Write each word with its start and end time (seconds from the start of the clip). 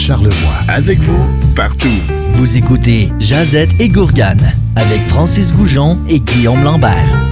Charlevoix. 0.00 0.54
Avec 0.68 0.98
vous, 1.00 1.26
partout. 1.54 1.88
Vous 2.32 2.56
écoutez 2.56 3.12
Jazette 3.18 3.78
et 3.78 3.90
Gourgane 3.90 4.54
avec 4.74 5.02
Francis 5.02 5.54
Goujon 5.54 5.98
et 6.08 6.20
Guillaume 6.20 6.64
Lambert. 6.64 7.28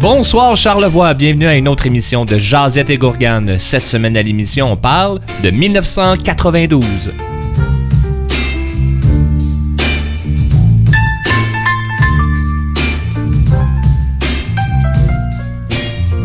Bonsoir 0.00 0.54
Charlevoix, 0.54 1.14
bienvenue 1.14 1.46
à 1.46 1.54
une 1.54 1.66
autre 1.66 1.86
émission 1.86 2.26
de 2.26 2.36
Jazette 2.36 2.90
et 2.90 2.98
Gourgane. 2.98 3.58
Cette 3.58 3.86
semaine 3.86 4.18
à 4.18 4.22
l'émission, 4.22 4.70
on 4.70 4.76
parle 4.76 5.20
de 5.42 5.48
1992. 5.48 7.10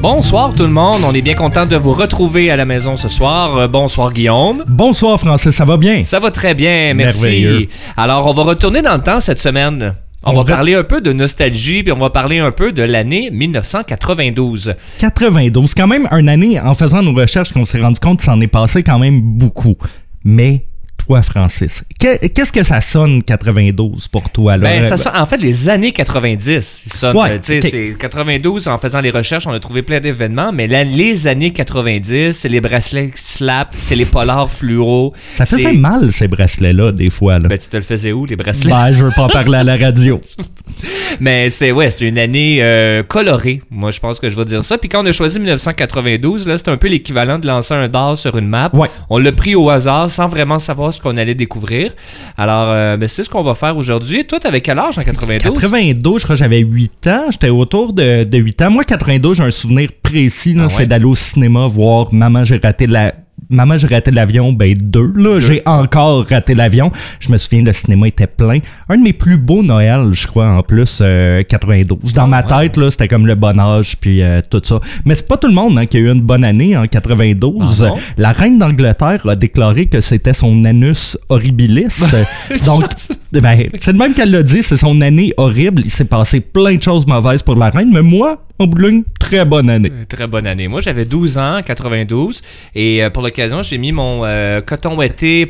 Bonsoir 0.02 0.54
tout 0.54 0.64
le 0.64 0.70
monde, 0.70 1.02
on 1.04 1.14
est 1.14 1.22
bien 1.22 1.34
content 1.34 1.66
de 1.66 1.76
vous 1.76 1.92
retrouver 1.92 2.52
à 2.52 2.56
la 2.56 2.66
maison 2.66 2.98
ce 2.98 3.10
soir. 3.10 3.58
Euh, 3.58 3.68
bonsoir 3.68 4.14
Guillaume. 4.14 4.64
Bonsoir 4.68 5.20
Francis, 5.20 5.56
ça 5.56 5.66
va 5.66 5.78
bien? 5.78 6.04
Ça 6.04 6.20
va 6.20 6.30
très 6.30 6.54
bien, 6.54 6.94
merci. 6.94 7.68
Alors 7.98 8.28
on 8.28 8.34
va 8.34 8.44
retourner 8.44 8.82
dans 8.84 8.96
le 8.96 9.02
temps 9.02 9.20
cette 9.20 9.40
semaine. 9.40 9.96
On, 10.24 10.32
On 10.32 10.42
va 10.42 10.44
parler 10.44 10.76
un 10.76 10.84
peu 10.84 11.02
de 11.02 11.14
nostalgie, 11.14 11.82
puis 11.84 11.92
on 11.92 11.98
va 12.00 12.12
parler 12.12 12.38
un 12.40 12.52
peu 12.52 12.72
de 12.72 12.84
l'année 12.84 13.32
1992. 13.32 14.74
92, 15.00 15.74
quand 15.74 15.88
même 15.88 16.08
une 16.12 16.30
année, 16.30 16.60
en 16.60 16.74
faisant 16.74 17.02
nos 17.02 17.14
recherches, 17.14 17.52
qu'on 17.54 17.66
s'est 17.66 17.82
rendu 17.82 18.00
compte 18.00 18.20
que 18.20 18.24
s'en 18.26 18.40
est 18.40 18.48
passé 18.48 18.84
quand 18.84 19.00
même 19.00 19.20
beaucoup. 19.22 19.76
Mais 20.24 20.67
toi, 20.98 21.22
Francis, 21.22 21.84
que- 22.00 22.28
qu'est-ce 22.28 22.52
que 22.52 22.64
ça 22.64 22.82
sonne 22.82 23.24
92 23.24 24.08
pour 24.08 24.30
toi? 24.30 24.58
Là? 24.58 24.64
Ben, 24.70 24.84
ça 24.86 24.98
sonne- 24.98 25.16
en 25.16 25.26
fait, 25.26 25.38
les 25.38 25.70
années 25.70 25.92
90, 25.92 26.82
ils 26.86 26.92
sonnent, 26.94 27.16
Ouais, 27.18 27.32
euh, 27.32 27.38
tu 27.38 27.60
sais, 27.62 27.66
ok. 27.66 27.68
c'est 27.72 27.98
92, 27.98 28.68
en 28.68 28.78
faisant 28.78 29.00
les 29.02 29.10
recherches, 29.10 29.48
on 29.48 29.52
a 29.54 29.60
trouvé 29.60 29.82
plein 29.84 30.00
d'événements, 30.00 30.52
mais 30.52 30.68
là, 30.68 30.84
les 30.84 31.28
années 31.28 31.52
90, 31.54 32.34
c'est 32.34 32.50
les 32.50 32.60
bracelets 32.62 33.12
slap, 33.16 33.70
c'est 33.74 33.96
les 33.96 34.06
polars 34.06 34.52
fluo. 34.52 35.14
ça 35.36 35.46
faisait 35.46 35.74
mal, 35.74 36.12
ces 36.12 36.28
bracelets-là, 36.28 36.92
des 36.92 37.10
fois. 37.10 37.40
Là. 37.40 37.48
Ben, 37.48 37.58
tu 37.58 37.70
te 37.70 37.78
le 37.78 37.84
faisais 37.84 38.12
où, 38.12 38.26
les 38.26 38.36
bracelets? 38.36 38.72
Ben, 38.72 38.92
je 38.92 39.06
veux 39.06 39.12
pas 39.16 39.24
en 39.24 39.30
parler 39.30 39.58
à 39.60 39.64
la 39.64 39.78
radio. 39.78 40.20
Mais 41.20 41.50
c'est 41.50 41.72
ouais, 41.72 41.90
c'est 41.90 42.02
une 42.08 42.18
année 42.20 42.60
euh, 42.62 43.02
colorée. 43.04 43.62
Moi, 43.72 43.92
je 43.92 44.00
pense 44.00 44.20
que 44.20 44.30
je 44.30 44.36
vais 44.36 44.46
dire 44.46 44.64
ça. 44.64 44.78
Puis 44.78 44.90
quand 44.90 45.04
on 45.04 45.06
a 45.06 45.12
choisi 45.12 45.40
1992, 45.40 46.48
là, 46.48 46.58
c'est 46.58 46.70
un 46.70 46.78
peu 46.78 46.88
l'équivalent 46.88 47.40
de 47.40 47.48
lancer 47.48 47.74
un 47.74 47.88
dard 47.88 48.18
sur 48.18 48.38
une 48.38 48.48
map. 48.48 48.70
Ouais. 48.74 48.88
On 49.10 49.18
l'a 49.18 49.32
pris 49.32 49.56
au 49.56 49.70
hasard 49.70 50.10
sans 50.12 50.28
vraiment 50.28 50.60
savoir 50.60 50.87
ce 50.92 51.02
qu'on 51.02 51.18
allait 51.18 51.36
découvrir. 51.36 51.94
Alors, 52.38 52.70
euh, 52.70 52.98
ben, 52.98 53.08
c'est 53.08 53.24
ce 53.24 53.30
qu'on 53.30 53.44
va 53.44 53.56
faire 53.56 53.78
aujourd'hui. 53.78 54.26
Toi, 54.26 54.40
t'avais 54.40 54.62
quel 54.62 54.80
âge 54.80 54.98
en 54.98 55.04
92 55.04 55.54
92, 55.54 56.20
je 56.20 56.24
crois 56.26 56.36
que 56.36 56.40
j'avais 56.40 56.60
8 56.60 57.08
ans. 57.08 57.26
J'étais 57.30 57.50
autour 57.50 57.94
de, 57.94 58.24
de 58.24 58.38
8 58.38 58.62
ans. 58.64 58.72
Moi, 58.72 58.84
92, 58.84 59.38
j'ai 59.38 59.44
un 59.44 59.52
souvenir 59.52 59.90
précis. 60.02 60.56
Ah 60.58 60.64
ouais? 60.64 60.70
C'est 60.70 60.86
d'aller 60.86 61.06
au 61.06 61.16
cinéma 61.16 61.68
voir 61.68 62.14
Maman, 62.14 62.44
j'ai 62.46 62.58
raté 62.58 62.88
la. 62.88 63.14
Maman, 63.50 63.78
j'ai 63.78 63.88
raté 63.88 64.12
l'avion, 64.12 64.52
ben 64.52 64.74
deux, 64.74 65.12
là. 65.16 65.40
J'ai 65.40 65.62
encore 65.66 66.26
raté 66.28 66.54
l'avion. 66.54 66.92
Je 67.20 67.32
me 67.32 67.38
souviens, 67.38 67.64
le 67.64 67.72
cinéma 67.72 68.10
était 68.10 68.28
plein. 68.28 68.60
Un 68.90 68.98
de 68.98 69.04
mes 69.04 69.14
plus 69.14 69.38
beaux 69.38 69.64
Noëls, 69.64 70.14
je 70.14 70.28
crois, 70.28 70.50
en 70.50 70.62
plus, 70.64 71.00
euh, 71.02 71.44
92. 71.44 72.14
Dans 72.14 72.28
ma 72.28 72.42
ouais. 72.42 72.68
tête, 72.70 72.78
là, 72.78 72.92
c'était 72.92 73.08
comme 73.08 73.26
le 73.26 73.36
bon 73.36 73.58
âge, 73.58 73.96
puis 73.98 74.22
euh, 74.22 74.42
tout 74.50 74.62
ça. 74.64 74.80
Mais 75.06 75.16
c'est 75.16 75.28
pas 75.28 75.38
tout 75.38 75.48
le 75.48 75.54
monde 75.54 75.78
hein, 75.80 75.86
qui 75.86 75.98
a 75.98 76.00
eu 76.02 76.12
une 76.12 76.22
bonne 76.22 76.44
année 76.44 76.76
en 76.76 76.86
92. 76.86 77.84
Ah? 77.84 77.94
La 78.18 78.34
reine 78.34 78.60
d'Angleterre 78.60 79.26
a 79.26 79.36
déclaré 79.36 79.86
que 79.86 80.02
c'était 80.02 80.34
son 80.34 80.66
anus 80.66 81.18
horribilis. 81.30 82.16
Donc, 82.66 82.84
ben, 83.32 83.70
c'est 83.80 83.94
de 83.94 83.98
même 83.98 84.14
qu'elle 84.14 84.32
l'a 84.32 84.44
dit, 84.44 84.62
c'est 84.62 84.78
son 84.78 85.00
année 85.00 85.34
horrible. 85.38 85.84
Il 85.86 85.90
s'est 85.90 86.06
passé 86.06 86.42
plein 86.42 86.76
de 86.76 86.84
choses 86.84 87.08
mauvaises 87.08 87.44
pour 87.44 87.56
la 87.56 87.70
reine, 87.70 87.92
mais 87.94 88.02
moi, 88.02 88.42
en 88.60 88.66
bout 88.68 88.78
de 88.80 88.88
ligne, 88.88 89.04
très 89.20 89.46
bonne 89.46 89.70
année. 89.70 89.92
Euh, 89.92 90.06
Très 90.08 90.26
bonne 90.28 90.48
année. 90.48 90.68
Moi, 90.68 90.82
j'avais 90.82 91.06
12 91.06 91.38
ans 91.38 91.58
en 91.58 91.62
92 91.62 92.42
et 92.76 93.04
euh, 93.04 93.10
pour 93.10 93.22
l'occasion, 93.22 93.62
j'ai 93.62 93.78
mis 93.78 93.92
mon 93.92 94.22
euh, 94.26 94.62
coton 94.62 94.98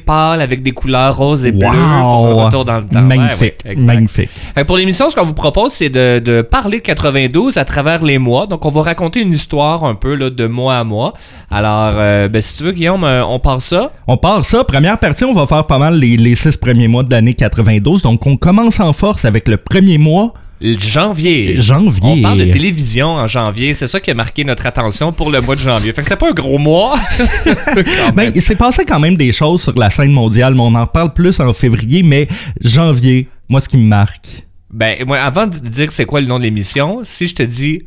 pâle 0.06 0.42
avec 0.42 0.62
des 0.62 0.72
couleurs 0.72 1.16
roses 1.16 1.46
et 1.46 1.52
bleues 1.52 1.68
pour 1.68 1.72
un 1.72 2.02
Wow! 2.02 2.46
retour 2.46 2.66
dans 2.66 2.80
le 2.80 2.86
temps. 2.88 3.02
Magnifique, 3.02 3.56
ouais, 3.66 3.76
magnifique. 3.76 4.30
Fait 4.56 4.66
pour 4.66 4.78
l'émission, 4.78 5.10
ce 5.10 5.16
qu'on 5.16 5.26
vous 5.26 5.34
propose, 5.34 5.72
c'est 5.73 5.90
de, 5.90 6.20
de 6.20 6.42
parler 6.42 6.78
de 6.80 6.84
92 6.84 7.58
à 7.58 7.66
travers 7.66 8.04
les 8.04 8.17
mois. 8.17 8.46
Donc, 8.46 8.66
on 8.66 8.70
va 8.70 8.82
raconter 8.82 9.22
une 9.22 9.34
histoire 9.34 9.84
un 9.84 9.96
peu 9.96 10.16
là, 10.16 10.30
de 10.30 10.48
mois 10.48 10.78
à 10.78 10.84
mois. 10.84 11.14
Alors, 11.50 11.94
euh, 11.96 12.28
ben, 12.28 12.42
si 12.42 12.58
tu 12.58 12.64
veux, 12.64 12.72
Guillaume, 12.73 13.04
on 13.04 13.40
part 13.40 13.62
ça. 13.62 13.92
On 14.08 14.17
part 14.17 14.44
ça. 14.44 14.64
Première 14.64 15.00
partie, 15.00 15.23
on 15.23 15.34
va 15.34 15.46
faire 15.48 15.66
pas 15.66 15.78
mal 15.78 15.98
les, 16.00 16.17
les 16.17 16.36
six 16.36 16.58
premiers 16.58 16.88
mois 16.88 17.04
de 17.04 17.12
l'année 17.12 17.34
92. 17.34 18.02
Donc, 18.02 18.26
on 18.28 18.38
commence 18.38 18.80
en 18.80 18.92
force 18.94 19.23
avec 19.26 19.48
le 19.48 19.58
premier 19.58 19.98
mois, 19.98 20.34
Janvier. 20.62 21.60
janvier. 21.62 22.02
On 22.04 22.22
parle 22.22 22.40
de 22.40 22.52
télévision 22.52 23.10
en 23.10 23.28
janvier. 23.28 23.73
C'est 23.73 23.88
ça 23.88 24.00
qui 24.00 24.10
a 24.10 24.14
marqué 24.16 24.44
notre 24.44 24.66
attention 24.66 25.12
pour 25.12 25.30
le 25.30 25.40
mois 25.42 25.56
de 25.56 25.60
janvier. 25.62 25.94
Fait 25.94 26.02
que 26.02 26.08
c'est 26.08 26.16
pas 26.16 26.30
un 26.30 26.34
gros 26.34 26.58
mois. 26.58 26.98
Ben, 28.16 28.32
il 28.34 28.42
s'est 28.42 28.56
passé 28.56 28.86
quand 28.86 29.00
même 29.00 29.16
des 29.16 29.32
choses 29.32 29.62
sur 29.62 29.78
la 29.78 29.90
scène 29.92 30.12
mondiale, 30.12 30.56
mais 30.56 30.62
on 30.62 30.73
en 30.73 30.86
reparle 30.86 31.14
plus 31.14 31.40
en 31.40 31.54
février. 31.54 32.02
Mais 32.02 32.28
janvier, 32.62 33.28
moi, 33.50 33.60
ce 33.60 33.70
qui 33.70 33.78
me 33.78 33.86
marque, 33.88 34.46
Ben, 34.73 35.04
moi, 35.06 35.20
avant 35.20 35.46
de 35.48 35.58
dire 35.60 35.92
c'est 35.92 36.06
quoi 36.06 36.22
le 36.22 36.28
nom 36.28 36.40
de 36.40 36.44
l'émission, 36.44 37.02
si 37.04 37.28
je 37.28 37.36
te 37.36 37.44
dis 37.44 37.82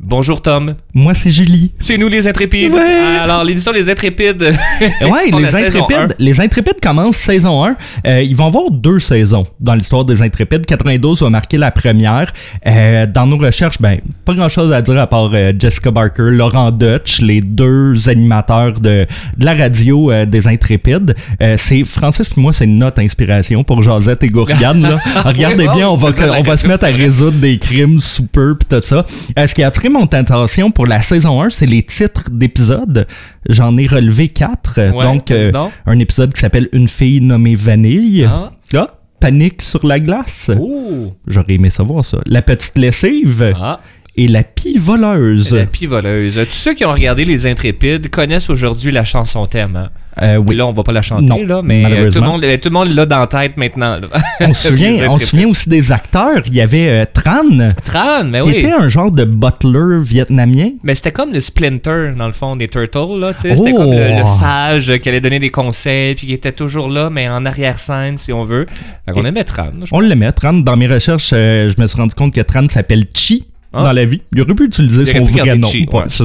Bonjour 0.00 0.40
Tom, 0.40 0.74
moi, 0.94 1.12
c'est 1.12 1.30
Julie. 1.30 1.72
c'est 1.80 1.98
nous 1.98 2.06
les 2.06 2.28
intrépides. 2.28 2.72
Ouais. 2.72 3.18
Alors, 3.20 3.42
l'émission 3.42 3.72
Les 3.72 3.90
Intrépides. 3.90 4.42
Ouais, 5.02 5.30
les 5.36 5.54
Intrépides, 5.56 6.14
les 6.20 6.40
Intrépides 6.40 6.80
commencent 6.80 7.16
saison 7.16 7.64
1. 7.64 7.76
Euh, 8.06 8.22
ils 8.22 8.36
vont 8.36 8.46
avoir 8.46 8.70
deux 8.70 9.00
saisons 9.00 9.44
dans 9.58 9.74
l'histoire 9.74 10.04
des 10.04 10.22
Intrépides. 10.22 10.66
92 10.66 11.22
va 11.22 11.30
marquer 11.30 11.56
la 11.56 11.72
première. 11.72 12.32
Euh, 12.64 13.06
dans 13.06 13.26
nos 13.26 13.38
recherches, 13.38 13.80
ben, 13.80 13.98
pas 14.24 14.34
grand 14.34 14.48
chose 14.48 14.72
à 14.72 14.82
dire 14.82 14.98
à 14.98 15.08
part 15.08 15.30
euh, 15.34 15.52
Jessica 15.58 15.90
Barker, 15.90 16.30
Laurent 16.30 16.70
Dutch, 16.70 17.20
les 17.20 17.40
deux 17.40 18.08
animateurs 18.08 18.74
de, 18.80 19.04
de 19.36 19.44
la 19.44 19.54
radio 19.56 20.12
des 20.26 20.46
Intrépides. 20.46 21.16
C'est 21.56 21.82
Francis 21.82 22.30
et 22.36 22.40
moi, 22.40 22.52
c'est 22.52 22.66
notre 22.66 23.00
inspiration 23.00 23.64
pour 23.64 23.82
Josette 23.82 24.22
et 24.22 24.28
Gourgane. 24.28 24.82
là. 24.82 24.96
Regardez 25.24 25.66
bien, 25.74 25.88
on 25.88 25.96
va, 25.96 26.10
on 26.10 26.56
se 26.56 26.68
mettre 26.68 26.84
à 26.84 26.88
résoudre 26.88 27.38
des 27.38 27.58
crimes 27.58 27.98
sous 27.98 28.26
peu 28.26 28.56
pis 28.56 28.66
tout 28.66 28.80
ça. 28.82 29.04
Ce 29.36 29.52
qui 29.54 29.62
a 29.64 29.70
attiré 29.88 29.90
mon 29.90 30.06
attention 30.06 30.70
pour 30.70 30.86
la 30.86 31.02
saison 31.02 31.42
1, 31.42 31.50
c'est 31.50 31.66
les 31.66 31.82
titres 31.82 32.30
d'épisodes. 32.30 33.06
J'en 33.48 33.76
ai 33.76 33.86
relevé 33.86 34.28
quatre. 34.28 34.78
Ouais, 34.78 35.04
donc, 35.04 35.30
euh, 35.30 35.50
donc. 35.50 35.72
un 35.86 35.98
épisode 35.98 36.32
qui 36.32 36.40
s'appelle 36.40 36.68
Une 36.72 36.88
fille 36.88 37.20
nommée 37.20 37.54
Vanille. 37.54 38.24
Ah. 38.28 38.52
Ah, 38.74 38.94
Panique 39.20 39.62
sur 39.62 39.84
la 39.84 39.98
glace. 39.98 40.50
Oh. 40.58 41.12
J'aurais 41.26 41.54
aimé 41.54 41.70
savoir 41.70 42.04
ça. 42.04 42.18
La 42.26 42.40
petite 42.42 42.78
lessive 42.78 43.52
Ah. 43.58 43.80
Et 44.18 44.26
la 44.28 44.42
pie 44.42 44.76
voleuse. 44.78 45.54
La 45.54 45.66
pie 45.66 45.86
voleuse. 45.86 46.34
Tous 46.34 46.52
ceux 46.56 46.74
qui 46.74 46.84
ont 46.84 46.92
regardé 46.92 47.24
Les 47.24 47.46
Intrépides 47.46 48.10
connaissent 48.10 48.50
aujourd'hui 48.50 48.90
la 48.92 49.04
chanson 49.04 49.46
thème. 49.46 49.76
hein. 49.76 49.88
Euh, 50.20 50.34
oui. 50.36 50.56
Là, 50.56 50.66
on 50.66 50.72
va 50.72 50.82
pas 50.82 50.90
la 50.90 51.00
chanter, 51.02 51.26
Non, 51.26 51.46
là, 51.46 51.60
mais 51.62 51.84
euh, 51.84 52.10
tout 52.10 52.18
le 52.20 52.26
monde, 52.26 52.42
euh, 52.42 52.56
tout 52.56 52.70
le 52.70 52.72
monde 52.74 52.88
l'a 52.88 53.06
dans 53.06 53.20
la 53.20 53.28
tête 53.28 53.56
maintenant. 53.56 53.98
là. 54.00 54.08
On 54.40 54.52
se 54.52 54.70
souvient, 54.70 55.08
on 55.08 55.16
souvient 55.18 55.46
aussi 55.46 55.68
des 55.68 55.92
acteurs. 55.92 56.42
Il 56.46 56.54
y 56.56 56.60
avait 56.60 56.88
euh, 56.88 57.04
Tran, 57.12 57.68
Tran, 57.84 58.24
mais 58.24 58.40
qui 58.40 58.48
oui. 58.48 58.56
était 58.56 58.72
un 58.72 58.88
genre 58.88 59.12
de 59.12 59.22
butler 59.24 60.02
vietnamien. 60.02 60.70
Mais 60.82 60.96
c'était 60.96 61.12
comme 61.12 61.32
le 61.32 61.38
Splinter, 61.38 62.14
dans 62.18 62.26
le 62.26 62.32
fond, 62.32 62.56
des 62.56 62.66
Turtles, 62.66 63.16
là. 63.20 63.30
C'était 63.36 63.54
Oh! 63.72 63.76
comme 63.76 63.92
le, 63.92 64.18
le 64.20 64.26
sage 64.26 64.92
qui 64.98 65.08
allait 65.08 65.20
donner 65.20 65.38
des 65.38 65.50
conseils, 65.50 66.16
puis 66.16 66.26
qui 66.26 66.32
était 66.32 66.50
toujours 66.50 66.88
là, 66.88 67.10
mais 67.10 67.28
en 67.28 67.44
arrière-scène, 67.46 68.16
si 68.18 68.32
on 68.32 68.42
veut. 68.42 68.66
Fait 69.06 69.12
qu'on 69.12 69.24
aimait 69.24 69.44
Tran. 69.44 69.68
je 69.84 69.90
On 69.94 70.00
l'aimait, 70.00 70.32
Tran. 70.32 70.52
Dans 70.54 70.76
mes 70.76 70.88
recherches, 70.88 71.30
euh, 71.32 71.68
je 71.68 71.80
me 71.80 71.86
suis 71.86 71.96
rendu 71.96 72.16
compte 72.16 72.34
que 72.34 72.40
Tran 72.40 72.68
s'appelle 72.68 73.04
Chi 73.14 73.46
Ah. 73.78 73.82
dans 73.84 73.92
la 73.92 74.04
vie. 74.04 74.20
Il 74.34 74.40
aurait 74.42 74.54
pu 74.54 74.64
utiliser 74.64 75.04
son 75.06 75.22
vrai 75.22 75.56
nom. 75.56 75.68
Ouais, 75.68 76.04
ça. 76.08 76.24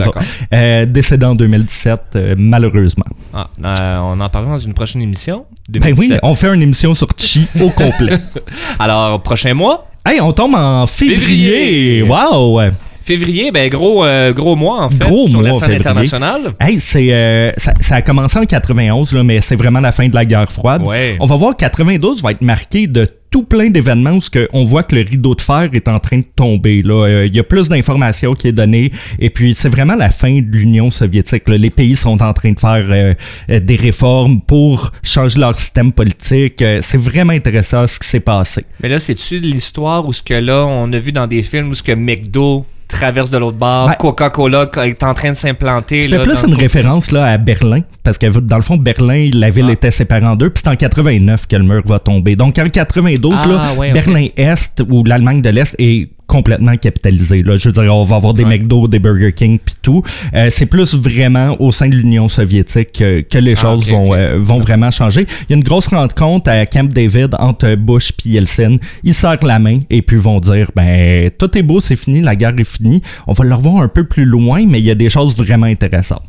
Euh, 0.53 0.85
décédé 0.85 1.25
en 1.25 1.35
2017, 1.35 2.01
euh, 2.15 2.35
malheureusement. 2.37 3.05
Ah, 3.33 3.47
euh, 3.65 3.97
on 4.03 4.19
en 4.19 4.29
parlera 4.29 4.53
dans 4.53 4.59
une 4.59 4.73
prochaine 4.73 5.01
émission. 5.01 5.45
Ben 5.69 5.79
oui, 5.83 6.09
2017. 6.09 6.19
on 6.23 6.35
fait 6.35 6.53
une 6.53 6.61
émission 6.61 6.93
sur 6.93 7.07
Chi 7.17 7.47
au 7.61 7.69
complet. 7.69 8.17
Alors, 8.79 9.21
prochain 9.21 9.53
mois, 9.53 9.87
Hey, 10.05 10.19
on 10.19 10.33
tombe 10.33 10.53
en 10.55 10.85
février. 10.85 12.01
Février. 12.01 12.03
Wow! 12.03 12.59
février, 13.03 13.51
ben 13.51 13.69
gros, 13.69 14.03
euh, 14.05 14.31
gros 14.33 14.55
mois, 14.55 14.85
en 14.85 14.89
fait, 14.89 14.99
Gros 14.99 15.27
sur 15.27 15.41
la 15.41 15.49
mois, 15.49 15.59
scène 15.59 15.69
février. 15.69 15.87
internationale. 15.87 16.53
Hey, 16.59 16.79
c'est 16.79 17.11
euh, 17.11 17.51
ça, 17.57 17.73
ça 17.79 17.95
a 17.95 18.01
commencé 18.01 18.39
en 18.39 18.45
91 18.45 19.13
là, 19.13 19.23
mais 19.23 19.41
c'est 19.41 19.55
vraiment 19.55 19.79
la 19.81 19.91
fin 19.91 20.07
de 20.07 20.15
la 20.15 20.25
guerre 20.25 20.51
froide. 20.51 20.83
Ouais. 20.85 21.17
On 21.19 21.25
va 21.25 21.35
voir 21.35 21.51
que 21.53 21.57
92 21.57 22.21
va 22.23 22.31
être 22.31 22.41
marqué 22.41 22.87
de 22.87 23.07
tout 23.33 23.41
plein 23.41 23.71
d'événements 23.71 24.11
où 24.11 24.19
on 24.53 24.63
voit 24.63 24.83
que 24.83 24.95
le 24.95 25.01
rideau 25.01 25.33
de 25.33 25.41
fer 25.41 25.67
est 25.73 25.87
en 25.87 25.99
train 25.99 26.19
de 26.19 26.25
tomber. 26.35 26.83
là. 26.83 27.07
Euh, 27.07 27.25
Il 27.25 27.35
y 27.35 27.39
a 27.39 27.43
plus 27.43 27.67
d'informations 27.67 28.35
qui 28.35 28.47
est 28.47 28.51
donnée 28.51 28.91
et 29.17 29.31
puis 29.31 29.55
c'est 29.55 29.69
vraiment 29.69 29.95
la 29.95 30.11
fin 30.11 30.39
de 30.39 30.45
l'Union 30.51 30.91
soviétique. 30.91 31.49
là. 31.49 31.57
Les 31.57 31.71
pays 31.71 31.95
sont 31.95 32.21
en 32.21 32.31
train 32.33 32.51
de 32.51 32.59
faire 32.59 32.85
euh, 32.91 33.13
euh, 33.49 33.59
des 33.59 33.75
réformes 33.75 34.39
pour 34.41 34.91
changer 35.01 35.39
leur 35.39 35.57
système 35.57 35.91
politique. 35.91 36.63
C'est 36.81 36.99
vraiment 36.99 37.33
intéressant 37.33 37.87
ce 37.87 37.97
qui 37.97 38.07
s'est 38.07 38.19
passé. 38.19 38.65
Mais 38.83 38.89
là, 38.89 38.99
c'est-tu 38.99 39.39
l'histoire 39.39 40.07
où 40.07 40.13
ce 40.13 40.21
que 40.21 40.35
là, 40.35 40.67
on 40.67 40.93
a 40.93 40.99
vu 40.99 41.11
dans 41.11 41.25
des 41.25 41.41
films 41.41 41.71
où 41.71 41.73
ce 41.73 41.81
que 41.81 41.91
McDo 41.91 42.67
traverse 42.93 43.29
de 43.29 43.37
l'autre 43.37 43.57
bord. 43.57 43.91
Coca-Cola 43.97 44.69
est 44.85 45.03
en 45.03 45.13
train 45.13 45.29
de 45.31 45.35
s'implanter. 45.35 46.01
Tu 46.01 46.09
là, 46.09 46.19
fais 46.19 46.23
plus 46.23 46.43
une 46.47 46.53
référence 46.55 47.11
là, 47.11 47.25
à 47.25 47.37
Berlin, 47.37 47.81
parce 48.03 48.17
que 48.17 48.27
dans 48.39 48.55
le 48.57 48.61
fond, 48.61 48.77
Berlin, 48.77 49.29
la 49.33 49.49
ville 49.49 49.65
Ah. 49.69 49.73
était 49.73 49.91
séparée 49.91 50.25
en 50.25 50.35
deux, 50.35 50.49
puis 50.49 50.61
c'est 50.63 50.69
en 50.71 50.75
89 50.75 51.47
que 51.47 51.55
le 51.55 51.63
mur 51.63 51.81
va 51.85 51.99
tomber. 51.99 52.35
Donc 52.35 52.57
en 52.59 52.69
92, 52.69 53.39
Ah, 53.43 53.47
là, 53.47 53.73
ouais. 53.77 53.91
Berlin-Est 53.91 54.83
ou 54.89 55.03
l'Allemagne 55.03 55.41
de 55.41 55.49
l'Est 55.49 55.75
est 55.79 56.09
complètement 56.27 56.75
capitalisé. 56.77 57.43
Là. 57.43 57.57
Je 57.57 57.69
veux 57.69 57.73
dire, 57.73 57.93
on 57.95 58.03
va 58.03 58.15
avoir 58.15 58.33
des 58.33 58.43
Ouais. 58.43 58.57
McDo, 58.57 58.87
des 58.87 58.99
Burger 58.99 59.33
King, 59.33 59.59
puis 59.63 59.75
tout. 59.81 60.03
Euh, 60.33 60.47
c'est 60.49 60.65
plus 60.65 60.95
vraiment 60.95 61.55
au 61.61 61.71
sein 61.71 61.87
de 61.89 61.95
l'Union 61.95 62.27
soviétique 62.27 62.91
que, 62.93 63.21
que 63.21 63.37
les 63.37 63.53
Ah, 63.53 63.61
choses 63.61 63.89
vont, 63.89 64.13
euh, 64.13 64.37
vont 64.39 64.59
vraiment 64.59 64.91
changer. 64.91 65.25
Il 65.41 65.51
y 65.51 65.53
a 65.53 65.57
une 65.57 65.63
grosse 65.63 65.87
rencontre 65.87 66.49
à 66.49 66.65
Camp 66.65 66.91
David 66.91 67.35
entre 67.39 67.75
Bush 67.75 68.11
et 68.25 68.29
Yeltsin. 68.29 68.77
Ils 69.03 69.13
serrent 69.13 69.43
la 69.45 69.59
main 69.59 69.79
et 69.89 70.01
puis 70.01 70.17
vont 70.17 70.39
dire, 70.39 70.71
ben, 70.75 71.29
tout 71.37 71.57
est 71.57 71.63
beau, 71.63 71.79
c'est 71.79 71.95
fini, 71.95 72.21
la 72.21 72.35
guerre 72.35 72.57
est 72.57 72.63
finie. 72.63 73.01
On 73.27 73.33
va 73.33 73.43
le 73.43 73.53
revoir 73.53 73.83
un 73.83 73.87
peu 73.87 74.03
plus 74.05 74.25
loin, 74.25 74.65
mais 74.67 74.79
il 74.79 74.85
y 74.85 74.91
a 74.91 74.95
des 74.95 75.09
choses 75.09 75.35
vraiment 75.37 75.67
intéressantes. 75.67 76.21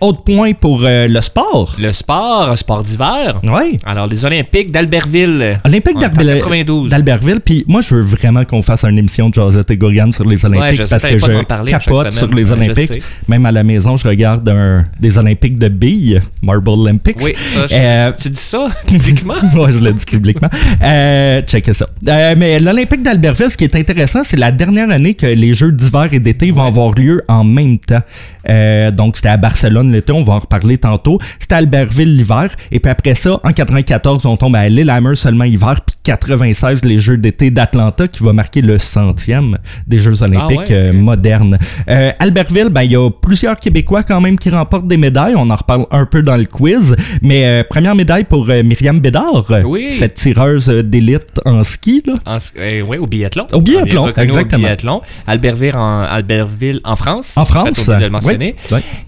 Autre 0.00 0.22
point 0.22 0.52
pour 0.52 0.80
euh, 0.84 1.08
le 1.08 1.20
sport. 1.22 1.76
Le 1.78 1.90
sport, 1.92 2.48
un 2.50 2.56
sport 2.56 2.82
d'hiver. 2.82 3.40
Oui. 3.44 3.78
Alors, 3.86 4.06
les 4.06 4.24
Olympiques 4.24 4.70
d'Albertville. 4.70 5.58
Olympique 5.64 5.96
En 5.96 6.00
d'Albertville. 6.00 6.40
92. 6.40 6.90
d'Albertville. 6.90 7.40
Puis 7.40 7.64
moi, 7.66 7.80
je 7.80 7.94
veux 7.94 8.00
vraiment 8.02 8.44
qu'on 8.44 8.60
fasse 8.60 8.84
une 8.84 8.98
émission 8.98 9.28
de 9.30 9.34
Josette 9.34 9.70
et 9.70 9.76
Gourgane 9.76 10.12
sur 10.12 10.24
les 10.24 10.44
Olympiques 10.44 10.62
Ouais, 10.62 10.74
je 10.74 10.84
sais, 10.84 10.90
parce 10.90 11.04
que 11.04 11.18
je 11.18 11.70
capote 11.70 12.10
sur 12.10 12.28
les 12.28 12.50
Olympiques. 12.52 13.02
Même 13.28 13.46
à 13.46 13.52
la 13.52 13.62
maison, 13.62 13.96
je 13.96 14.06
regarde 14.06 14.46
un- 14.48 14.84
des 15.00 15.16
Olympiques 15.16 15.58
de 15.58 15.68
billes, 15.68 16.20
Marble 16.42 16.68
Olympics. 16.70 17.18
Oui, 17.22 17.32
ça, 17.54 17.66
je- 17.66 17.74
Euh, 17.74 18.12
tu 18.20 18.28
dis 18.28 18.36
ça 18.36 18.68
publiquement? 18.86 19.34
ouais, 19.56 19.72
je 19.72 19.78
l'ai 19.78 19.92
dit 19.92 20.04
publiquement. 20.04 20.48
Euh, 20.82 21.40
checkez 21.42 21.72
ça. 21.72 21.86
Euh, 22.08 22.34
mais 22.36 22.60
l'Olympique 22.60 23.02
d'Albertville, 23.02 23.50
ce 23.50 23.56
qui 23.56 23.64
est 23.64 23.76
intéressant, 23.76 24.22
c'est 24.24 24.36
la 24.36 24.50
dernière 24.52 24.90
année 24.90 25.14
que 25.14 25.26
les 25.26 25.54
Jeux 25.54 25.72
d'hiver 25.72 26.08
et 26.12 26.20
d'été 26.20 26.50
vont 26.50 26.64
avoir 26.64 26.92
lieu 26.92 27.22
en 27.28 27.44
même 27.44 27.78
temps. 27.78 28.02
Euh, 28.48 28.90
donc, 28.90 29.16
c'était 29.16 29.28
à 29.28 29.36
Barcelone 29.36 29.92
l'été, 29.92 30.12
on 30.12 30.22
va 30.22 30.34
en 30.34 30.38
reparler 30.40 30.78
tantôt. 30.78 31.18
C'était 31.40 31.54
à 31.54 31.58
Albertville 31.58 32.14
l'hiver. 32.16 32.50
Et 32.72 32.80
puis 32.80 32.90
après 32.90 33.14
ça, 33.14 33.40
en 33.42 33.52
94, 33.52 34.26
on 34.26 34.36
tombe 34.36 34.56
à 34.56 34.68
Lillehammer 34.68 35.14
seulement 35.14 35.44
hiver. 35.44 35.80
Puis 35.86 35.96
96, 36.02 36.84
les 36.84 36.98
Jeux 36.98 37.16
d'été 37.16 37.50
d'Atlanta 37.50 38.06
qui 38.06 38.22
va 38.22 38.32
marquer 38.32 38.60
le 38.62 38.78
centième 38.78 39.58
des 39.86 39.98
Jeux 39.98 40.22
olympiques 40.22 40.60
Ah 40.66 40.70
ouais, 40.70 40.72
euh, 40.72 40.92
modernes. 40.92 41.58
Euh, 41.88 42.10
Albertville, 42.18 42.68
ben, 42.70 42.82
il 42.82 42.92
y 42.92 42.96
a 42.96 43.10
plusieurs 43.10 43.58
Québécois 43.58 44.02
quand 44.02 44.20
même 44.20 44.38
qui 44.38 44.50
remportent 44.50 44.86
des 44.86 44.96
médailles. 44.96 45.34
On 45.36 45.48
en 45.50 45.56
reparle 45.56 45.86
un 45.90 46.06
peu 46.06 46.22
dans 46.22 46.36
le 46.36 46.44
quiz. 46.44 46.96
Mais 47.22 47.44
euh, 47.46 47.62
première 47.68 47.94
médaille 47.94 48.24
pour 48.24 48.48
euh, 48.50 48.62
Myriam 48.62 49.00
Bédard, 49.00 49.46
Oui. 49.64 49.92
cette 49.92 50.14
tireuse 50.14 50.68
d'élite 50.68 51.40
en 51.44 51.62
ski. 51.64 52.02
Là. 52.06 52.14
En, 52.26 52.38
euh, 52.58 52.82
oui, 52.82 52.98
au 52.98 53.06
biathlon. 53.06 53.46
Au 53.52 53.60
biathlon, 53.60 54.08
exactement. 54.08 54.64
Au 54.64 54.66
biathlon. 54.66 55.00
Albertville 55.26 55.76
en, 55.76 56.00
Albertville 56.02 56.80
en 56.84 56.96
France. 56.96 57.34
En 57.36 57.44
France. 57.44 57.90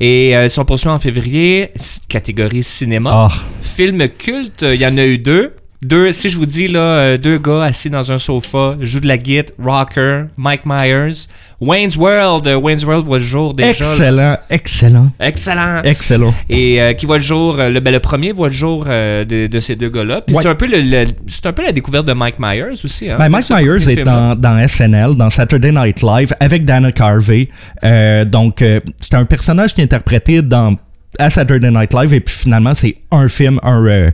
Et 0.00 0.36
euh, 0.36 0.48
si 0.48 0.58
on 0.58 0.64
poursuit 0.64 0.88
en 0.88 0.98
février, 0.98 1.70
catégorie 2.08 2.62
cinéma. 2.62 3.10
Ah, 3.12 3.32
Film 3.62 4.08
culte, 4.08 4.62
il 4.62 4.80
y 4.80 4.86
en 4.86 4.96
a 4.96 5.04
eu 5.04 5.18
deux. 5.18 5.52
Deux, 5.82 6.10
si 6.12 6.30
je 6.30 6.38
vous 6.38 6.46
dis 6.46 6.68
là, 6.68 6.78
euh, 6.80 7.16
deux 7.18 7.38
gars 7.38 7.64
assis 7.64 7.90
dans 7.90 8.10
un 8.10 8.16
sofa, 8.18 8.76
jouent 8.80 9.00
de 9.00 9.06
la 9.06 9.18
guitare, 9.18 9.54
rocker, 9.62 10.24
Mike 10.38 10.62
Myers, 10.64 11.26
Wayne's 11.60 11.96
World, 11.96 12.46
euh, 12.46 12.56
Wayne's 12.56 12.82
World 12.84 13.04
voit 13.04 13.18
le 13.18 13.24
jour 13.24 13.52
déjà. 13.52 13.70
là. 13.70 13.76
excellent, 13.90 14.36
excellent, 14.50 15.10
Excellent. 15.20 15.82
excellent. 15.84 16.34
Et 16.48 16.80
euh, 16.80 16.92
qui 16.94 17.04
voit 17.04 17.18
le 17.18 17.22
jour, 17.22 17.56
le, 17.58 17.78
ben, 17.80 17.90
le 17.92 18.00
premier 18.00 18.32
voit 18.32 18.48
le 18.48 18.54
jour 18.54 18.86
euh, 18.88 19.24
de, 19.26 19.46
de 19.48 19.60
ces 19.60 19.76
deux 19.76 19.90
gars-là. 19.90 20.22
Puis 20.22 20.34
Ouais. 20.34 20.42
c'est 20.42 20.48
un 20.48 20.54
peu 20.54 20.66
le, 20.66 20.80
le- 20.80 21.06
c'est 21.28 21.44
un 21.46 21.52
peu 21.52 21.62
la 21.62 21.72
découverte 21.72 22.06
de 22.06 22.14
Mike 22.14 22.36
Myers 22.38 22.80
aussi. 22.82 23.10
Hein, 23.10 23.16
Ben, 23.18 23.28
Mike 23.28 23.50
Myers 23.50 23.90
est 23.90 24.02
dans, 24.02 24.34
dans 24.34 24.66
SNL, 24.66 25.14
dans 25.14 25.28
Saturday 25.30 25.72
Night 25.72 26.02
Live, 26.02 26.32
avec 26.40 26.64
Dana 26.64 26.90
Carvey. 26.90 27.48
Euh, 27.84 28.24
donc, 28.24 28.64
c'est 29.00 29.14
un 29.14 29.24
personnage 29.26 29.74
qui 29.74 29.82
est 29.82 29.84
interprété 29.84 30.40
dans, 30.40 30.76
à 31.18 31.28
Saturday 31.30 31.70
Night 31.70 31.92
Live, 31.94 32.14
et 32.14 32.20
puis 32.20 32.34
finalement, 32.34 32.74
c'est 32.74 32.96
un 33.10 33.28
film, 33.28 33.60
un, 33.62 34.10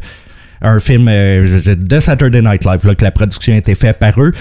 un 0.63 0.79
film 0.79 1.09
euh, 1.09 1.61
de 1.65 2.01
Saturday 2.01 2.43
Night 2.43 2.65
Live, 2.65 2.87
là, 2.87 2.95
que 2.95 3.05
la 3.05 3.11
production 3.11 3.53
a 3.53 3.57
été 3.57 3.75
faite 3.75 3.99
par 3.99 4.21
eux. 4.21 4.33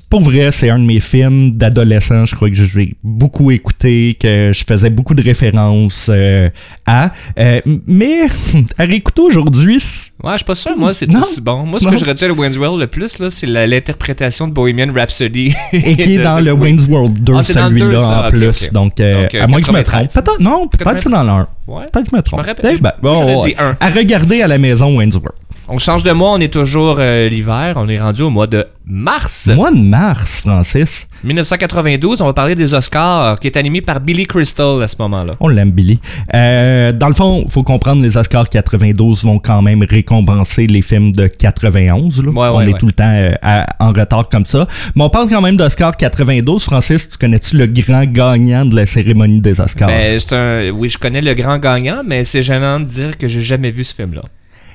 Pour 0.00 0.20
vrai, 0.20 0.50
c'est 0.50 0.70
un 0.70 0.78
de 0.78 0.84
mes 0.84 1.00
films 1.00 1.52
d'adolescent, 1.52 2.24
je 2.26 2.34
crois 2.34 2.48
que 2.48 2.54
j'ai 2.54 2.94
beaucoup 3.02 3.50
écouté, 3.50 4.16
que 4.20 4.50
je 4.54 4.64
faisais 4.64 4.90
beaucoup 4.90 5.14
de 5.14 5.22
références 5.22 6.08
euh, 6.12 6.48
à. 6.86 7.12
Euh, 7.38 7.60
mais 7.86 8.22
à 8.78 8.84
réécouter 8.84 9.22
aujourd'hui, 9.22 9.78
Ouais, 10.22 10.32
je 10.32 10.36
suis 10.38 10.44
pas 10.44 10.54
sûr, 10.54 10.76
moi, 10.76 10.92
c'est 10.94 11.08
aussi 11.14 11.40
bon. 11.40 11.64
Moi, 11.66 11.80
ce 11.80 11.84
Non? 11.84 11.90
que 11.92 11.96
je 11.96 12.04
retiens 12.04 12.28
de 12.28 12.32
Wayne's 12.32 12.56
World 12.56 12.80
le 12.80 12.86
plus, 12.86 13.18
là, 13.18 13.28
c'est 13.30 13.46
l'interprétation 13.46 14.46
de 14.48 14.52
Bohemian 14.52 14.92
Rhapsody. 14.94 15.52
et 15.72 15.96
qui 15.96 16.14
est 16.16 16.22
dans 16.22 16.38
le 16.40 16.52
Wayne's 16.52 16.86
World 16.86 17.18
2, 17.22 17.32
Ah, 17.36 17.42
celui-là 17.42 18.26
en 18.26 18.30
plus. 18.30 18.70
Donc, 18.72 19.00
euh, 19.00 19.22
Donc, 19.22 19.34
à 19.34 19.46
moins 19.48 19.60
que 19.60 19.66
je 19.66 19.72
me 19.72 19.78
93. 19.78 20.12
trompe. 20.12 20.24
Peut-être, 20.24 20.40
non, 20.40 20.68
peut-être 20.68 20.94
que 20.94 21.00
c'est 21.02 21.08
dans 21.10 21.22
l'un. 21.22 21.48
Ouais. 21.66 21.84
Peut-être 21.92 22.04
que 22.04 22.10
je 22.12 22.16
me 22.16 22.22
trompe. 22.22 22.40
me 22.42 22.46
rappelle- 22.46 22.74
Eh 22.78 22.80
ben, 22.80 22.92
bon, 23.02 23.42
ouais. 23.44 23.54
À 23.80 23.88
regarder 23.90 24.42
à 24.42 24.46
la 24.48 24.58
maison 24.58 24.96
Wayne's 24.96 25.16
World. 25.16 25.36
On 25.74 25.78
change 25.78 26.02
de 26.02 26.12
mois, 26.12 26.32
on 26.32 26.38
est 26.38 26.52
toujours 26.52 26.96
euh, 26.98 27.30
l'hiver. 27.30 27.76
On 27.76 27.88
est 27.88 27.98
rendu 27.98 28.20
au 28.20 28.28
mois 28.28 28.46
de 28.46 28.66
mars. 28.84 29.48
Mois 29.54 29.70
de 29.70 29.78
mars, 29.78 30.42
Francis. 30.42 31.08
1992, 31.24 32.20
on 32.20 32.26
va 32.26 32.34
parler 32.34 32.54
des 32.54 32.74
Oscars, 32.74 33.40
qui 33.40 33.46
est 33.46 33.56
animé 33.56 33.80
par 33.80 34.00
Billy 34.00 34.26
Crystal 34.26 34.82
à 34.82 34.86
ce 34.86 34.96
moment-là. 34.98 35.34
On 35.40 35.48
l'aime, 35.48 35.70
Billy. 35.70 35.98
Euh, 36.34 36.92
dans 36.92 37.08
le 37.08 37.14
fond, 37.14 37.46
faut 37.48 37.62
comprendre, 37.62 38.02
les 38.02 38.18
Oscars 38.18 38.50
92 38.50 39.24
vont 39.24 39.38
quand 39.38 39.62
même 39.62 39.82
récompenser 39.82 40.66
les 40.66 40.82
films 40.82 41.12
de 41.12 41.26
91. 41.26 42.22
là. 42.22 42.30
Ouais, 42.30 42.48
on 42.52 42.60
est 42.60 42.66
ouais. 42.66 42.78
tout 42.78 42.86
le 42.88 42.92
temps 42.92 43.04
euh, 43.10 43.32
à- 43.40 43.64
en 43.82 43.94
retard 43.94 44.28
comme 44.28 44.44
ça. 44.44 44.68
Mais 44.94 45.04
on 45.04 45.08
parle 45.08 45.30
quand 45.30 45.40
même 45.40 45.56
d'Oscars 45.56 45.96
92. 45.96 46.64
Francis, 46.64 47.08
tu 47.08 47.16
connais-tu 47.16 47.56
le 47.56 47.64
grand 47.64 48.04
gagnant 48.04 48.66
de 48.66 48.76
la 48.76 48.84
cérémonie 48.84 49.40
des 49.40 49.58
Oscars? 49.58 49.88
Ben, 49.88 50.18
un... 50.32 50.68
Oui, 50.68 50.90
je 50.90 50.98
connais 50.98 51.22
le 51.22 51.32
grand 51.32 51.56
gagnant, 51.56 52.02
mais 52.06 52.24
c'est 52.24 52.42
gênant 52.42 52.78
de 52.78 52.84
dire 52.84 53.16
que 53.16 53.26
j'ai 53.26 53.40
jamais 53.40 53.70
vu 53.70 53.84
ce 53.84 53.94
film-là. 53.94 54.24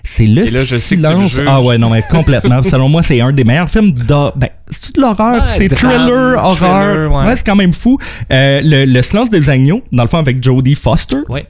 C'est 0.10 0.26
le 0.26 0.48
Et 0.48 0.52
là, 0.52 0.64
je 0.64 0.76
sais 0.78 0.96
que 0.96 1.02
tu 1.02 1.08
le 1.22 1.28
silence. 1.28 1.42
ah 1.46 1.62
ouais, 1.62 1.78
non, 1.78 1.90
mais 1.90 2.02
complètement. 2.10 2.64
Selon 2.64 2.88
moi, 2.88 3.04
c'est 3.04 3.20
un 3.20 3.34
des 3.34 3.44
meilleurs 3.44 3.70
films 3.70 3.92
d'horreur. 3.92 4.34
Ben, 4.38 4.48
c'est 4.70 4.96
de 4.96 5.02
l'horreur, 5.02 5.44
Ouais, 5.44 5.48
c'est 5.50 5.68
thriller, 5.68 6.42
horreur. 6.44 7.12
ouais. 7.12 7.26
ouais, 7.28 7.36
c'est 7.36 7.46
quand 7.46 7.58
même 7.58 7.74
fou. 7.74 7.98
Euh, 8.32 8.62
le, 8.64 8.86
le 8.86 9.02
silence 9.02 9.30
des 9.30 9.50
agneaux, 9.50 9.82
dans 9.92 10.04
le 10.04 10.10
fond, 10.10 10.18
avec 10.20 10.42
Jodie 10.42 10.76
Foster. 10.76 11.18
Ouais. 11.28 11.46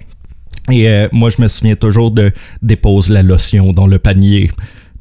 Et 0.72 0.90
euh, 0.90 1.08
moi, 1.12 1.30
je 1.30 1.42
me 1.42 1.48
souviens 1.48 1.76
toujours 1.76 2.10
de 2.12 2.32
dépose 2.64 3.10
la 3.10 3.22
lotion 3.24 3.72
dans 3.74 3.86
le 3.88 4.00
panier. 4.00 4.50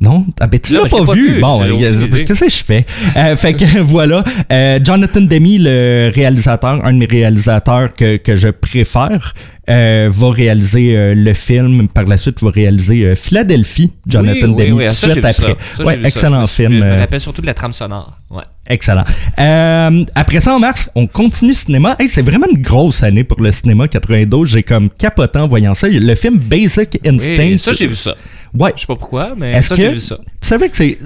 Non? 0.01 0.27
Ah 0.41 0.47
ben, 0.47 0.61
tu 0.61 0.75
l'as 0.75 0.87
pas, 0.89 1.03
vu. 1.15 1.41
Bon, 1.41 1.63
euh, 1.63 1.79
qu'est-ce 1.79 2.45
que 2.45 2.51
je 2.51 2.65
fais? 2.65 2.85
Euh, 3.17 3.37
fait 3.37 3.55
que 3.55 3.81
voilà. 3.81 4.23
Euh, 4.53 4.79
Jonathan 4.83 5.23
Demi, 5.23 5.59
le 5.59 6.11
réalisateur, 6.15 6.85
un 6.85 6.93
de 6.93 6.99
mes 6.99 7.07
réalisateurs 7.07 7.95
que, 7.95 8.17
que 8.19 8.37
je 8.37 8.49
préfère, 8.49 9.35
euh, 9.71 10.09
va 10.13 10.31
réaliser 10.31 11.15
le 11.15 11.35
film. 11.35 11.89
Par 11.89 12.05
la 12.05 12.19
suite, 12.19 12.43
va 12.43 12.51
réaliser 12.51 13.15
Philadelphie, 13.15 13.91
Jonathan 14.07 14.49
oui, 14.49 14.67
Demi. 14.67 14.73
oui, 14.73 14.85
ça, 14.93 15.09
j'ai 15.09 15.15
suite 15.15 15.25
après. 15.25 15.57
ça. 15.77 15.85
Ouais, 15.85 15.99
ça. 15.99 16.09
excellent 16.09 16.47
film. 16.47 16.79
Je 16.79 16.85
me 16.85 16.99
rappelle 16.99 17.21
surtout 17.21 17.41
de 17.41 17.47
la 17.47 17.55
trame 17.55 17.73
sonore. 17.73 18.19
Ouais. 18.31 18.43
Excellent. 18.69 19.05
Euh, 19.39 20.05
après 20.15 20.41
ça, 20.41 20.55
en 20.55 20.59
mars, 20.59 20.91
on 20.95 21.07
continue 21.07 21.53
le 21.53 21.57
cinéma. 21.57 21.95
Hey, 21.99 22.09
c'est 22.09 22.23
vraiment 22.23 22.47
une 22.53 22.61
grosse 22.61 23.03
année 23.03 23.23
pour 23.23 23.41
le 23.41 23.53
cinéma 23.53 23.87
92. 23.87 24.49
J'ai 24.49 24.63
comme 24.63 24.91
capotant 24.91 25.43
en 25.43 25.47
voyant 25.47 25.75
ça. 25.75 25.89
Le 25.89 26.15
film 26.17 26.39
Basic 26.39 26.99
Instinct. 27.07 27.37
Oui, 27.39 27.59
ça, 27.59 27.73
j'ai 27.73 27.87
vu 27.87 27.95
ça. 27.95 28.17
Ouais. 28.55 28.73
Je 28.77 28.81
sais 28.83 28.87
pas 28.87 28.97
pourquoi, 28.97 29.33
mais 29.37 29.51
Est-ce 29.53 29.69
ça, 29.69 29.75
que 29.77 29.83
j'ai 29.83 29.89
vu 29.91 30.01
ça. 30.01 30.17
tu 30.41 30.49
savais 30.49 30.69
que 30.69 30.77
c'est 30.77 30.99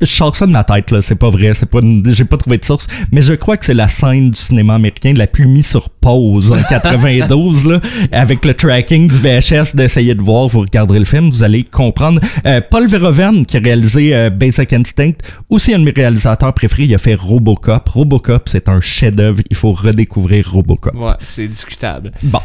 je 0.00 0.06
sors 0.06 0.34
ça 0.34 0.46
de 0.46 0.50
ma 0.52 0.64
tête 0.64 0.90
là, 0.90 1.02
c'est 1.02 1.14
pas 1.14 1.28
vrai, 1.28 1.52
c'est 1.52 1.66
pas 1.66 1.80
une- 1.80 2.02
j'ai 2.10 2.24
pas 2.24 2.38
trouvé 2.38 2.56
de 2.56 2.64
source, 2.64 2.86
mais 3.12 3.20
je 3.20 3.34
crois 3.34 3.58
que 3.58 3.64
c'est 3.66 3.74
la 3.74 3.88
scène 3.88 4.30
du 4.30 4.38
cinéma 4.38 4.74
américain 4.74 5.12
la 5.14 5.26
plus 5.26 5.46
mise 5.46 5.66
sur 5.66 5.90
pause 5.90 6.50
en 6.50 6.56
92 6.68 7.66
là, 7.66 7.80
avec 8.10 8.44
le 8.46 8.54
tracking 8.54 9.06
du 9.06 9.16
VHS 9.18 9.76
d'essayer 9.76 10.14
de 10.14 10.22
voir, 10.22 10.48
vous 10.48 10.60
regarderez 10.60 10.98
le 10.98 11.04
film, 11.04 11.28
vous 11.30 11.42
allez 11.44 11.62
comprendre. 11.62 12.20
Euh, 12.46 12.62
Paul 12.68 12.88
Verhoeven 12.88 13.44
qui 13.44 13.58
a 13.58 13.60
réalisé 13.60 14.16
euh, 14.16 14.30
Basic 14.30 14.72
Instinct, 14.72 15.12
aussi 15.50 15.74
un 15.74 15.78
de 15.78 15.84
mes 15.84 15.92
réalisateurs 15.92 16.54
préférés, 16.54 16.84
il 16.84 16.94
a 16.94 16.98
fait 16.98 17.14
RoboCop. 17.14 17.86
RoboCop, 17.86 18.48
c'est 18.48 18.68
un 18.70 18.80
chef-d'œuvre, 18.80 19.40
il 19.50 19.56
faut 19.56 19.72
redécouvrir 19.72 20.50
RoboCop. 20.52 20.94
Ouais, 20.94 21.12
c'est 21.24 21.46
discutable. 21.46 22.12
Bon, 22.24 22.40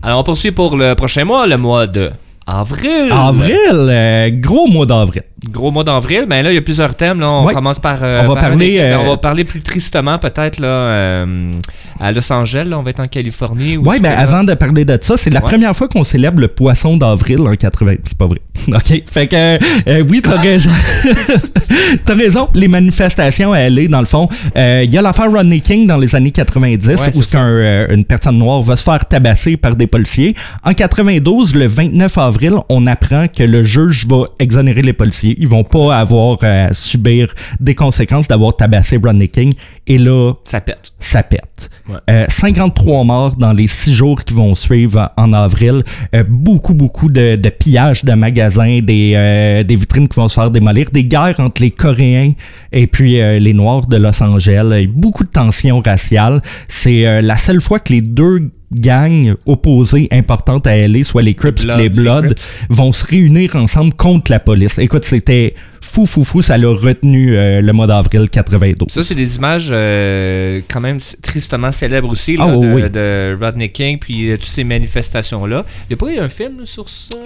Alors, 0.00 0.20
on 0.20 0.24
poursuit 0.24 0.52
pour 0.52 0.76
le 0.76 0.94
prochain 0.94 1.24
mois, 1.24 1.46
le 1.46 1.56
mois 1.58 1.86
de 1.88 2.10
avril. 2.46 3.10
avril, 3.10 3.56
euh, 3.72 4.30
gros 4.32 4.66
mois 4.66 4.86
d'avril. 4.86 5.22
Gros 5.50 5.70
mois 5.70 5.84
d'avril. 5.84 6.26
Ben 6.28 6.42
là, 6.42 6.52
il 6.52 6.54
y 6.54 6.58
a 6.58 6.62
plusieurs 6.62 6.94
thèmes. 6.94 7.20
Là. 7.20 7.30
On 7.30 7.46
Ouais. 7.46 7.54
commence 7.54 7.78
par. 7.78 7.98
euh, 8.02 8.22
On 8.24 8.28
va 8.28 8.34
par 8.34 8.42
parler, 8.50 8.78
euh, 8.80 8.98
on 8.98 9.08
va 9.10 9.16
parler 9.16 9.44
plus 9.44 9.60
tristement, 9.60 10.18
peut-être, 10.18 10.60
là, 10.60 10.66
euh, 10.68 11.52
à 12.00 12.12
Los 12.12 12.32
Angeles. 12.32 12.64
là. 12.68 12.78
on 12.78 12.82
va 12.82 12.90
être 12.90 13.00
en 13.00 13.06
Californie. 13.06 13.74
est-ce 13.74 14.00
ben 14.02 14.14
avant 14.16 14.44
de 14.44 14.54
parler 14.54 14.84
de 14.84 14.96
ça, 15.00 15.16
c'est 15.16 15.30
la 15.30 15.40
Ouais. 15.40 15.46
première 15.50 15.74
fois 15.74 15.88
qu'on 15.88 16.04
célèbre 16.04 16.40
le 16.40 16.48
poisson 16.48 16.96
d'avril 16.96 17.40
en 17.40 17.54
80. 17.54 17.94
C'est 18.04 18.16
pas 18.18 18.26
vrai. 18.26 18.40
OK. 18.68 19.02
Fait 19.10 19.26
que, 19.26 20.02
oui, 20.08 20.20
t'as 20.22 20.36
raison. 20.40 20.70
t'as 22.04 22.14
raison. 22.14 22.48
Les 22.54 22.68
manifestations 22.68 23.52
à 23.52 23.68
LA, 23.68 23.88
dans 23.88 24.00
le 24.00 24.06
fond, 24.06 24.28
il 24.56 24.92
y 24.92 24.98
a 24.98 25.02
l'affaire 25.02 25.30
Rodney 25.30 25.60
King 25.60 25.86
dans 25.86 25.96
les 25.98 26.14
années 26.14 26.30
90 26.30 26.86
Ouais, 26.88 27.16
où 27.16 27.36
un, 27.36 27.88
une 27.94 28.04
personne 28.04 28.38
noire 28.38 28.62
va 28.62 28.76
se 28.76 28.84
faire 28.84 29.04
tabasser 29.06 29.56
par 29.56 29.74
des 29.76 29.86
policiers. 29.86 30.34
En 30.64 30.72
92, 30.72 31.54
le 31.54 31.66
29 31.66 32.18
avril, 32.18 32.32
avril, 32.32 32.54
on 32.70 32.86
apprend 32.86 33.26
que 33.28 33.42
le 33.42 33.62
juge 33.62 34.06
va 34.08 34.24
exonérer 34.38 34.80
les 34.80 34.92
policiers. 34.94 35.31
Ils 35.38 35.48
vont 35.48 35.64
pas 35.64 35.96
avoir 35.98 36.38
à 36.42 36.72
subir 36.72 37.34
des 37.60 37.74
conséquences 37.74 38.28
d'avoir 38.28 38.56
tabassé 38.56 38.98
Rodney 39.02 39.28
King. 39.28 39.52
Et 39.86 39.98
là, 39.98 40.32
Ça 40.44 40.60
pète. 40.60 40.92
ça 41.00 41.22
pète. 41.22 41.70
Ouais. 41.88 41.96
Euh, 42.10 42.24
53 42.28 43.04
morts 43.04 43.36
dans 43.36 43.52
les 43.52 43.66
six 43.66 43.92
jours 43.92 44.22
qui 44.24 44.34
vont 44.34 44.54
suivre 44.54 45.10
en 45.16 45.32
avril. 45.32 45.82
Euh, 46.14 46.22
beaucoup, 46.28 46.74
beaucoup 46.74 47.08
de, 47.08 47.36
de 47.36 47.48
pillages 47.48 48.04
de 48.04 48.12
magasins, 48.12 48.80
des, 48.80 49.12
euh, 49.16 49.62
des 49.62 49.76
vitrines 49.76 50.08
qui 50.08 50.16
vont 50.18 50.28
se 50.28 50.34
faire 50.34 50.50
démolir, 50.50 50.86
des 50.92 51.04
guerres 51.04 51.40
entre 51.40 51.62
les 51.62 51.70
Coréens 51.70 52.32
et 52.72 52.86
puis 52.86 53.20
euh, 53.20 53.38
les 53.38 53.54
Noirs 53.54 53.86
de 53.86 53.96
Los 53.96 54.22
Angeles. 54.22 54.80
Et 54.80 54.86
beaucoup 54.86 55.24
de 55.24 55.30
tensions 55.30 55.80
raciales. 55.84 56.40
C'est 56.68 57.06
euh, 57.06 57.20
la 57.20 57.36
seule 57.36 57.60
fois 57.60 57.78
que 57.80 57.92
les 57.92 58.00
deux 58.02 58.50
gangs 58.72 59.34
opposés 59.46 60.08
importantes 60.10 60.66
à 60.66 60.76
LA, 60.88 61.04
soit 61.04 61.22
les 61.22 61.34
Crips 61.34 61.64
les 61.64 61.76
les 61.76 61.88
Bloods, 61.88 62.34
vont 62.68 62.92
se 62.92 63.04
réunir 63.06 63.56
ensemble 63.56 63.92
contre 63.94 64.30
la 64.30 64.40
police. 64.40 64.78
Écoute, 64.78 65.04
c'était 65.04 65.54
fou, 65.80 66.06
fou, 66.06 66.24
fou. 66.24 66.42
Ça 66.42 66.56
l'a 66.56 66.68
retenu 66.68 67.36
euh, 67.36 67.60
le 67.60 67.72
mois 67.72 67.86
d'avril 67.86 68.28
92. 68.30 68.88
Ça, 68.90 69.02
c'est 69.02 69.14
des 69.14 69.36
images 69.36 69.68
euh, 69.70 70.60
quand 70.70 70.80
même 70.80 70.98
tristement 71.22 71.72
célèbres 71.72 72.08
aussi 72.10 72.36
là, 72.36 72.46
Ah, 72.48 72.56
oui, 72.56 72.66
de, 72.66 72.74
oui. 72.74 72.90
de 72.90 73.38
Rodney 73.40 73.68
King 73.70 73.98
puis 73.98 74.30
euh, 74.30 74.36
toutes 74.36 74.44
ces 74.46 74.64
manifestations-là. 74.64 75.64
Il 75.90 75.94
n'y 75.94 75.94
a 75.94 75.96
pas 75.96 76.12
eu 76.12 76.18
un 76.24 76.28
film 76.28 76.62
sur 76.64 76.88
ça? 76.88 77.16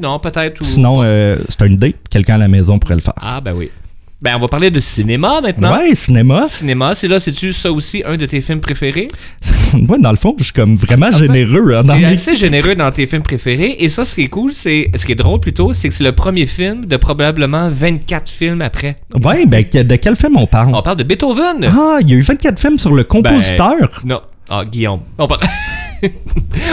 Non, 0.00 0.18
peut-être. 0.18 0.60
ou- 0.60 0.64
Sinon, 0.64 1.02
c'est 1.48 1.66
une 1.66 1.74
idée. 1.74 1.94
Quelqu'un 2.10 2.34
à 2.34 2.38
la 2.38 2.48
maison 2.48 2.78
pourrait 2.78 2.94
le 2.96 3.00
faire. 3.00 3.14
Ah, 3.20 3.40
ben 3.40 3.52
oui. 3.54 3.70
Ben, 4.22 4.36
on 4.36 4.38
va 4.38 4.48
parler 4.48 4.70
de 4.70 4.80
cinéma 4.80 5.40
maintenant. 5.40 5.74
Ouais, 5.74 5.94
cinéma. 5.94 6.46
Cinéma, 6.46 6.94
c'est 6.94 7.08
là, 7.08 7.18
c'est-tu 7.18 7.54
ça 7.54 7.72
aussi 7.72 8.02
un 8.04 8.18
de 8.18 8.26
tes 8.26 8.42
films 8.42 8.60
préférés? 8.60 9.08
Moi, 9.72 9.96
dans 9.96 10.10
le 10.10 10.16
fond, 10.16 10.34
je 10.36 10.44
suis 10.44 10.52
comme 10.52 10.76
vraiment 10.76 11.10
généreux 11.10 11.74
hein, 11.74 11.84
dans 11.84 11.96
mes... 11.96 12.04
assez 12.04 12.36
généreux 12.36 12.74
dans 12.74 12.90
tes 12.92 13.06
films 13.06 13.22
préférés. 13.22 13.76
Et 13.78 13.88
ça, 13.88 14.04
ce 14.04 14.14
qui 14.14 14.22
est 14.22 14.28
cool, 14.28 14.52
c'est. 14.52 14.90
Ce 14.94 15.06
qui 15.06 15.12
est 15.12 15.16
drôle 15.16 15.40
plutôt, 15.40 15.72
c'est 15.72 15.88
que 15.88 15.94
c'est 15.94 16.04
le 16.04 16.12
premier 16.12 16.44
film 16.44 16.84
de 16.84 16.96
probablement 16.98 17.70
24 17.70 18.28
films 18.28 18.60
après. 18.60 18.96
Ouais, 19.24 19.46
ben, 19.46 19.64
de 19.64 19.96
quel 19.96 20.16
film 20.16 20.36
on 20.36 20.46
parle? 20.46 20.74
On 20.74 20.82
parle 20.82 20.98
de 20.98 21.04
Beethoven! 21.04 21.64
Ah, 21.64 21.98
il 22.02 22.10
y 22.10 22.12
a 22.12 22.16
eu 22.16 22.20
24 22.20 22.60
films 22.60 22.78
sur 22.78 22.92
le 22.92 23.04
compositeur. 23.04 24.02
Non. 24.04 24.20
Ah, 24.50 24.64
Guillaume. 24.66 25.00
On 25.16 25.26
parle, 25.26 25.40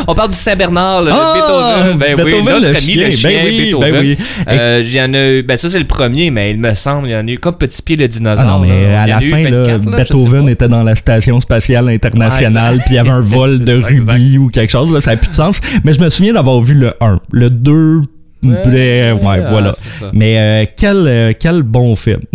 On 0.08 0.16
parle 0.16 0.30
du 0.32 0.38
Saint-Bernard, 0.38 1.02
là, 1.04 1.12
Ah, 1.14 1.34
de 1.34 1.42
Beethoven. 1.42 1.98
Ben 1.98 2.16
Beethoven, 2.16 2.36
oui, 2.40 2.46
notre 2.46 2.60
le 2.62 2.68
ami, 2.70 2.78
chien. 2.80 3.06
le 3.06 3.12
chien, 3.12 3.30
Ben 3.30 3.46
oui, 3.46 3.58
Beethoven. 3.66 3.92
ben 3.92 4.00
oui. 4.02 4.18
Euh, 4.50 4.84
y 4.86 5.02
en 5.02 5.14
a 5.14 5.42
ben 5.44 5.58
ça, 5.58 5.70
c'est 5.70 5.80
le 5.80 5.86
premier, 5.86 6.32
mais 6.32 6.52
il 6.52 6.58
me 6.60 6.74
semble, 6.74 7.08
il 7.08 7.12
y 7.12 7.16
en 7.16 7.28
a 7.28 7.32
eu 7.32 7.38
comme 7.40 7.56
Petit 7.58 7.82
Pied 7.82 7.96
le 7.96 8.08
dinosaure. 8.08 8.46
Ah 8.48 8.52
non, 8.52 8.60
mais 8.60 8.88
là. 8.90 9.02
à 9.04 9.08
la 9.08 9.22
fin, 9.22 9.44
là, 9.44 9.64
24, 9.64 9.86
là, 9.90 9.98
je 10.00 10.04
sais 10.06 10.14
Beethoven 10.14 10.50
était 10.50 10.68
dans 10.68 10.84
la 10.84 10.96
Station 10.96 11.40
Spatiale 11.40 11.90
Internationale, 11.90 12.78
puis 12.86 12.92
il 12.92 12.96
y 12.96 13.00
avait 13.00 13.10
un 13.10 13.22
vol 13.22 13.60
de 13.60 13.74
rubis 13.74 14.38
ou 14.38 14.50
quelque 14.50 14.72
chose, 14.72 14.92
là, 14.94 15.02
ça 15.02 15.12
n'a 15.12 15.18
plus 15.18 15.30
de 15.30 15.36
sens. 15.36 15.60
Mais 15.84 15.94
je 15.94 16.02
me 16.02 16.10
souviens 16.10 16.34
d'avoir 16.34 16.60
vu 16.62 16.74
le 16.74 16.94
1. 17.02 17.20
Le 17.32 17.50
2, 17.50 18.02
ouais, 18.54 19.12
ouais, 19.14 19.20
ah, 19.26 19.50
voilà. 19.50 19.72
Mais 20.14 20.38
euh, 20.38 20.66
quel, 20.76 21.08
euh, 21.08 21.34
quel 21.38 21.64
bon 21.64 21.96
film. 21.96 22.22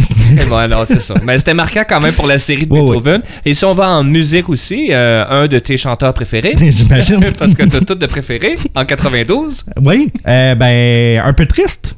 Ouais, 0.50 0.66
non, 0.66 0.84
c'est 0.86 1.00
ça. 1.00 1.14
Mais 1.22 1.36
c'était 1.36 1.52
marquant 1.52 1.84
quand 1.86 2.00
même 2.00 2.14
pour 2.14 2.26
la 2.26 2.38
série 2.38 2.66
de 2.66 2.72
Ouais, 2.72 2.80
Beethoven. 2.80 3.22
Et 3.44 3.52
si 3.52 3.64
on 3.66 3.74
va 3.74 3.90
en 3.90 4.02
musique 4.02 4.48
aussi, 4.48 4.88
euh, 4.90 5.24
un 5.28 5.46
de 5.46 5.58
tes 5.58 5.76
chanteurs 5.76 6.14
préférés. 6.14 6.54
J'imagine. 6.70 7.20
Parce 7.38 7.54
que 7.54 7.64
t'as 7.64 7.80
tout 7.80 7.94
de 7.94 8.06
préféré 8.06 8.56
en 8.74 8.84
92. 8.84 9.64
Oui, 9.84 10.10
ben, 10.24 11.20
un 11.22 11.32
peu 11.34 11.46
triste. 11.46 11.96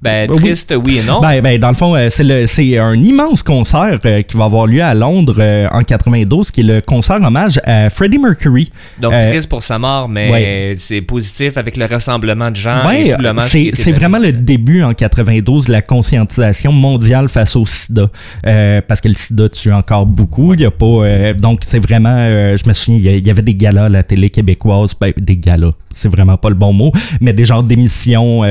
Ben, 0.00 0.30
Oui. 0.30 0.36
triste, 0.36 0.72
oui 0.84 0.98
et 0.98 1.02
non. 1.02 1.20
Ben, 1.20 1.40
ben, 1.40 1.58
dans 1.58 1.68
le 1.68 1.74
fond, 1.74 1.96
euh, 1.96 2.08
c'est 2.10 2.78
un 2.78 2.94
immense 2.94 3.42
concert 3.42 3.98
euh, 4.04 4.22
qui 4.22 4.36
va 4.36 4.44
avoir 4.44 4.66
lieu 4.66 4.82
à 4.82 4.94
Londres 4.94 5.36
euh, 5.38 5.66
en 5.72 5.82
92, 5.82 6.50
qui 6.52 6.60
est 6.60 6.64
le 6.64 6.80
concert 6.80 7.20
hommage 7.20 7.60
à 7.64 7.90
Freddie 7.90 8.18
Mercury. 8.18 8.70
Donc, 9.00 9.12
euh, 9.12 9.30
triste 9.30 9.48
pour 9.48 9.62
sa 9.62 9.78
mort, 9.78 10.08
mais 10.08 10.30
ouais. 10.30 10.74
c'est 10.78 11.00
positif 11.00 11.56
avec 11.56 11.76
le 11.76 11.86
rassemblement 11.86 12.50
de 12.50 12.56
gens. 12.56 12.86
Ouais, 12.86 13.16
c'est 13.46 13.92
vraiment 13.92 14.18
le 14.18 14.32
début 14.32 14.82
en 14.82 14.94
92 14.94 15.66
de 15.66 15.72
la 15.72 15.82
conscientisation 15.82 16.70
mondiale 16.70 17.28
face 17.28 17.56
au 17.56 17.66
sida. 17.66 18.08
Parce 18.42 19.00
que 19.00 19.08
le 19.08 19.16
sida 19.16 19.48
tue 19.48 19.72
encore 19.72 20.06
beaucoup. 20.06 20.54
Il 20.54 20.60
y 20.60 20.66
a 20.66 20.70
pas, 20.70 21.32
donc, 21.34 21.60
c'est 21.64 21.80
vraiment. 21.80 22.28
je 22.56 22.68
me 22.68 22.72
souviens, 22.72 23.12
il 23.12 23.26
y 23.26 23.30
avait 23.30 23.42
des 23.42 23.54
galas 23.54 23.86
à 23.86 23.88
la 23.88 24.02
télé 24.02 24.30
québécoise. 24.30 24.94
Ben, 25.00 25.12
des 25.16 25.36
galas, 25.36 25.72
c'est 25.92 26.08
vraiment 26.08 26.36
pas 26.36 26.50
le 26.50 26.54
bon 26.54 26.72
mot. 26.72 26.92
Mais 27.20 27.32
des 27.32 27.44
genres 27.44 27.62
d'émissions 27.62 28.42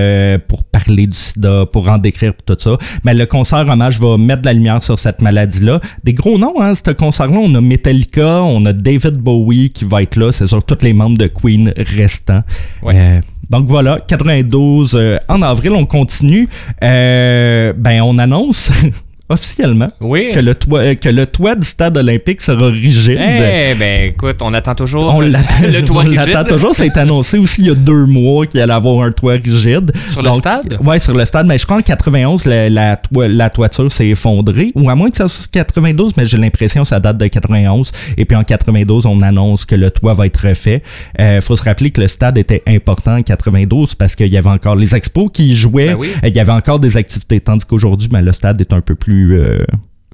pour 0.48 0.64
parler 0.66 1.08
du 1.08 1.18
sida, 1.18 1.37
pour 1.72 1.90
en 1.90 1.98
décrire, 1.98 2.34
tout 2.46 2.56
ça. 2.58 2.78
Mais 3.04 3.14
le 3.14 3.26
concert 3.26 3.68
hommage 3.68 4.00
va 4.00 4.18
mettre 4.18 4.42
de 4.42 4.48
la 4.48 4.54
lumière 4.54 4.84
sur 4.84 5.00
cette 5.00 5.22
maladie-là. 5.22 5.80
Des 6.04 6.14
gros 6.14 6.38
noms, 6.38 6.62
hein, 6.62 6.74
ce 6.76 6.92
concert-là. 6.92 7.38
On 7.38 7.54
a 7.56 7.62
Metallica, 7.62 8.44
on 8.44 8.66
a 8.66 8.74
David 8.74 9.18
Bowie 9.18 9.72
qui 9.72 9.86
va 9.86 10.02
être 10.02 10.16
là. 10.16 10.32
C'est 10.32 10.48
sur 10.48 10.64
tous 10.64 10.84
les 10.84 10.94
membres 10.94 11.18
de 11.18 11.28
Queen 11.28 11.74
restants. 11.78 12.44
Ouais. 12.84 12.94
Euh, 12.96 13.22
donc 13.50 13.68
voilà, 13.68 14.02
92 14.06 14.96
euh, 14.96 15.18
en 15.30 15.42
avril, 15.42 15.72
on 15.72 15.86
continue. 15.86 16.50
Euh, 16.84 17.74
ben 17.78 18.02
on 18.02 18.18
annonce 18.18 18.72
officiellement 19.30 19.90
Oui. 20.00 20.30
que 20.34 20.40
le 20.40 20.56
toit 20.56 20.80
euh, 20.82 20.96
que 20.96 21.10
le 21.10 21.26
toit 21.26 21.56
du 21.56 21.68
stade 21.68 21.98
olympique 21.98 22.42
sera 22.42 22.68
rigide. 22.68 23.18
Eh 23.20 23.76
ben, 23.76 24.10
écoute, 24.10 24.38
on 24.42 24.54
attend 24.54 24.76
toujours 24.76 25.14
On 25.14 25.20
l'attend 25.22 25.56
le 25.64 25.82
toit 25.84 25.98
on 26.06 26.10
rigide. 26.10 26.28
l'attend 26.34 26.44
toujours. 26.56 26.76
Ça 26.76 26.84
a 26.84 26.86
été 26.86 27.00
annoncé 27.00 27.38
aussi 27.38 27.62
il 27.64 27.68
y 27.68 27.72
a 27.72 27.76
deux 27.76 28.06
mois 28.06 28.46
qu'il 28.46 28.60
allait 28.62 28.74
avoir 28.74 29.02
un 29.06 29.12
toit 29.12 29.34
rigide. 29.34 29.92
Sur 30.12 30.22
le 30.22 30.34
stade? 30.34 30.78
Ouais, 30.84 31.00
sur 31.00 31.14
le 31.14 31.26
stade. 31.26 31.46
Mais 31.48 31.58
je 31.58 31.66
crois 31.66 31.78
en 31.78 31.82
91, 31.82 32.46
la, 32.46 32.70
la, 32.70 32.96
toi- 32.98 33.28
la 33.28 33.50
toiture 33.50 33.92
s'est 33.92 34.08
effondrée. 34.08 34.72
Ou 34.76 34.90
à 34.90 34.96
moins 34.96 35.10
que 35.10 35.18
ça 35.18 35.28
soit 35.28 35.50
92, 35.52 36.14
mais 36.18 36.26
j'ai 36.26 36.38
l'impression 36.38 36.84
que 36.84 36.88
ça 36.88 37.00
date 37.00 37.18
de 37.18 37.28
91. 37.28 37.92
Et 38.18 38.26
puis 38.26 38.36
en 38.38 38.44
92, 38.44 39.06
on 39.06 39.22
annonce 39.22 39.66
que 39.66 39.76
le 39.76 39.92
toit 39.92 40.14
va 40.14 40.26
être 40.26 40.48
refait. 40.48 40.82
Il 41.20 41.42
faut 41.42 41.56
se 41.56 41.64
rappeler 41.64 41.92
que 41.92 42.00
le 42.02 42.08
stade 42.08 42.38
était 42.38 42.64
important 42.68 43.16
en 43.18 43.22
92 43.24 43.96
parce 43.96 44.16
qu'il 44.16 44.28
y 44.28 44.38
avait 44.38 44.50
encore 44.50 44.76
les 44.76 44.96
expos 44.96 45.30
qui 45.34 45.50
y 45.50 45.54
jouaient. 45.56 45.88
Ben 45.90 45.96
oui. 45.96 46.10
Il 46.24 46.36
y 46.36 46.40
avait 46.40 46.52
encore 46.52 46.80
des 46.80 46.96
activités. 46.98 47.40
Tandis 47.42 47.66
qu'aujourd'hui, 47.66 48.08
ben, 48.08 48.22
le 48.22 48.32
stade 48.34 48.62
est 48.62 48.72
un 48.74 48.82
peu 48.82 48.96
plus 48.96 49.17
euh, 49.26 49.60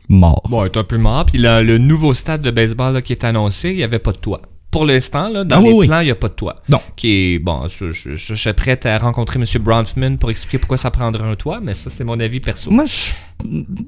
mort. 0.09 0.43
Bon, 0.49 0.63
il 0.63 0.67
est 0.67 0.77
un 0.77 0.83
peu 0.83 0.97
mort. 0.97 1.25
Puis 1.25 1.37
là, 1.37 1.61
le 1.61 1.77
nouveau 1.77 2.13
stade 2.13 2.41
de 2.41 2.51
baseball 2.51 2.93
là, 2.93 3.01
qui 3.01 3.13
est 3.13 3.23
annoncé, 3.23 3.69
il 3.69 3.77
n'y 3.77 3.83
avait 3.83 3.99
pas 3.99 4.11
de 4.11 4.17
toit. 4.17 4.41
Pour 4.71 4.85
l'instant, 4.85 5.29
là, 5.29 5.43
dans 5.43 5.57
Ah 5.59 5.61
les 5.61 5.71
oui, 5.71 5.85
plans, 5.87 5.99
il 5.99 6.05
n'y 6.05 6.11
a 6.11 6.15
pas 6.15 6.29
de 6.29 6.33
toit. 6.33 6.55
Non. 6.67 6.81
Qui 6.95 7.35
est, 7.35 7.39
bon, 7.39 7.67
je, 7.67 7.91
je- 7.91 8.15
je- 8.15 8.33
je 8.33 8.35
serais 8.35 8.55
prête 8.55 8.87
à 8.87 8.97
rencontrer 8.97 9.39
M. 9.39 9.45
Bronfman 9.61 10.17
pour 10.17 10.31
expliquer 10.31 10.57
pourquoi 10.57 10.77
ça 10.77 10.89
prendrait 10.89 11.23
un 11.29 11.35
toit, 11.35 11.59
mais 11.61 11.75
ça, 11.75 11.91
c'est 11.91 12.03
mon 12.03 12.19
avis 12.19 12.39
perso. 12.39 12.71
Moi, 12.71 12.85
je, 12.85 13.11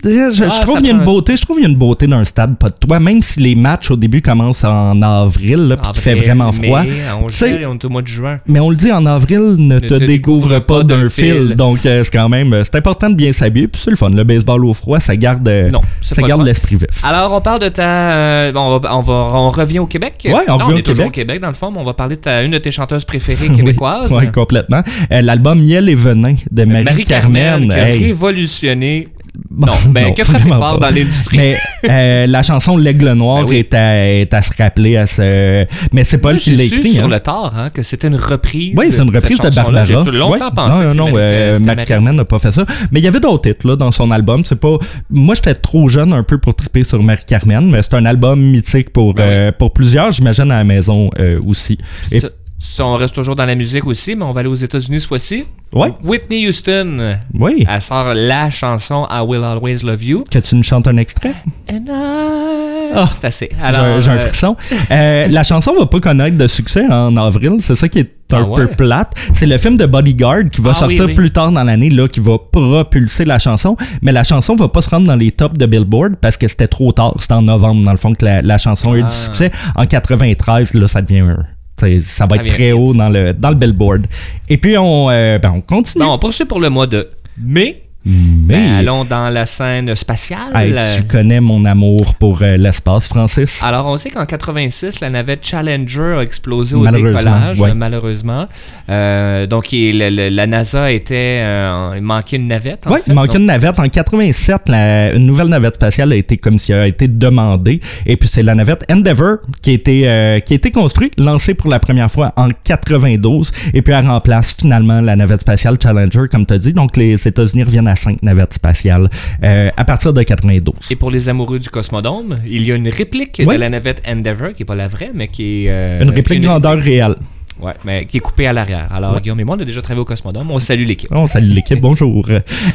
je, 0.03 0.43
Ah, 0.43 0.49
je 0.55 0.61
trouve 0.61 0.77
qu'il 0.77 0.87
y 0.87 0.89
a 0.89 0.93
une 0.93 1.03
beauté. 1.03 1.35
Je 1.35 1.41
trouve 1.41 1.57
qu'il 1.57 1.63
y 1.63 1.67
a 1.67 1.69
une 1.69 1.75
beauté 1.77 2.07
d'un 2.07 2.23
stade 2.23 2.57
pas 2.57 2.69
de 2.69 2.75
toit, 2.75 2.99
même 2.99 3.21
si 3.21 3.39
les 3.39 3.55
matchs 3.55 3.91
au 3.91 3.95
début 3.95 4.21
commencent 4.21 4.63
en 4.63 5.01
avril, 5.01 5.67
là, 5.67 5.77
puis 5.77 5.91
qu'il 5.91 6.01
fait 6.01 6.11
Avril, 6.11 6.25
vraiment 6.27 6.51
froid. 6.51 6.81
On, 7.21 7.27
sais- 7.29 7.51
gèle, 7.53 7.65
on 7.67 7.73
est 7.75 7.85
au 7.85 7.89
mois 7.89 8.01
de 8.01 8.07
juin. 8.07 8.39
Mais 8.47 8.59
on 8.59 8.69
le 8.69 8.75
dit 8.75 8.91
en 8.91 9.05
avril, 9.05 9.55
ne, 9.57 9.79
te, 9.79 9.87
te 9.87 9.93
découvre 9.95 10.47
découvre 10.47 10.59
pas 10.59 10.79
pas 10.79 10.83
d'un 10.83 11.09
fil. 11.09 11.47
fil. 11.47 11.55
Donc 11.55 11.85
euh, 11.85 12.03
c'est 12.03 12.11
quand 12.11 12.29
même 12.29 12.53
euh, 12.53 12.63
c'est 12.63 12.75
important 12.75 13.09
de 13.09 13.15
bien 13.15 13.31
s'habiller. 13.33 13.67
Puis 13.67 13.81
c'est 13.83 13.91
le 13.91 13.97
fun. 13.97 14.09
Le 14.09 14.23
baseball 14.23 14.63
au 14.65 14.73
froid, 14.73 14.99
ça 14.99 15.15
garde 15.15 15.47
euh, 15.47 15.69
Non, 15.69 15.81
ça 16.01 16.21
garde 16.21 16.43
l'esprit 16.45 16.75
vif. 16.75 17.03
Alors, 17.03 17.33
on 17.33 17.41
parle 17.41 17.61
de 17.61 17.69
ta. 17.69 18.51
bon, 18.51 18.59
on, 18.61 18.79
va, 18.79 18.95
on, 18.97 19.01
va- 19.01 19.13
on 19.33 19.49
revient 19.49 19.79
au 19.79 19.85
Québec. 19.85 20.13
Ouais, 20.25 20.33
on 20.47 20.57
Non, 20.57 20.65
revient 20.65 20.77
est 20.79 20.89
au 20.89 20.93
Québec. 20.93 21.07
au 21.07 21.11
Québec, 21.11 21.41
dans 21.41 21.47
le 21.49 21.53
fond, 21.53 21.71
mais 21.71 21.79
on 21.79 21.83
va 21.83 21.93
parler 21.93 22.15
de 22.15 22.21
ta, 22.21 22.43
une 22.43 22.51
de 22.51 22.57
tes 22.57 22.71
chanteuses 22.71 23.05
préférées 23.05 23.47
Oui, 23.49 23.55
québécoises. 23.55 24.11
ouais, 24.11 24.31
complètement. 24.31 24.81
L'album 25.09 25.61
Miel 25.61 25.89
et 25.89 25.95
Venin 25.95 26.35
de 26.51 26.63
Marie-Carmen. 26.65 27.65
Marie-Carmen, 27.67 27.67
qui 27.97 28.03
a 28.03 28.05
révolutionné. 28.07 29.07
Bon, 29.49 29.67
non, 29.67 29.73
ben, 29.89 30.07
non, 30.07 30.13
que 30.13 30.23
ferait 30.23 30.39
vraiment 30.39 30.57
fort 30.59 30.79
pas. 30.79 30.89
dans 30.89 30.95
l'industrie? 30.95 31.37
Mais 31.37 31.57
euh, 31.89 32.27
la 32.27 32.43
chanson 32.43 32.77
L'Aigle 32.77 33.13
Noir 33.13 33.43
Ben 33.45 33.49
oui. 33.49 33.57
est, 33.57 33.73
à, 33.73 34.07
est 34.09 34.33
à 34.33 34.41
se 34.41 34.51
rappeler 34.61 34.97
à 34.97 35.05
ce. 35.07 35.65
Mais 35.93 36.03
c'est 36.03 36.17
Paul 36.17 36.37
qui 36.37 36.55
l'a 36.55 36.63
écrit. 36.63 36.91
sur 36.93 37.05
hein. 37.05 37.07
le 37.07 37.19
tard 37.19 37.53
hein, 37.57 37.69
que 37.69 37.83
c'était 37.83 38.07
une 38.07 38.15
reprise. 38.15 38.73
Oui, 38.77 38.87
c'est 38.91 39.01
une 39.01 39.15
reprise 39.15 39.39
de. 39.39 39.49
Barbara. 39.55 39.83
J'ai 39.83 39.93
longtemps 39.93 40.31
Ouais. 40.31 40.39
pensé 40.55 40.83
non, 40.83 40.89
que 40.91 40.95
non, 40.97 41.07
non, 41.09 41.13
euh, 41.17 41.59
Marie-Carmen 41.59 42.15
n'a 42.15 42.25
pas 42.25 42.39
fait 42.39 42.51
ça. 42.51 42.65
Mais 42.91 42.99
il 42.99 43.03
y 43.03 43.07
avait 43.07 43.19
d'autres 43.19 43.49
hits 43.49 43.55
là, 43.63 43.75
dans 43.75 43.91
son 43.91 44.11
album. 44.11 44.43
C'est 44.43 44.59
pas. 44.59 44.77
Moi, 45.09 45.35
j'étais 45.35 45.55
trop 45.55 45.87
jeune 45.89 46.13
un 46.13 46.23
peu 46.23 46.37
pour 46.37 46.55
triper 46.55 46.83
sur 46.83 47.01
Marie-Carmen, 47.01 47.69
mais 47.69 47.81
c'est 47.81 47.93
un 47.95 48.05
album 48.05 48.39
mythique 48.41 48.91
pour, 48.91 49.13
Ben 49.13 49.23
euh, 49.23 49.51
pour 49.51 49.71
plusieurs, 49.73 50.11
j'imagine, 50.11 50.51
à 50.51 50.57
la 50.57 50.63
maison 50.63 51.09
euh, 51.19 51.39
aussi. 51.45 51.77
Et- 52.11 52.19
Ça- 52.19 52.29
ça, 52.59 52.85
on 52.85 52.95
reste 52.95 53.13
toujours 53.13 53.35
dans 53.35 53.45
la 53.45 53.55
musique 53.55 53.85
aussi, 53.85 54.15
mais 54.15 54.23
on 54.23 54.31
va 54.31 54.39
aller 54.39 54.49
aux 54.49 54.55
États-Unis 54.55 54.99
cette 55.01 55.07
fois-ci. 55.09 55.45
Ouais. 55.73 55.91
Whitney 56.03 56.47
Houston, 56.47 57.17
Oui. 57.33 57.65
elle 57.69 57.81
sort 57.81 58.13
la 58.13 58.49
chanson 58.49 59.05
I 59.11 59.19
Will 59.25 59.43
Always 59.43 59.77
Love 59.83 60.03
You. 60.03 60.23
Que 60.31 60.39
tu 60.39 60.55
nous 60.55 60.63
chantes 60.63 60.87
un 60.87 60.97
extrait? 60.97 61.33
And 61.71 61.83
I... 61.87 62.91
Ah. 62.97 63.09
c'est 63.19 63.27
assez. 63.27 63.49
J'ai 63.51 63.77
un- 63.77 64.15
euh, 64.15 64.17
frisson. 64.19 64.55
Euh, 64.89 65.27
la 65.27 65.43
chanson 65.43 65.73
va 65.77 65.85
pas 65.85 65.99
connaître 65.99 66.37
de 66.37 66.47
succès 66.47 66.85
en 66.89 67.17
avril. 67.17 67.55
C'est 67.59 67.75
ça 67.75 67.89
qui 67.89 67.99
est 67.99 68.11
un 68.31 68.47
Ah 68.49 68.55
peu 68.55 68.67
plate. 68.67 69.11
C'est 69.33 69.47
le 69.47 69.57
film 69.57 69.75
de 69.75 69.85
Bodyguard 69.85 70.45
qui 70.51 70.61
va 70.61 70.71
Ah 70.71 70.75
sortir 70.75 71.01
oui, 71.01 71.07
oui. 71.07 71.13
plus 71.13 71.31
tard 71.31 71.51
dans 71.51 71.63
l'année, 71.63 71.89
là, 71.89 72.07
qui 72.07 72.21
va 72.21 72.37
propulser 72.39 73.25
la 73.25 73.37
chanson. 73.37 73.75
Mais 74.01 74.11
la 74.13 74.23
chanson 74.23 74.55
va 74.55 74.69
pas 74.69 74.81
se 74.81 74.89
rendre 74.89 75.07
dans 75.07 75.15
les 75.15 75.31
tops 75.31 75.57
de 75.57 75.65
Billboard 75.65 76.15
parce 76.21 76.37
que 76.37 76.47
c'était 76.47 76.67
trop 76.69 76.91
tard. 76.93 77.15
C'était 77.19 77.33
en 77.33 77.41
novembre, 77.41 77.83
dans 77.83 77.91
le 77.91 77.97
fond, 77.97 78.13
que 78.13 78.23
la, 78.23 78.41
la 78.41 78.57
chanson 78.57 78.93
a 78.93 78.97
eu 78.97 79.01
Ah. 79.03 79.07
du 79.07 79.13
succès. 79.15 79.51
En 79.75 79.85
93, 79.85 80.73
là, 80.73 80.87
ça 80.87 81.01
devient. 81.01 81.19
un- 81.19 81.45
Ça 81.77 82.25
va 82.25 82.37
être 82.37 82.47
très 82.47 82.71
haut 82.71 82.93
dans 82.93 83.09
le, 83.09 83.33
dans 83.33 83.49
le 83.49 83.55
Billboard. 83.55 84.07
Et 84.49 84.57
puis, 84.57 84.77
on, 84.77 85.09
euh, 85.09 85.37
ben, 85.39 85.51
on 85.55 85.61
continue. 85.61 86.03
Bon, 86.03 86.13
on 86.13 86.19
poursuit 86.19 86.45
pour 86.45 86.59
le 86.59 86.69
mois 86.69 86.87
de 86.87 87.09
mai. 87.37 87.84
Mais 88.05 88.55
Ben, 88.55 88.73
allons 88.75 89.03
dans 89.03 89.29
la 89.29 89.45
scène 89.47 89.95
spatiale. 89.95 90.39
Hey, 90.53 90.75
tu 90.97 91.03
connais 91.05 91.41
mon 91.41 91.65
amour 91.65 92.13
pour 92.15 92.41
euh, 92.43 92.55
l'espace, 92.55 93.07
Francis? 93.07 93.61
Alors, 93.63 93.87
on 93.87 93.97
sait 93.97 94.11
qu'en 94.11 94.25
86, 94.27 94.99
la 94.99 95.09
navette 95.09 95.45
Challenger 95.45 96.15
a 96.19 96.21
explosé 96.21 96.75
au 96.75 96.85
décollage, 96.85 97.59
ouais. 97.59 97.73
malheureusement. 97.73 98.47
Euh, 98.89 99.47
donc, 99.47 99.73
il- 99.73 99.97
le- 99.97 100.09
le- 100.09 100.29
la 100.29 100.45
NASA 100.45 100.91
était... 100.91 101.41
euh, 101.43 101.93
il 101.95 102.03
manquait 102.03 102.35
une 102.37 102.47
navette, 102.47 102.83
Oui, 102.87 102.99
il 103.07 103.13
manquait 103.13 103.27
Donc, 103.33 103.37
une 103.41 103.45
navette. 103.47 103.79
En 103.79 103.89
87, 103.89 104.69
la- 104.69 105.13
une 105.15 105.25
nouvelle 105.25 105.47
navette 105.47 105.75
spatiale 105.75 106.11
a 106.13 106.15
été 106.15 106.37
comme 106.37 106.59
si 106.59 106.73
a 106.73 106.85
été 106.85 107.07
demandée. 107.07 107.79
Et 108.05 108.17
puis 108.17 108.29
c'est 108.29 108.43
la 108.43 108.53
navette 108.53 108.83
Endeavour 108.91 109.37
qui 109.63 109.71
a 109.71 109.73
été 109.73 110.07
euh, 110.07 110.39
qui 110.39 110.53
a 110.53 110.57
été 110.57 110.69
construite, 110.71 111.19
lancée 111.19 111.55
pour 111.55 111.69
la 111.71 111.79
première 111.79 112.11
fois 112.11 112.33
en 112.37 112.49
92. 112.63 113.51
Et 113.73 113.81
puis 113.81 113.93
elle 113.93 114.05
remplace 114.07 114.55
finalement 114.59 115.01
la 115.01 115.15
navette 115.15 115.41
spatiale 115.41 115.77
Challenger, 115.81 116.23
comme 116.31 116.45
tu 116.45 116.53
as 116.53 116.57
dit. 116.59 116.73
Donc 116.73 116.95
les 116.97 117.27
États-Unis 117.27 117.63
reviennent 117.63 117.87
à 117.87 117.94
cinq 117.95 118.21
navettes 118.23 118.53
spatiales 118.53 119.09
euh, 119.43 119.69
à 119.75 119.85
partir 119.85 120.13
de 120.13 120.21
92. 120.23 120.73
Et 120.89 120.95
pour 120.95 121.11
les 121.11 121.29
amoureux 121.29 121.59
du 121.59 121.69
Cosmodome, 121.69 122.39
il 122.47 122.65
y 122.67 122.71
a 122.71 122.75
une 122.75 122.89
réplique 122.89 123.41
de 123.45 123.57
la 123.57 123.69
navette 123.69 124.01
Endeavour, 124.07 124.49
qui 124.53 124.61
n'est 124.61 124.65
pas 124.65 124.75
la 124.75 124.87
vraie, 124.87 125.11
mais 125.13 125.27
qui 125.27 125.65
est... 125.65 125.69
euh, 125.69 126.01
Une 126.03 126.09
réplique 126.11 126.41
grandeur 126.41 126.77
réelle. 126.77 127.15
Ouais, 127.61 127.73
mais 127.85 128.05
qui 128.05 128.17
est 128.17 128.19
coupée 128.19 128.47
à 128.47 128.53
l'arrière. 128.53 128.87
Alors, 128.93 129.19
Guillaume 129.21 129.39
et 129.39 129.43
moi, 129.45 129.55
on 129.57 129.61
a 129.61 129.65
déjà 129.65 129.81
travaillé 129.81 130.01
au 130.01 130.05
Cosmodome. 130.05 130.51
On 130.51 130.59
salue 130.59 130.85
l'équipe. 130.85 131.09
On 131.11 131.25
salue 131.25 131.51
l'équipe, 131.51 131.79
bonjour. 131.79 132.27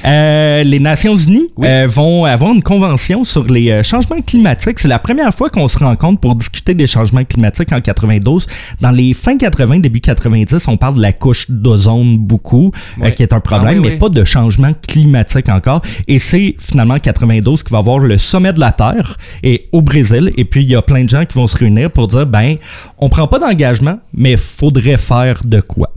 Euh, 0.05 0.63
les 0.63 0.79
Nations 0.81 1.17
Unies 1.17 1.49
Oui. 1.57 1.67
euh, 1.69 1.87
vont 1.87 2.25
avoir 2.25 2.53
une 2.53 2.63
convention 2.63 3.25
sur 3.25 3.45
les 3.45 3.71
euh, 3.71 3.83
changements 3.83 4.21
climatiques. 4.23 4.79
C'est 4.79 4.89
la 4.89 4.99
première 4.99 5.35
fois 5.35 5.51
qu'on 5.51 5.69
se 5.69 5.79
rencontre 5.79 6.21
pour 6.21 6.35
discuter 6.35 6.75
des 6.75 6.87
changements 6.87 7.25
climatiques 7.25 7.73
en 7.73 7.81
92. 7.81 8.47
Dans 8.81 8.91
les 8.91 9.13
fins 9.13 9.37
80, 9.37 9.81
début 9.81 10.01
90, 10.01 10.67
on 10.69 10.77
parle 10.79 10.95
de 10.97 11.03
la 11.03 11.13
couche 11.13 11.51
d'ozone 11.51 12.17
beaucoup, 12.17 12.73
euh, 12.99 13.05
Ouais. 13.05 13.15
qui 13.15 13.23
est 13.23 13.33
un 13.35 13.41
problème, 13.41 13.69
Ah 13.69 13.81
oui, 13.81 13.81
mais 13.87 13.93
oui. 13.95 13.99
pas 13.99 14.09
de 14.09 14.25
changement 14.25 14.73
climatique 14.89 15.49
encore. 15.51 15.83
Et 16.09 16.19
c'est 16.19 16.57
finalement 16.59 16.99
92 16.99 17.63
qui 17.63 17.71
va 17.73 17.79
avoir 17.79 17.99
le 17.99 18.17
sommet 18.19 18.53
de 18.55 18.61
la 18.61 18.73
Terre 18.73 19.19
et 19.43 19.69
au 19.73 19.83
Brésil. 19.83 20.33
Et 20.39 20.45
puis 20.47 20.63
il 20.63 20.71
y 20.71 20.75
a 20.77 20.83
plein 20.83 21.05
de 21.05 21.09
gens 21.09 21.25
qui 21.27 21.35
vont 21.37 21.47
se 21.47 21.57
réunir 21.59 21.91
pour 21.91 22.09
dire 22.09 22.27
ben, 22.27 22.57
on 22.99 23.09
prend 23.11 23.27
pas 23.29 23.39
d'engagement, 23.39 23.99
mais 24.15 24.37
faudrait 24.71 24.97
faire 24.97 25.41
de 25.45 25.61
quoi. 25.61 25.91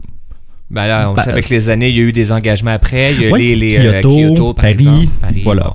Ben 0.70 0.86
là, 0.86 1.10
on 1.10 1.14
Ben, 1.14 1.22
sait 1.22 1.30
avec 1.30 1.48
les 1.50 1.68
années, 1.68 1.88
il 1.90 1.96
y 1.96 2.00
a 2.00 2.02
eu 2.02 2.12
des 2.12 2.32
engagements 2.32 2.72
après. 2.72 3.12
Il 3.14 3.22
y 3.22 3.26
a 3.26 3.30
Oui, 3.30 3.54
les, 3.54 3.78
les, 3.78 3.86
euh, 3.86 4.00
Kyoto, 4.02 4.16
Kyoto, 4.16 4.54
par 4.54 4.62
Paris, 4.62 4.72
exemple. 4.74 5.06
Paris, 5.20 5.40
voilà. 5.44 5.64
bon. 5.64 5.72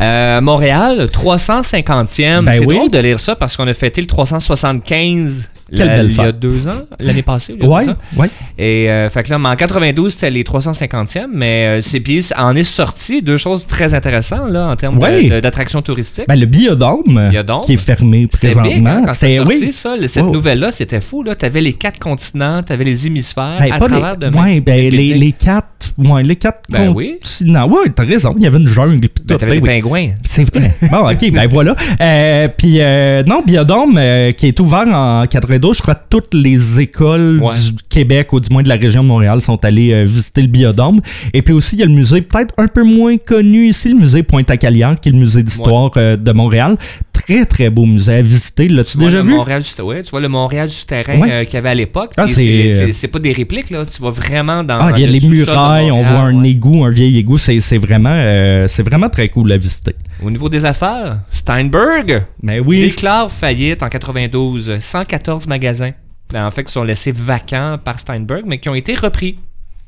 Euh, 0.00 0.40
Montréal, 0.40 1.06
350e. 1.12 2.44
Ben 2.44 2.52
c'est 2.52 2.66
oui. 2.66 2.76
drôle 2.76 2.90
de 2.90 2.98
lire 2.98 3.18
ça 3.18 3.34
parce 3.36 3.56
qu'on 3.56 3.66
a 3.66 3.74
fêté 3.74 4.00
le 4.00 4.06
375 4.06 5.50
Quelle 5.76 5.88
belle 5.88 6.08
il 6.10 6.16
y 6.16 6.20
a 6.20 6.32
deux 6.32 6.66
ans, 6.68 6.82
l'année 6.98 7.22
passée. 7.22 7.54
il 7.58 7.62
y 7.62 7.66
a 7.66 7.68
Ouais, 7.68 7.84
deux 7.84 7.90
ans. 7.92 7.96
ouais. 8.16 8.30
Et 8.58 8.90
euh, 8.90 9.10
fait 9.10 9.22
que 9.22 9.30
là, 9.30 9.38
mais 9.38 9.48
en 9.50 9.56
92, 9.56 10.12
c'était 10.14 10.30
les 10.30 10.42
350e, 10.44 11.26
mais 11.32 11.78
euh, 11.78 11.80
c'est 11.82 12.00
puis 12.00 12.24
en 12.36 12.54
est 12.56 12.62
sorti 12.64 13.22
deux 13.22 13.36
choses 13.36 13.66
très 13.66 13.94
intéressantes 13.94 14.50
là 14.50 14.66
en 14.68 14.76
termes 14.76 14.98
de- 14.98 15.04
Ouais. 15.04 15.28
de- 15.28 15.40
d'attraction 15.40 15.82
touristique. 15.82 16.24
Ben, 16.28 16.38
le 16.38 16.46
biodôme, 16.46 17.28
Biodôme. 17.30 17.60
qui 17.62 17.74
est 17.74 17.76
fermé 17.76 18.26
présentement. 18.26 18.90
hein, 18.90 19.02
quand 19.06 19.14
c'est 19.14 19.36
sorti 19.36 19.64
oui. 19.66 19.72
ça. 19.72 19.96
le- 19.96 20.08
Cette 20.08 20.24
Oh. 20.26 20.30
nouvelle-là, 20.32 20.72
c'était 20.72 21.00
fou. 21.00 21.22
Là. 21.22 21.34
T'avais 21.34 21.60
les 21.60 21.74
quatre 21.74 21.98
continents, 21.98 22.62
t'avais 22.62 22.84
les 22.84 23.06
hémisphères 23.06 23.58
Ben, 23.60 23.72
à 23.72 23.78
travers 23.78 24.16
les, 24.18 24.30
de 24.30 24.36
ouais, 24.36 24.60
ben, 24.60 24.90
les, 24.90 25.14
les 25.14 25.32
quatre, 25.32 25.92
ouais, 25.98 26.22
les 26.22 26.36
quatre 26.36 26.62
Ben 26.70 26.88
oui. 26.94 27.18
continents. 27.22 27.68
Ouais, 27.68 27.90
t'as 27.94 28.04
raison. 28.04 28.34
Il 28.38 28.42
y 28.42 28.46
avait 28.46 28.58
une 28.58 28.68
jungle 28.68 29.00
pis 29.00 29.22
Ben, 29.24 29.36
t'avais 29.36 29.60
ben 29.60 29.60
des 29.60 29.68
oui. 29.68 29.80
pingouins. 29.82 30.08
C'est 30.22 30.44
vrai. 30.54 30.72
Bon, 30.90 31.10
ok, 31.10 31.30
ben 31.32 31.46
voilà. 31.50 31.74
Euh, 32.00 32.48
Puis, 32.56 32.80
euh, 32.80 33.22
non, 33.24 33.42
Biodôme, 33.46 33.96
euh, 33.98 34.32
qui 34.32 34.46
est 34.48 34.58
ouvert 34.60 34.86
en 34.88 35.26
92, 35.26 35.57
je 35.72 35.80
crois 35.82 35.94
que 35.94 36.04
toutes 36.10 36.34
les 36.34 36.80
écoles 36.80 37.40
Ouais. 37.42 37.54
du 37.54 37.72
Québec, 37.88 38.32
ou 38.32 38.40
du 38.40 38.48
moins 38.52 38.62
de 38.62 38.68
la 38.68 38.76
région 38.76 39.02
de 39.02 39.08
Montréal, 39.08 39.40
sont 39.40 39.62
allées 39.64 39.92
euh, 39.92 40.04
visiter 40.04 40.42
le 40.42 40.48
Biodôme. 40.48 41.00
Et 41.34 41.42
puis 41.42 41.52
aussi, 41.54 41.76
il 41.76 41.80
y 41.80 41.82
a 41.82 41.86
le 41.86 41.92
musée 41.92 42.22
peut-être 42.22 42.54
un 42.58 42.68
peu 42.68 42.82
moins 42.82 43.16
connu 43.16 43.68
ici, 43.68 43.88
le 43.90 43.96
musée 43.96 44.22
Pointe-à-Calian, 44.22 44.94
qui 44.96 45.08
est 45.08 45.12
le 45.12 45.18
musée 45.18 45.42
d'histoire 45.42 45.90
euh, 45.96 46.16
de 46.16 46.32
Montréal. 46.32 46.76
Très, 47.24 47.44
très 47.46 47.70
beau 47.70 47.84
musée 47.86 48.14
à 48.14 48.22
visiter. 48.22 48.68
L'as-tu 48.68 48.92
Tu 48.92 48.98
vois 48.98 49.06
déjà 49.08 49.18
le 49.18 49.24
vu? 49.24 49.30
Montréal 49.32 49.62
du- 49.62 49.82
ouais, 49.82 50.02
tu 50.02 50.10
vois 50.10 50.20
le 50.20 50.28
Montréal 50.28 50.70
souterrain 50.70 51.18
Ouais. 51.18 51.30
euh, 51.32 51.44
qu'il 51.44 51.54
y 51.54 51.56
avait 51.56 51.68
à 51.70 51.74
l'époque. 51.74 52.12
Ah, 52.16 52.24
Puis 52.26 52.72
c'est- 52.92 53.08
pas 53.08 53.18
des 53.18 53.32
répliques, 53.32 53.70
là. 53.70 53.84
Tu 53.86 54.00
vas 54.02 54.10
vraiment 54.10 54.62
dans. 54.64 54.78
Ah, 54.78 54.92
il 54.94 55.00
y 55.00 55.04
a 55.04 55.06
le 55.06 55.12
les 55.12 55.28
murailles, 55.28 55.90
on 55.90 56.02
voit 56.02 56.18
un 56.20 56.42
ouais. 56.42 56.50
égout, 56.50 56.84
un 56.84 56.90
vieil 56.90 57.18
égout. 57.18 57.38
C'est 57.38 57.60
c'est 57.60 57.78
vraiment, 57.78 58.14
euh, 58.14 58.66
c'est 58.68 58.82
vraiment 58.82 59.08
très 59.08 59.28
cool 59.28 59.50
à 59.52 59.56
visiter. 59.56 59.94
Au 60.22 60.30
niveau 60.30 60.48
des 60.48 60.64
affaires, 60.64 61.18
Steinberg 61.30 62.24
Mais 62.42 62.60
oui, 62.60 62.80
déclare 62.82 63.30
faillite 63.32 63.82
en 63.82 63.88
92. 63.88 64.78
114 64.80 65.46
magasins. 65.46 65.92
Ben, 66.32 66.46
en 66.46 66.50
fait, 66.50 66.64
qui 66.64 66.72
sont 66.72 66.84
laissés 66.84 67.12
vacants 67.12 67.78
par 67.82 67.98
Steinberg, 67.98 68.42
mais 68.46 68.58
qui 68.58 68.68
ont 68.68 68.74
été 68.74 68.94
repris. 68.94 69.38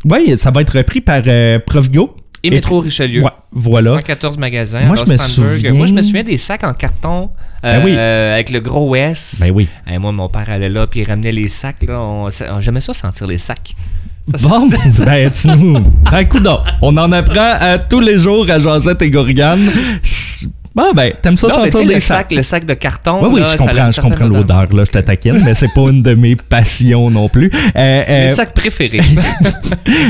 oui, 0.05 0.37
ça 0.39 0.51
va 0.51 0.63
être 0.63 0.77
repris 0.79 1.01
par 1.03 1.23
euh, 1.27 1.59
Provigo. 1.65 2.17
Et, 2.43 2.51
Métro 2.51 2.81
Richelieu. 2.81 3.23
Ouais, 3.23 3.31
voilà. 3.53 3.91
114 3.93 4.39
magasins. 4.39 4.81
Moi, 4.81 4.97
je 4.97 5.11
me 5.13 5.17
souviens- 5.19 5.73
Moi, 5.75 5.87
je 5.87 5.93
me 5.93 6.01
souviens 6.03 6.23
des 6.23 6.39
sacs 6.39 6.65
en 6.65 6.73
carton 6.73 7.31
euh, 7.65 7.79
Ben 7.79 7.85
oui. 7.85 7.97
avec 7.97 8.51
le 8.51 8.61
gros 8.61 8.95
S. 8.97 9.39
Ben 9.41 9.53
oui. 9.55 9.69
Et 9.91 9.99
moi, 9.99 10.11
mon 10.13 10.29
père 10.29 10.49
allait 10.49 10.69
là, 10.71 10.87
puis 10.87 11.01
il 11.01 11.05
ramenait 11.05 11.33
les 11.33 11.49
sacs. 11.49 11.83
Là. 11.87 12.01
On- 12.01 12.29
J'aimais 12.61 12.81
ça 12.81 12.95
sentir 12.95 13.27
les 13.27 13.39
sacs. 13.39 13.75
Ça, 14.37 14.49
Bon, 14.49 14.69
ben, 14.69 15.31
tu 15.33 15.49
nous. 15.49 15.83
Un 16.13 16.25
coup 16.25 16.41
d'or. 16.41 16.65
On 16.83 16.97
en 16.97 17.11
apprend 17.13 17.57
à 17.61 17.79
tous 17.79 18.01
les 18.01 18.19
jours 18.19 18.49
à 18.51 18.59
Josette 18.59 19.03
et 19.03 19.11
Gourgane. 19.11 19.71
Bon, 20.73 20.93
ben, 20.95 21.13
t'aimes 21.21 21.37
ça 21.37 21.49
Non, 21.49 21.55
sentir 21.65 21.81
des 21.85 21.95
le 21.95 22.01
sacs? 22.01 22.29
sac, 22.29 22.33
le 22.33 22.43
sac 22.45 22.65
de 22.65 22.75
carton. 22.75 23.19
Oui, 23.23 23.29
oui, 23.33 23.41
là, 23.41 23.47
je 23.51 23.57
comprends, 23.57 23.91
je 23.91 24.01
comprends 24.01 24.29
l'odeur, 24.29 24.73
là, 24.73 24.85
je 24.85 24.91
te 24.93 24.99
taquine, 24.99 25.43
mais 25.45 25.55
c'est 25.55 25.73
pas 25.75 25.91
une 25.91 26.01
de 26.01 26.15
mes 26.15 26.37
passions 26.37 27.11
non 27.11 27.29
plus. 27.29 27.51
Euh, 27.77 28.03
C'est 28.07 28.15
euh, 28.15 28.29
mes 28.29 28.35
sacs 28.35 28.55
préférés. 28.55 29.01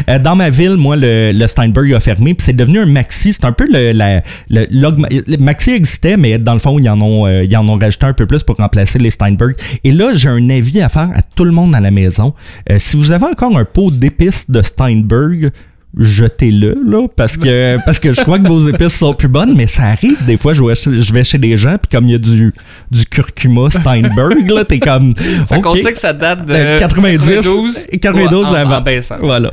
Euh, 0.09 0.18
dans 0.18 0.37
ma 0.37 0.51
ville, 0.51 0.77
moi, 0.77 0.96
le, 0.96 1.33
le 1.33 1.46
Steinberg 1.46 1.92
a 1.94 2.01
fermé, 2.01 2.35
puis 2.35 2.44
c'est 2.44 2.57
devenu 2.57 2.81
un 2.81 2.87
maxi. 2.87 3.33
C'est 3.33 3.44
un 3.44 3.53
peu 3.53 3.66
le, 3.70 3.92
la, 3.92 4.23
le, 4.49 5.37
maxi 5.38 5.70
existait, 5.70 6.16
mais 6.16 6.38
dans 6.38 6.53
le 6.53 6.59
fond, 6.59 6.79
ils 6.79 6.88
en 6.88 7.01
ont, 7.01 7.27
euh, 7.27 7.44
ils 7.44 7.57
en 7.57 7.66
ont 7.68 7.77
rajouté 7.77 8.07
un 8.07 8.12
peu 8.12 8.27
plus 8.27 8.42
pour 8.42 8.57
remplacer 8.57 8.99
les 8.99 9.11
Steinberg. 9.11 9.55
Et 9.85 9.92
là, 9.92 10.12
j'ai 10.14 10.29
un 10.29 10.51
avis 10.51 10.81
à 10.81 10.88
faire 10.88 11.11
à 11.14 11.23
tout 11.35 11.44
le 11.44 11.53
monde 11.53 11.75
à 11.75 11.81
la 11.81 11.90
maison. 11.90 12.35
Si 12.79 12.96
vous 12.96 13.12
avez 13.12 13.27
encore 13.27 13.57
un 13.57 13.64
pot 13.64 13.90
d'épices 13.90 14.51
de 14.51 14.62
Steinberg, 14.62 15.51
jetez-le 15.98 16.76
là 16.87 17.07
parce 17.16 17.37
que 17.37 17.76
parce 17.85 17.98
que 17.98 18.12
je 18.12 18.20
crois 18.22 18.38
que 18.38 18.46
vos 18.46 18.68
épices 18.68 18.94
sont 18.98 19.12
plus 19.14 19.29
bonnes 19.29 19.55
mais 19.57 19.66
ça 19.66 19.85
arrive. 19.85 20.24
Des 20.24 20.37
fois 20.37 20.53
je 20.53 20.62
vais 20.62 20.74
chez, 20.74 21.00
je 21.00 21.12
vais 21.12 21.24
chez 21.24 21.38
des 21.38 21.57
gens 21.57 21.76
puis 21.83 21.90
comme 21.90 22.07
il 22.07 22.12
y 22.12 22.14
a 22.14 22.18
du 22.18 22.53
du 22.90 23.07
curcuma 23.07 23.70
Steinberg 23.70 24.48
là 24.48 24.64
t'es 24.64 24.79
comme 24.79 25.14
Fait 25.16 25.61
qu'on 25.61 25.74
sait 25.76 25.92
que 25.92 25.98
ça 25.98 26.12
date 26.12 26.46
de 26.46 26.55
Euh, 26.55 26.79
90 26.79 27.18
92, 27.18 27.87
92 28.00 28.46
en, 28.46 28.50
en 28.50 28.55
avant 28.55 28.81
baissant. 28.81 29.16
voilà 29.20 29.50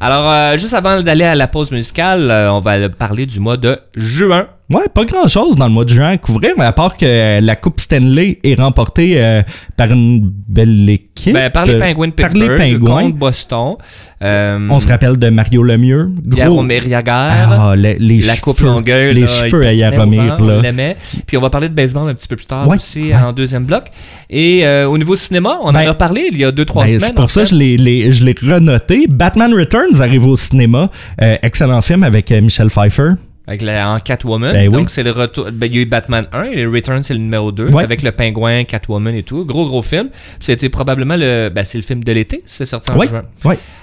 Alors, 0.00 0.30
euh, 0.30 0.56
juste 0.56 0.74
avant 0.74 1.00
d'aller 1.02 1.24
à 1.24 1.34
la 1.34 1.48
pause 1.48 1.70
musicale, 1.72 2.30
euh, 2.30 2.52
on 2.52 2.60
va 2.60 2.88
parler 2.88 3.26
du 3.26 3.40
mois 3.40 3.56
de 3.56 3.76
juin. 3.96 4.46
Ouais, 4.68 4.82
pas 4.92 5.04
grand 5.04 5.28
chose 5.28 5.54
dans 5.54 5.66
le 5.68 5.72
mois 5.72 5.84
de 5.84 5.90
juin 5.90 6.08
à 6.08 6.18
couvrir, 6.18 6.50
mais 6.58 6.64
à 6.64 6.72
part 6.72 6.96
que 6.96 7.06
euh, 7.06 7.40
la 7.40 7.54
Coupe 7.54 7.78
Stanley 7.80 8.40
est 8.42 8.56
remportée 8.60 9.14
euh, 9.16 9.42
par 9.76 9.92
une 9.92 10.28
belle 10.48 10.90
équipe. 10.90 11.34
Ben, 11.34 11.50
par 11.50 11.66
les 11.66 11.78
Penguins 11.78 12.08
de 12.08 12.12
par 12.12 12.28
les 12.30 12.34
Pittsburgh 12.48 12.58
Penguins. 12.58 13.02
contre 13.02 13.16
Boston. 13.16 13.74
Euh, 14.22 14.58
On 14.68 14.80
se 14.80 14.88
rappelle 14.88 15.18
de 15.18 15.28
Mario 15.28 15.62
Lemieux. 15.62 16.10
Gros. 16.24 16.36
Jaromir 16.38 16.82
Jagr. 16.88 17.10
Ah, 17.12 17.74
les, 17.76 17.96
les 18.00 18.20
la 18.22 18.32
cheveux, 18.32 18.42
coupe 18.42 18.60
longueuil, 18.60 19.14
les 19.14 19.20
là, 19.20 19.26
cheveux 19.28 19.64
à 19.66 19.90
vent, 19.90 20.08
on 20.40 20.44
là. 20.44 20.94
Puis 21.26 21.36
on 21.36 21.40
va 21.40 21.50
parler 21.50 21.68
de 21.68 21.74
baseball 21.74 22.08
un 22.08 22.14
petit 22.14 22.26
peu 22.26 22.34
plus 22.34 22.46
tard 22.46 22.66
Ouais, 22.66 22.76
aussi 22.76 23.04
ouais. 23.04 23.14
en 23.14 23.32
deuxième 23.32 23.66
bloc. 23.66 23.84
Et 24.30 24.66
euh, 24.66 24.88
au 24.88 24.98
niveau 24.98 25.14
cinéma, 25.14 25.58
on 25.62 25.68
en 25.68 25.72
Ben, 25.74 25.88
a 25.90 25.94
parlé 25.94 26.28
il 26.32 26.38
y 26.38 26.44
a 26.44 26.50
deux 26.50 26.64
trois 26.64 26.84
Ben, 26.86 26.94
semaines. 26.94 27.08
c'est 27.08 27.14
pour 27.14 27.30
ça 27.30 27.42
que 27.44 27.50
je 27.50 27.54
l'ai, 27.54 28.34
renoté. 28.42 29.06
Batman 29.08 29.54
Returns 29.86 30.00
arrive 30.02 30.26
au 30.26 30.36
cinéma. 30.36 30.90
Euh, 31.22 31.36
excellent 31.42 31.82
film 31.82 32.02
avec 32.02 32.30
euh, 32.32 32.40
Michelle 32.40 32.70
Pfeiffer. 32.70 33.10
Avec 33.48 33.62
la, 33.62 33.92
en 33.92 34.00
Catwoman. 34.00 34.52
Ben 34.52 34.68
oui. 34.68 34.74
Donc, 34.74 34.90
c'est 34.90 35.04
le 35.04 35.12
retour. 35.12 35.46
Ben, 35.52 35.66
il 35.66 35.76
y 35.76 35.78
a 35.78 35.82
eu 35.82 35.86
Batman 35.86 36.26
1 36.32 36.44
et 36.46 36.66
Return, 36.66 37.02
c'est 37.02 37.14
le 37.14 37.20
numéro 37.20 37.52
2. 37.52 37.68
Ouais. 37.68 37.84
Avec 37.84 38.02
le 38.02 38.10
pingouin, 38.10 38.64
Catwoman 38.64 39.14
et 39.14 39.22
tout. 39.22 39.44
Gros, 39.44 39.66
gros 39.66 39.82
film. 39.82 40.08
C'était 40.40 40.68
probablement 40.68 41.14
le. 41.16 41.48
Ben, 41.54 41.64
c'est 41.64 41.78
le 41.78 41.84
film 41.84 42.02
de 42.02 42.12
l'été. 42.12 42.42
C'est 42.44 42.66
sorti 42.66 42.90
en 42.90 43.00
juin. 43.00 43.22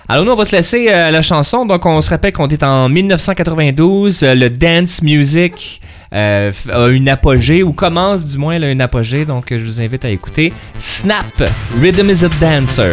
Alors, 0.10 0.26
nous, 0.26 0.32
on 0.34 0.36
va 0.36 0.44
se 0.44 0.54
laisser 0.54 0.88
euh, 0.90 1.12
la 1.12 1.22
chanson. 1.22 1.66
Donc, 1.66 1.86
on 1.86 2.02
se 2.02 2.10
rappelle 2.10 2.34
qu'on 2.34 2.50
est 2.50 2.62
en 2.62 2.90
1992. 2.90 4.24
euh, 4.24 4.36
le 4.36 4.50
dance 4.50 5.02
music 5.02 5.80
euh, 6.14 6.52
a 6.70 6.88
une 6.90 7.08
apogée, 7.08 7.64
ou 7.64 7.72
commence 7.72 8.28
du 8.28 8.38
moins 8.38 8.60
là, 8.60 8.70
une 8.70 8.82
apogée. 8.82 9.24
Donc, 9.24 9.46
je 9.50 9.64
vous 9.64 9.80
invite 9.80 10.04
à 10.04 10.10
écouter 10.10 10.52
Snap, 10.78 11.42
Rhythm 11.82 12.10
is 12.10 12.26
a 12.26 12.30
Dancer. 12.42 12.92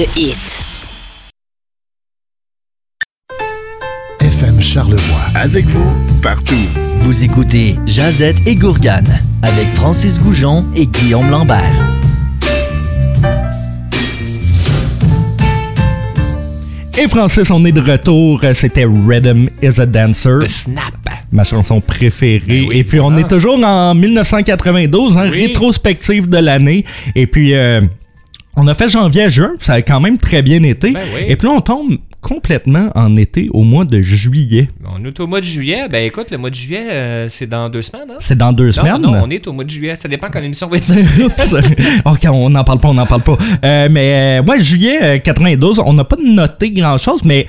De 0.00 0.06
hits. 0.18 0.64
FM 4.20 4.58
Charlevoix. 4.58 5.20
Avec 5.34 5.66
vous, 5.66 5.92
partout. 6.22 6.54
Vous 7.00 7.22
écoutez 7.22 7.76
Jazette 7.84 8.38
et 8.46 8.54
Gourgane 8.54 9.20
avec 9.42 9.68
Francis 9.74 10.18
Goujon 10.18 10.64
et 10.74 10.86
Guillaume 10.86 11.28
Lambert. 11.28 11.60
Et 16.98 17.06
Francis, 17.06 17.50
on 17.50 17.62
est 17.66 17.72
de 17.72 17.80
retour. 17.82 18.40
C'était 18.54 18.86
Rhythm 18.86 19.48
is 19.62 19.78
a 19.80 19.84
Dancer, 19.86 20.30
Le 20.40 20.48
snap. 20.48 20.94
ma 21.30 21.44
chanson 21.44 21.82
préférée. 21.82 22.40
Ben 22.46 22.66
oui, 22.68 22.78
Et 22.78 22.84
puis 22.84 23.00
on 23.00 23.16
est 23.18 23.28
toujours 23.28 23.62
en 23.62 23.94
1992, 23.94 25.18
en 25.18 25.22
Oui. 25.24 25.28
rétrospective 25.46 26.28
de 26.30 26.38
l'année. 26.38 26.86
Et 27.14 27.26
puis 27.26 27.54
euh, 27.54 27.82
on 28.56 28.66
a 28.66 28.74
fait 28.74 28.88
janvier 28.88 29.22
à 29.24 29.28
juin, 29.28 29.52
ça 29.60 29.74
a 29.74 29.82
quand 29.82 30.00
même 30.00 30.18
très 30.18 30.42
bien 30.42 30.62
été. 30.62 30.92
Ben 30.92 31.02
oui. 31.14 31.22
Et 31.28 31.36
puis 31.36 31.48
là, 31.48 31.54
on 31.54 31.60
tombe 31.60 31.98
complètement 32.20 32.90
en 32.94 33.16
été 33.16 33.48
au 33.52 33.62
mois 33.62 33.84
de 33.84 34.02
juillet. 34.02 34.68
On 34.84 35.02
est 35.04 35.18
au 35.20 35.26
mois 35.26 35.40
de 35.40 35.46
juillet. 35.46 35.88
Ben 35.88 36.04
écoute, 36.04 36.30
le 36.30 36.36
mois 36.36 36.50
de 36.50 36.54
juillet, 36.54 36.86
euh, 36.90 37.28
c'est 37.28 37.46
dans 37.46 37.68
deux 37.70 37.80
semaines. 37.82 38.10
Hein? 38.10 38.16
C'est 38.18 38.36
dans 38.36 38.52
deux 38.52 38.66
Non, 38.66 38.72
semaines. 38.72 39.00
non, 39.00 39.12
on 39.24 39.30
est 39.30 39.46
au 39.46 39.52
mois 39.52 39.64
de 39.64 39.70
juillet. 39.70 39.96
Ça 39.96 40.08
dépend 40.08 40.28
quand 40.30 40.40
l'émission 40.40 40.68
va 40.68 40.76
être. 40.76 40.90
Oups. 41.24 41.54
ok, 42.04 42.20
on 42.30 42.50
n'en 42.50 42.64
parle 42.64 42.80
pas, 42.80 42.88
on 42.88 42.94
n'en 42.94 43.06
parle 43.06 43.22
pas. 43.22 43.38
Euh, 43.64 43.88
mais 43.90 44.40
euh, 44.40 44.44
ouais, 44.44 44.60
juillet 44.60 44.98
euh, 45.02 45.18
92, 45.18 45.80
on 45.84 45.94
n'a 45.94 46.04
pas 46.04 46.16
noté 46.22 46.70
grand-chose, 46.70 47.24
mais 47.24 47.46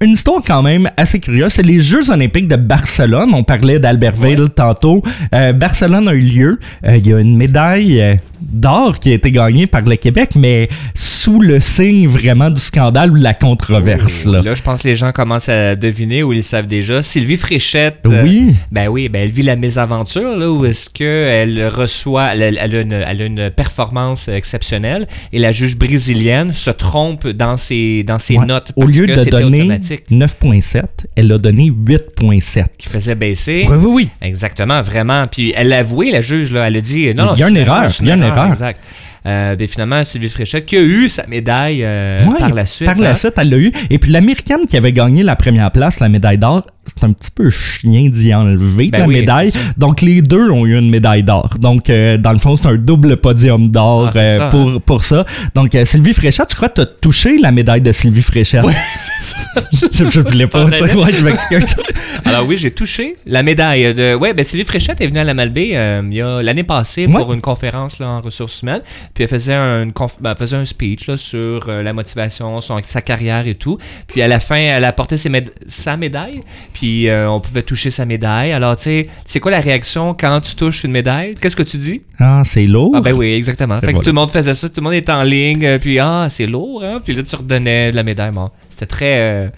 une 0.00 0.12
histoire 0.12 0.40
quand 0.46 0.62
même 0.62 0.88
assez 0.96 1.18
curieuse. 1.18 1.52
C'est 1.52 1.62
les 1.66 1.80
Jeux 1.80 2.10
olympiques 2.10 2.46
de 2.48 2.56
Barcelone. 2.56 3.30
On 3.34 3.42
parlait 3.42 3.80
d'Albertville 3.80 4.48
tantôt. 4.54 5.02
Euh, 5.34 5.52
Barcelone 5.52 6.08
a 6.08 6.14
eu 6.14 6.20
lieu. 6.20 6.60
Euh, 6.86 6.96
Il 6.96 7.06
y 7.06 7.12
a 7.12 7.18
une 7.18 7.36
médaille 7.36 8.00
euh, 8.00 8.14
d'or 8.40 9.00
qui 9.00 9.10
a 9.10 9.14
été 9.14 9.32
gagnée 9.32 9.66
par 9.66 9.82
le 9.82 9.96
Québec, 9.96 10.30
mais 10.36 10.68
sous 10.94 11.40
le 11.40 11.58
signe 11.58 12.06
vraiment 12.06 12.48
du 12.50 12.60
scandale 12.60 13.10
ou 13.10 13.18
de 13.18 13.22
la 13.24 13.34
controverse. 13.34 14.24
là. 14.24 14.40
Là, 14.40 14.54
je 14.54 14.62
pense 14.62 14.82
que 14.82 14.88
les 14.88 14.94
gens 14.94 15.10
commencent 15.10 15.48
à 15.48 15.74
deviner 15.74 16.22
ou 16.22 16.32
ils 16.32 16.44
savent 16.44 16.68
déjà. 16.68 17.02
Sylvie 17.02 17.36
Fréchette. 17.36 17.98
euh, 18.06 18.22
Oui. 18.22 18.54
ben 18.70 18.86
oui, 18.88 19.08
ben 19.08 19.22
elle 19.22 19.30
vit 19.32 19.42
la 19.42 19.56
mésaventure, 19.56 20.36
là, 20.36 20.48
où 20.50 20.64
est-ce 20.64 20.88
qu'elle 20.88 21.66
reçoit, 21.68 22.34
elle, 22.34 22.56
elle 22.60 22.76
a 22.76 22.80
une, 22.82 22.92
elle 22.92 23.20
a 23.22 23.24
une 23.24 23.50
performance 23.50 24.28
exceptionnelle 24.28 25.08
et 25.32 25.38
la 25.40 25.50
juge 25.50 25.76
brésilienne 25.76 26.52
se 26.52 26.70
trompe 26.70 27.26
dans 27.26 27.56
ses, 27.56 28.04
dans 28.04 28.20
ses 28.20 28.36
Ouais. 28.38 28.46
notes. 28.46 28.72
Au 28.76 28.82
parce 28.82 28.96
lieu 28.96 29.06
que 29.06 29.24
de 29.24 29.30
donner 29.30 29.80
automatique, 29.94 30.10
9.7, 30.10 30.82
elle 31.16 31.32
a 31.32 31.38
donné 31.38 31.70
8.7. 31.70 32.64
qui 32.78 32.88
faisait 32.88 33.14
baisser. 33.14 33.66
Oui, 33.68 33.76
oui, 33.78 33.90
oui. 33.92 34.08
Exactement, 34.20 34.82
vraiment. 34.82 35.26
Puis 35.26 35.52
elle 35.56 35.68
l'a 35.68 35.78
avoué, 35.78 36.10
la 36.10 36.20
juge, 36.20 36.52
là, 36.52 36.66
elle 36.66 36.76
a 36.76 36.80
dit 36.80 37.14
non, 37.14 37.26
non, 37.26 37.34
Il 37.34 37.40
y 37.40 37.42
a 37.42 37.48
une 37.48 37.56
erreur, 37.56 37.90
il 38.00 38.06
y 38.06 38.10
a 38.10 38.14
une 38.14 38.22
erreur. 38.22 38.48
Exact. 38.48 38.80
Euh, 39.26 39.56
ben, 39.56 39.66
finalement, 39.68 40.04
Sylvie 40.04 40.28
Fréchette 40.28 40.66
qui 40.66 40.76
a 40.76 40.80
eu 40.82 41.08
sa 41.08 41.26
médaille 41.26 41.82
euh, 41.84 42.24
Ouais, 42.24 42.38
par 42.38 42.54
la 42.54 42.66
suite. 42.66 42.86
Par 42.86 42.98
la 42.98 43.10
hein. 43.10 43.14
suite, 43.14 43.34
elle 43.36 43.50
l'a 43.50 43.58
eu. 43.58 43.72
Et 43.90 43.98
puis 43.98 44.10
l'américaine 44.10 44.66
qui 44.68 44.76
avait 44.76 44.92
gagné 44.92 45.22
la 45.22 45.36
première 45.36 45.70
place, 45.70 46.00
la 46.00 46.08
médaille 46.08 46.38
d'or, 46.38 46.66
c'est 46.86 47.04
un 47.04 47.12
petit 47.12 47.30
peu 47.30 47.50
chien 47.50 48.08
d'y 48.08 48.34
enlever 48.34 48.88
Ben 48.90 49.00
la 49.00 49.06
oui, 49.06 49.20
médaille. 49.20 49.52
Donc 49.76 50.00
les 50.00 50.22
deux 50.22 50.50
ont 50.50 50.64
eu 50.64 50.78
une 50.78 50.88
médaille 50.88 51.22
d'or. 51.22 51.54
Donc 51.60 51.90
euh, 51.90 52.16
dans 52.16 52.32
le 52.32 52.38
fond, 52.38 52.56
c'est 52.56 52.66
un 52.66 52.76
double 52.76 53.18
podium 53.18 53.70
d'or 53.70 54.10
Ah, 54.14 54.18
euh, 54.18 54.38
ça, 54.38 54.48
pour, 54.48 54.80
pour 54.80 55.04
ça. 55.04 55.26
Donc 55.54 55.74
euh, 55.74 55.84
Sylvie 55.84 56.14
Fréchette, 56.14 56.48
je 56.50 56.56
crois 56.56 56.68
que 56.70 56.76
tu 56.76 56.80
as 56.82 56.86
touché 56.86 57.36
la 57.38 57.52
médaille 57.52 57.82
de 57.82 57.92
Sylvie 57.92 58.22
Fréchette. 58.22 58.64
je, 59.72 60.08
je 60.10 60.20
voulais 60.20 60.46
pas. 60.46 60.66
Je 60.70 60.82
m'en 60.82 60.84
allais. 60.84 60.94
ouais, 60.94 61.12
je 61.12 61.24
m'excuse. 61.24 61.76
Alors 62.24 62.46
oui, 62.46 62.56
j'ai 62.56 62.70
touché 62.70 63.16
la 63.26 63.42
médaille 63.42 63.94
de. 63.94 64.14
Ouais, 64.14 64.32
ben 64.32 64.44
Sylvie 64.44 64.64
Fréchette 64.64 65.00
est 65.00 65.06
venue 65.06 65.18
à 65.18 65.24
la 65.24 65.34
Malbaie 65.34 65.68
il 66.04 66.14
y 66.14 66.22
a 66.22 66.42
l'année 66.42 66.64
passée 66.64 67.06
Ouais. 67.06 67.12
pour 67.14 67.32
une 67.32 67.40
conférence 67.40 67.98
là, 67.98 68.08
en 68.08 68.20
ressources 68.20 68.62
humaines. 68.62 68.82
Puis 69.14 69.24
elle 69.24 69.30
faisait 69.30 69.54
un, 69.54 69.82
une 69.82 69.90
conf- 69.92 70.16
ben, 70.20 70.30
elle 70.32 70.36
faisait 70.36 70.56
un 70.56 70.64
speech 70.64 71.06
là, 71.08 71.16
sur 71.16 71.68
euh, 71.68 71.82
la 71.82 71.92
motivation, 71.92 72.60
son, 72.60 72.78
sa 72.84 73.00
carrière 73.02 73.46
et 73.46 73.54
tout. 73.54 73.78
Puis 74.06 74.22
à 74.22 74.28
la 74.28 74.40
fin, 74.40 74.56
elle 74.56 74.84
a 74.84 74.92
porté 74.92 75.16
ses 75.16 75.28
méda- 75.30 75.50
sa 75.66 75.96
médaille. 75.96 76.42
Puis 76.72 77.08
euh, 77.08 77.28
on 77.30 77.40
pouvait 77.40 77.62
toucher 77.62 77.90
sa 77.90 78.04
médaille. 78.04 78.52
Alors 78.52 78.76
tu 78.76 78.84
sais, 78.84 79.06
c'est 79.24 79.40
quoi 79.40 79.50
la 79.50 79.60
réaction 79.60 80.14
quand 80.14 80.40
tu 80.40 80.54
touches 80.54 80.84
une 80.84 80.92
médaille? 80.92 81.34
Qu'est-ce 81.40 81.56
que 81.56 81.62
tu 81.62 81.76
dis? 81.78 82.02
Ah, 82.18 82.42
c'est 82.44 82.66
lourd. 82.66 82.92
Ah 82.94 83.00
ben 83.00 83.12
oui, 83.12 83.32
exactement. 83.34 83.80
Fait 83.80 83.92
que 83.92 83.98
tout 83.98 84.06
le 84.06 84.12
monde 84.12 84.30
faisait 84.30 84.54
ça, 84.54 84.68
tout 84.68 84.74
le 84.78 84.82
monde 84.84 84.94
était 84.94 85.12
en 85.12 85.22
ligne, 85.22 85.64
euh, 85.64 85.78
puis 85.78 85.98
ah, 85.98 86.26
c'est 86.30 86.46
lourd, 86.46 86.82
hein? 86.84 87.00
Puis 87.04 87.14
là, 87.14 87.22
tu 87.22 87.34
redonnais 87.36 87.90
de 87.90 87.96
la 87.96 88.02
médaille. 88.02 88.32
Bon, 88.32 88.50
c'était 88.70 88.86
très. 88.86 89.18
euh, 89.20 89.48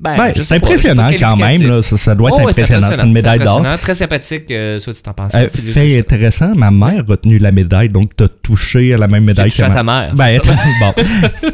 ben, 0.00 0.16
Ben, 0.16 0.32
c'est 0.34 0.54
impressionnant 0.54 1.08
pas 1.08 1.14
quand 1.18 1.36
même. 1.36 1.62
Là. 1.62 1.82
Ça, 1.82 1.96
ça 1.96 2.14
doit 2.14 2.30
être 2.30 2.38
ouais, 2.42 2.50
impressionnant. 2.50 2.88
C'est 2.90 3.02
une 3.02 3.12
médaille 3.12 3.38
d'or. 3.40 3.62
Très 3.80 3.94
sympathique, 3.94 4.50
euh, 4.50 4.78
soit 4.78 4.92
dit 4.94 5.00
en 5.06 5.12
pensant. 5.12 5.38
Euh, 5.38 5.48
fait 5.48 5.98
intéressant, 5.98 6.54
ma 6.54 6.70
mère 6.70 7.04
a 7.10 7.16
tenu 7.16 7.38
la 7.38 7.52
médaille, 7.52 7.90
donc 7.90 8.16
t'as 8.16 8.28
touché 8.28 8.94
à 8.94 8.96
la 8.96 9.08
même 9.08 9.24
médaille 9.24 9.50
que 9.52 9.62
à 9.62 9.68
ma- 9.68 9.74
ta 9.74 9.82
mère, 9.82 10.14
Ben, 10.14 10.40
bon. 10.80 11.02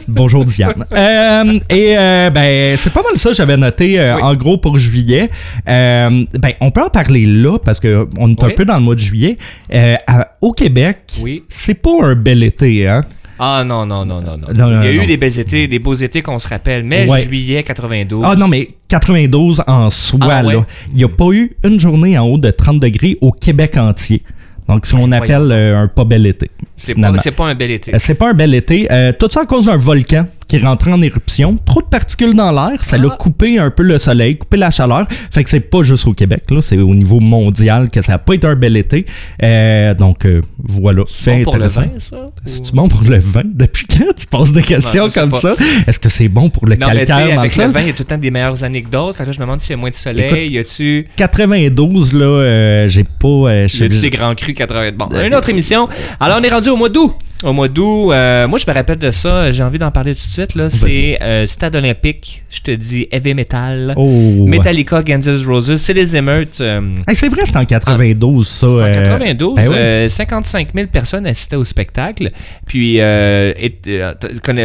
Bonjour 0.08 0.44
Diane. 0.44 0.84
Euh, 0.92 1.58
et 1.70 1.96
euh, 1.98 2.30
ben, 2.30 2.76
c'est 2.76 2.92
pas 2.92 3.02
mal 3.02 3.16
ça 3.16 3.32
j'avais 3.32 3.56
noté 3.56 3.98
euh, 4.00 4.16
Oui. 4.16 4.22
en 4.22 4.34
gros 4.34 4.56
pour 4.58 4.78
juillet. 4.78 5.28
Ben, 5.66 6.26
on 6.60 6.70
peut 6.70 6.82
en 6.82 6.88
parler 6.88 7.26
là 7.26 7.58
parce 7.58 7.80
que 7.80 8.08
on 8.18 8.30
est 8.30 8.42
un 8.42 8.46
Oui. 8.46 8.54
peu 8.54 8.64
dans 8.64 8.76
le 8.76 8.82
mois 8.82 8.94
de 8.94 9.00
juillet. 9.00 9.36
À- 9.72 10.28
au 10.40 10.52
Québec, 10.52 10.98
Oui. 11.20 11.42
c'est 11.48 11.74
pas 11.74 11.90
un 12.02 12.14
bel 12.14 12.42
été, 12.42 12.86
hein. 12.88 13.04
Ah 13.38 13.64
non, 13.66 13.84
non, 13.86 14.04
non, 14.04 14.20
non, 14.20 14.36
non. 14.38 14.48
Non, 14.54 14.70
non, 14.70 14.82
Il 14.82 14.94
y 14.94 14.98
a 14.98 15.02
eu 15.04 15.06
des 15.06 15.16
beaux 15.16 15.26
étés, 15.26 15.68
des 15.68 15.78
beaux 15.78 15.94
étés 15.94 16.22
qu'on 16.22 16.38
se 16.38 16.48
rappelle, 16.48 16.84
mais 16.84 17.08
Ouais. 17.08 17.22
juillet 17.22 17.62
92. 17.62 18.22
Ah 18.24 18.34
non, 18.36 18.48
mais 18.48 18.68
92 18.88 19.62
en 19.66 19.90
soi, 19.90 20.18
Ah, 20.22 20.42
ouais. 20.44 20.54
là. 20.54 20.66
Il 20.90 20.96
n'y 20.96 21.04
a 21.04 21.08
pas 21.08 21.30
eu 21.32 21.52
une 21.64 21.78
journée 21.78 22.18
en 22.18 22.26
haut 22.26 22.38
de 22.38 22.50
30 22.50 22.80
degrés 22.80 23.18
au 23.20 23.32
Québec 23.32 23.76
entier. 23.76 24.22
Donc, 24.68 24.84
ce 24.86 24.96
qu'on 24.96 25.12
appelle 25.12 25.52
euh, 25.52 25.78
un 25.82 25.86
pas 25.88 26.04
bel 26.04 26.26
été. 26.26 26.50
c'est 26.76 26.94
pas, 27.00 27.12
pas 27.36 27.46
un 27.46 27.54
bel 27.54 27.70
été. 27.70 27.94
Euh, 27.94 27.98
C'est 28.00 28.14
pas 28.14 28.30
un 28.30 28.34
bel 28.34 28.52
été. 28.54 28.90
Euh, 28.90 29.12
tout 29.12 29.28
ça 29.30 29.42
à 29.42 29.46
cause 29.46 29.66
d'un 29.66 29.76
volcan 29.76 30.26
qui 30.48 30.56
est 30.56 30.60
rentré 30.60 30.92
en 30.92 31.02
éruption. 31.02 31.58
Trop 31.64 31.80
de 31.82 31.86
particules 31.86 32.34
dans 32.34 32.52
l'air. 32.52 32.84
Ça 32.84 32.98
l'a 32.98 33.08
Ah. 33.10 33.16
coupé 33.18 33.58
un 33.58 33.70
peu 33.70 33.82
le 33.82 33.98
soleil, 33.98 34.36
coupé 34.38 34.56
la 34.56 34.70
chaleur. 34.70 35.06
Fait 35.30 35.42
que 35.44 35.50
c'est 35.50 35.60
pas 35.60 35.82
juste 35.82 36.06
au 36.06 36.12
Québec, 36.12 36.44
là. 36.50 36.60
C'est 36.62 36.78
au 36.78 36.94
niveau 36.94 37.20
mondial 37.20 37.90
que 37.90 38.00
ça 38.02 38.14
a 38.14 38.18
pas 38.18 38.34
été 38.34 38.46
un 38.46 38.54
bel 38.54 38.76
été. 38.76 39.06
Euh, 39.42 39.94
donc, 39.94 40.24
euh, 40.24 40.40
voilà. 40.58 41.02
C'est 41.08 41.38
bon 41.38 41.44
pour 41.44 41.56
le 41.56 41.66
vin, 41.66 41.86
ça? 41.98 42.26
C'est-tu 42.44 42.72
Ou- 42.72 42.76
bon 42.76 42.88
pour 42.88 43.02
le 43.02 43.18
vin? 43.18 43.42
Depuis 43.44 43.86
quand 43.86 44.14
tu 44.16 44.26
poses 44.26 44.52
des 44.52 44.62
questions 44.62 45.02
Non, 45.04 45.08
je 45.08 45.14
sais 45.14 45.20
comme 45.20 45.30
pas. 45.30 45.40
ça? 45.40 45.54
Est-ce 45.86 45.98
que 45.98 46.08
c'est 46.08 46.28
bon 46.28 46.48
pour 46.48 46.66
le 46.66 46.76
Non, 46.76 46.86
mais 46.92 47.04
calcaire 47.04 47.18
dans 47.28 47.32
le 47.34 47.38
avec 47.40 47.56
le 47.56 47.66
vin, 47.66 47.80
il 47.80 47.86
y 47.88 47.90
a 47.90 47.92
tout 47.92 48.02
le 48.02 48.06
temps 48.06 48.18
des 48.18 48.30
meilleures 48.30 48.62
anecdotes. 48.64 49.16
Fait 49.16 49.24
que 49.24 49.28
là, 49.28 49.32
je 49.32 49.38
me 49.40 49.44
demande 49.44 49.60
s'il 49.60 49.70
y 49.70 49.74
a 49.74 49.76
moins 49.76 49.90
de 49.90 49.94
soleil. 49.94 50.50
y 50.52 50.58
a-tu 50.58 51.06
92, 51.16 52.12
là, 52.12 52.24
euh, 52.24 52.88
j'ai 52.88 53.04
pas... 53.04 53.52
y 53.52 53.64
a-tu 53.64 53.88
des 53.88 54.10
grands 54.10 54.34
crus 54.34 54.54
80 54.54 54.92
Bon, 54.96 55.08
une 55.24 55.34
autre 55.34 55.48
émission. 55.50 55.88
Alors, 56.20 56.38
on 56.40 56.42
est 56.44 56.48
rendu 56.50 56.68
au 56.70 56.76
mois 56.76 56.88
d'août. 56.88 57.12
Au 57.42 57.52
mois 57.52 57.68
d'août, 57.68 58.12
euh, 58.12 58.48
moi, 58.48 58.58
je 58.58 58.64
me 58.68 58.74
rappelle 58.74 58.96
de 58.98 59.10
ça. 59.10 59.50
J'ai 59.50 59.62
envie 59.62 59.78
d'en 59.78 59.90
parler 59.90 60.14
tout 60.14 60.26
de 60.26 60.32
suite. 60.32 60.54
Là. 60.54 60.70
C'est 60.70 61.18
euh, 61.22 61.46
Stade 61.46 61.76
Olympique. 61.76 62.42
Je 62.50 62.60
te 62.62 62.70
dis 62.70 63.06
heavy 63.12 63.34
metal. 63.34 63.92
Oh. 63.96 64.46
Metallica, 64.46 65.02
Guns 65.02 65.20
N' 65.26 65.44
Roses. 65.46 65.76
C'est 65.76 65.92
les 65.92 66.16
émeutes. 66.16 66.58
euh, 66.62 66.80
Hey, 67.06 67.14
c'est 67.14 67.28
vrai, 67.28 67.42
c'était 67.44 67.58
en 67.58 67.66
92, 67.66 68.48
ça. 68.48 68.66
C'est 68.66 68.72
en 68.72 68.78
euh, 68.86 68.92
92, 68.92 69.54
ben 69.54 69.68
ouais. 69.68 69.76
euh, 69.76 70.08
55 70.08 70.68
000 70.74 70.86
personnes 70.86 71.26
assistaient 71.26 71.56
au 71.56 71.64
spectacle. 71.66 72.30
Puis, 72.66 73.00
euh, 73.00 73.52
euh, 73.88 74.14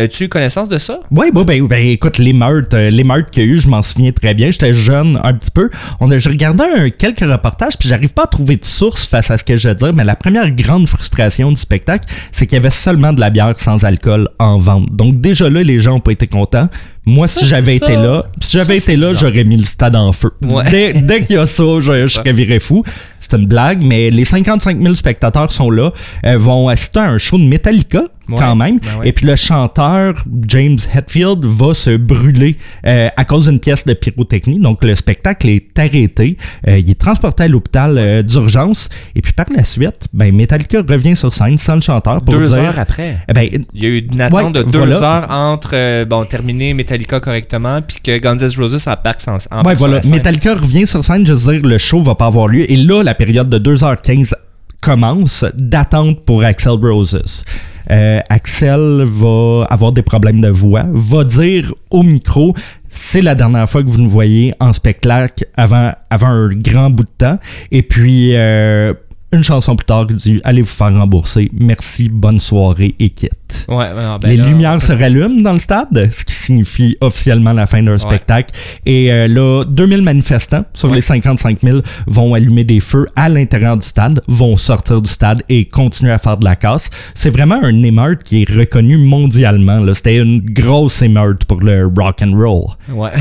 as-tu 0.03 0.29
connaissance 0.29 0.69
de 0.69 0.77
ça? 0.77 1.01
Oui, 1.11 1.27
ben, 1.33 1.43
ben, 1.67 1.85
écoute, 1.85 2.19
les 2.19 2.31
meurtres, 2.33 2.77
les 2.77 3.03
meurtres 3.03 3.31
qu'il 3.31 3.43
y 3.43 3.45
a 3.47 3.49
eu, 3.49 3.57
je 3.59 3.67
m'en 3.67 3.81
souviens 3.83 4.13
très 4.13 4.33
bien. 4.33 4.49
J'étais 4.49 4.71
jeune 4.73 5.19
un 5.23 5.33
petit 5.33 5.51
peu. 5.51 5.69
On 5.99 6.09
a, 6.11 6.17
je 6.17 6.29
regardais 6.29 6.63
un- 6.63 6.89
quelques 6.89 7.19
reportages, 7.19 7.77
puis 7.77 7.89
j'arrive 7.89 8.13
pas 8.13 8.23
à 8.23 8.27
trouver 8.27 8.55
de 8.55 8.65
source 8.65 9.05
face 9.07 9.29
à 9.29 9.37
ce 9.37 9.43
que 9.43 9.57
je 9.57 9.67
veux 9.67 9.75
dire, 9.75 9.93
mais 9.93 10.05
la 10.05 10.15
première 10.15 10.49
grande 10.51 10.87
frustration 10.87 11.49
du 11.51 11.59
spectacle, 11.59 12.07
c'est 12.31 12.45
qu'il 12.45 12.55
y 12.55 12.60
avait 12.61 12.69
seulement 12.69 13.13
de 13.13 13.19
la 13.19 13.29
bière 13.29 13.53
sans 13.57 13.83
alcool 13.83 14.29
en 14.39 14.57
vente. 14.57 14.87
Donc 14.91 15.19
déjà 15.19 15.49
là, 15.49 15.63
les 15.63 15.79
gens 15.79 15.95
ont 15.95 15.99
pas 15.99 16.11
été 16.11 16.27
contents. 16.27 16.69
Moi, 17.05 17.27
Ça, 17.27 17.39
si 17.41 17.47
j'avais 17.47 17.75
été 17.77 17.95
là, 17.95 18.25
si 18.39 18.57
j'avais 18.57 18.77
été 18.77 18.95
là, 18.95 19.13
j'aurais 19.15 19.43
mis 19.43 19.57
le 19.57 19.65
stade 19.65 19.95
en 19.95 20.11
feu. 20.11 20.31
Ouais. 20.43 20.69
Dès, 20.69 20.93
dès 20.93 21.21
qu'il 21.23 21.35
y 21.35 21.39
a 21.39 21.45
ça, 21.47 21.63
je, 21.79 22.03
je 22.03 22.07
serais 22.07 22.33
viré 22.33 22.59
fou. 22.59 22.83
C'est 23.19 23.33
une 23.33 23.47
blague, 23.47 23.81
mais 23.81 24.11
les 24.11 24.25
55 24.25 24.81
000 24.81 24.95
spectateurs 24.95 25.51
sont 25.51 25.71
là, 25.71 25.91
euh, 26.25 26.37
vont 26.37 26.67
assister 26.69 26.99
à 26.99 27.09
un 27.09 27.17
show 27.17 27.37
de 27.37 27.43
Metallica 27.43 28.03
Ouais, 28.33 28.39
quand 28.39 28.55
même. 28.55 28.79
ben 28.79 28.99
ouais. 28.99 29.09
Et 29.09 29.11
puis 29.11 29.25
le 29.25 29.35
chanteur 29.35 30.23
James 30.47 30.77
Hetfield 30.93 31.45
va 31.45 31.73
se 31.73 31.95
brûler 31.97 32.57
euh, 32.85 33.09
à 33.15 33.25
cause 33.25 33.45
d'une 33.47 33.59
pièce 33.59 33.85
de 33.85 33.93
pyrotechnie. 33.93 34.59
Donc 34.59 34.83
le 34.83 34.95
spectacle 34.95 35.49
est 35.49 35.77
arrêté. 35.77 36.37
Euh, 36.67 36.79
il 36.79 36.89
est 36.89 36.99
transporté 36.99 37.43
à 37.43 37.47
l'hôpital 37.47 37.97
euh, 37.97 38.21
d'urgence. 38.23 38.89
Et 39.15 39.21
puis 39.21 39.33
par 39.33 39.45
la 39.55 39.63
suite, 39.63 40.07
ben 40.13 40.33
Metallica 40.35 40.81
revient 40.87 41.15
sur 41.15 41.33
scène 41.33 41.57
sans 41.57 41.75
le 41.75 41.81
chanteur 41.81 42.21
pour 42.21 42.33
Deux 42.33 42.45
dire. 42.45 42.57
heures 42.57 42.79
après. 42.79 43.17
Eh 43.29 43.33
ben, 43.33 43.49
Il 43.73 43.83
y 43.83 43.85
a 43.85 43.89
eu 43.89 44.07
une 44.11 44.21
attente 44.21 44.55
Ouais, 44.55 44.63
de 44.63 44.63
deux 44.63 44.77
voilà. 44.79 45.01
heures 45.03 45.31
entre 45.31 46.03
bon 46.05 46.25
terminer 46.25 46.73
Metallica 46.73 47.19
correctement 47.19 47.81
puis 47.81 47.97
que 48.03 48.17
Guns 48.17 48.37
N' 48.37 48.49
Roses 48.57 48.87
embarque 48.87 49.21
en, 49.27 49.37
embarque 49.51 49.77
sur 49.77 49.87
voilà. 49.87 50.01
Metallica 50.09 50.55
revient 50.55 50.87
sur 50.87 51.03
scène, 51.03 51.25
je 51.25 51.33
veux 51.33 51.53
dire, 51.59 51.61
le 51.69 51.77
show 51.77 52.01
va 52.01 52.15
pas 52.15 52.27
avoir 52.27 52.47
lieu. 52.47 52.69
Et 52.71 52.75
là, 52.75 53.03
la 53.03 53.13
période 53.15 53.49
de 53.49 53.59
2h15 53.75 54.33
commence 54.79 55.45
d'attente 55.55 56.25
pour 56.25 56.43
Axel 56.43 56.73
Roses. 56.73 57.43
Euh, 57.89 58.19
Axel 58.29 59.03
va 59.05 59.65
avoir 59.69 59.91
des 59.91 60.01
problèmes 60.01 60.41
de 60.41 60.49
voix, 60.49 60.85
va 60.91 61.23
dire 61.23 61.73
au 61.89 62.03
micro 62.03 62.53
c'est 62.91 63.21
la 63.21 63.35
dernière 63.35 63.67
fois 63.69 63.83
que 63.83 63.87
vous 63.87 63.97
nous 63.97 64.09
voyez 64.09 64.53
en 64.59 64.73
spectacle 64.73 65.45
avant, 65.55 65.91
avant 66.09 66.27
un 66.27 66.49
grand 66.49 66.89
bout 66.89 67.03
de 67.03 67.09
temps. 67.17 67.39
Et 67.71 67.83
puis, 67.83 68.35
euh, 68.35 68.93
une 69.33 69.43
chanson 69.43 69.75
plus 69.75 69.85
tard, 69.85 70.05
dit 70.07 70.41
Allez 70.43 70.61
vous 70.61 70.67
faire 70.67 70.93
rembourser. 70.93 71.49
Merci, 71.53 72.09
bonne 72.09 72.39
soirée 72.39 72.95
et 72.99 73.09
quitte. 73.09 73.65
Ouais, 73.69 73.87
ben 73.93 74.17
les 74.23 74.37
là- 74.37 74.45
lumières 74.47 74.81
se 74.81 74.91
rallument 74.93 75.41
dans 75.41 75.53
le 75.53 75.59
stade, 75.59 76.09
ce 76.11 76.23
qui 76.25 76.33
signifie 76.33 76.97
officiellement 77.01 77.53
la 77.53 77.65
fin 77.65 77.83
d'un 77.83 77.97
spectacle. 77.97 78.53
Et 78.85 79.11
euh, 79.11 79.27
là, 79.27 79.63
2000 79.65 80.01
manifestants 80.01 80.63
sur 80.73 80.89
Ouais. 80.89 80.95
les 80.95 81.01
55 81.01 81.59
000 81.61 81.79
vont 82.07 82.33
allumer 82.33 82.63
des 82.63 82.79
feux 82.79 83.07
à 83.15 83.29
l'intérieur 83.29 83.77
du 83.77 83.85
stade, 83.85 84.21
vont 84.27 84.55
sortir 84.57 85.01
du 85.01 85.09
stade 85.11 85.43
et 85.49 85.65
continuer 85.65 86.11
à 86.11 86.17
faire 86.17 86.37
de 86.37 86.45
la 86.45 86.55
casse. 86.55 86.89
C'est 87.13 87.29
vraiment 87.29 87.59
un 87.61 87.83
émeute 87.83 88.23
qui 88.23 88.43
est 88.43 88.49
reconnu 88.49 88.97
mondialement. 88.97 89.81
C'était 89.93 90.17
une 90.17 90.41
grosse 90.41 91.01
émeute 91.01 91.45
pour 91.45 91.59
le 91.61 91.85
rock 91.95 92.21
and 92.21 92.33
roll. 92.37 92.65
Ouais. 92.89 93.11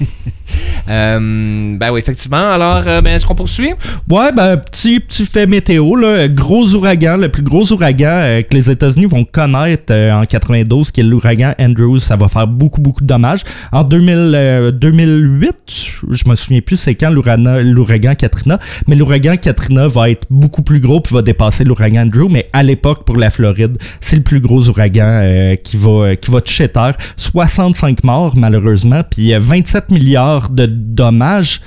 Euh, 0.88 1.76
ben 1.76 1.90
oui, 1.92 2.00
effectivement. 2.00 2.52
Alors, 2.52 2.82
euh, 2.86 3.00
ben, 3.00 3.14
est-ce 3.14 3.26
qu'on 3.26 3.34
poursuit? 3.34 3.72
Ouais, 4.08 4.32
ben, 4.32 4.56
petit, 4.56 5.00
fait 5.10 5.46
météo, 5.46 5.96
là. 5.96 6.28
Gros 6.28 6.74
ouragan, 6.74 7.16
le 7.16 7.30
plus 7.30 7.42
gros 7.42 7.72
ouragan 7.72 8.08
euh, 8.08 8.42
que 8.42 8.54
les 8.54 8.70
États-Unis 8.70 9.06
vont 9.06 9.24
connaître 9.24 9.92
en 9.92 10.24
92, 10.24 10.90
qui 10.90 11.00
est 11.00 11.04
l'ouragan 11.04 11.54
Andrews. 11.60 11.98
Ça 11.98 12.16
va 12.16 12.28
faire 12.28 12.46
beaucoup, 12.46 12.80
beaucoup 12.80 13.02
de 13.02 13.06
dommages. 13.06 13.42
En 13.72 13.84
2000, 13.84 14.32
euh, 14.34 14.70
2008, 14.70 15.54
je 16.10 16.28
me 16.28 16.34
souviens 16.34 16.60
plus 16.60 16.76
c'est 16.76 16.94
quand 16.94 17.10
l'ouragan 17.10 18.14
Katrina, 18.14 18.58
mais 18.86 18.96
l'ouragan 18.96 19.36
Katrina 19.36 19.86
va 19.88 20.10
être 20.10 20.26
beaucoup 20.30 20.62
plus 20.62 20.80
gros 20.80 21.00
puis 21.00 21.14
va 21.14 21.22
dépasser 21.22 21.64
l'ouragan 21.64 22.02
Andrew. 22.02 22.28
Mais 22.30 22.48
à 22.52 22.62
l'époque, 22.62 23.04
pour 23.04 23.16
la 23.16 23.30
Floride, 23.30 23.76
c'est 24.00 24.16
le 24.16 24.22
plus 24.22 24.40
gros 24.40 24.68
ouragan 24.68 25.56
qui, 25.62 25.76
va, 25.76 26.16
qui 26.16 26.30
va 26.30 26.40
toucher 26.40 26.68
terre. 26.68 26.96
65 27.16 28.04
morts, 28.04 28.36
malheureusement, 28.36 29.02
puis 29.08 29.34
euh, 29.34 29.38
27 29.40 29.90
milliards 29.90 30.39
de 30.48 30.64
dommages 30.66 31.60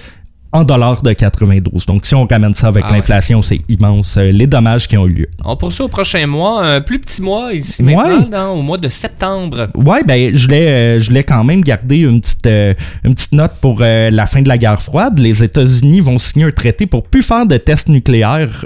en 0.55 0.63
dollars 0.63 1.01
de 1.01 1.13
92. 1.13 1.87
Donc, 1.87 2.05
si 2.05 2.13
on 2.13 2.27
ramène 2.27 2.53
ça 2.53 2.67
avec 2.67 2.83
Ah 2.87 2.91
ouais. 2.91 2.97
l'inflation, 2.97 3.41
c'est 3.41 3.57
immense, 3.69 4.17
euh, 4.17 4.31
les 4.31 4.45
dommages 4.45 4.87
qui 4.87 4.95
ont 4.97 5.07
eu 5.07 5.13
lieu. 5.13 5.27
On 5.43 5.55
poursuit 5.57 5.83
au 5.83 5.87
prochain 5.87 6.27
mois, 6.27 6.63
un 6.63 6.79
plus 6.79 6.99
petit 6.99 7.23
mois 7.23 7.53
ici 7.53 7.81
Ouais. 7.81 7.95
maintenant, 7.95 8.29
dans- 8.29 8.51
au 8.53 8.61
mois 8.61 8.77
de 8.77 8.87
septembre. 8.87 9.67
Ouais, 9.73 10.03
ben, 10.03 10.35
je 10.35 10.43
voulais, 10.45 10.67
euh, 10.67 10.99
je 10.99 11.07
voulais 11.09 11.23
quand 11.23 11.43
même 11.43 11.61
garder 11.61 11.97
une 11.97 12.21
petite, 12.21 12.45
euh, 12.45 12.75
une 13.03 13.15
petite 13.15 13.31
note 13.31 13.53
pour 13.61 13.79
euh, 13.81 14.11
la 14.11 14.27
fin 14.27 14.43
de 14.43 14.47
la 14.47 14.59
guerre 14.59 14.79
froide. 14.79 15.17
Les 15.17 15.43
États-Unis 15.43 16.01
vont 16.01 16.19
signer 16.19 16.45
un 16.45 16.51
traité 16.51 16.85
pour 16.85 17.01
plus 17.03 17.23
faire 17.23 17.47
de 17.47 17.57
tests 17.57 17.89
nucléaires. 17.89 18.65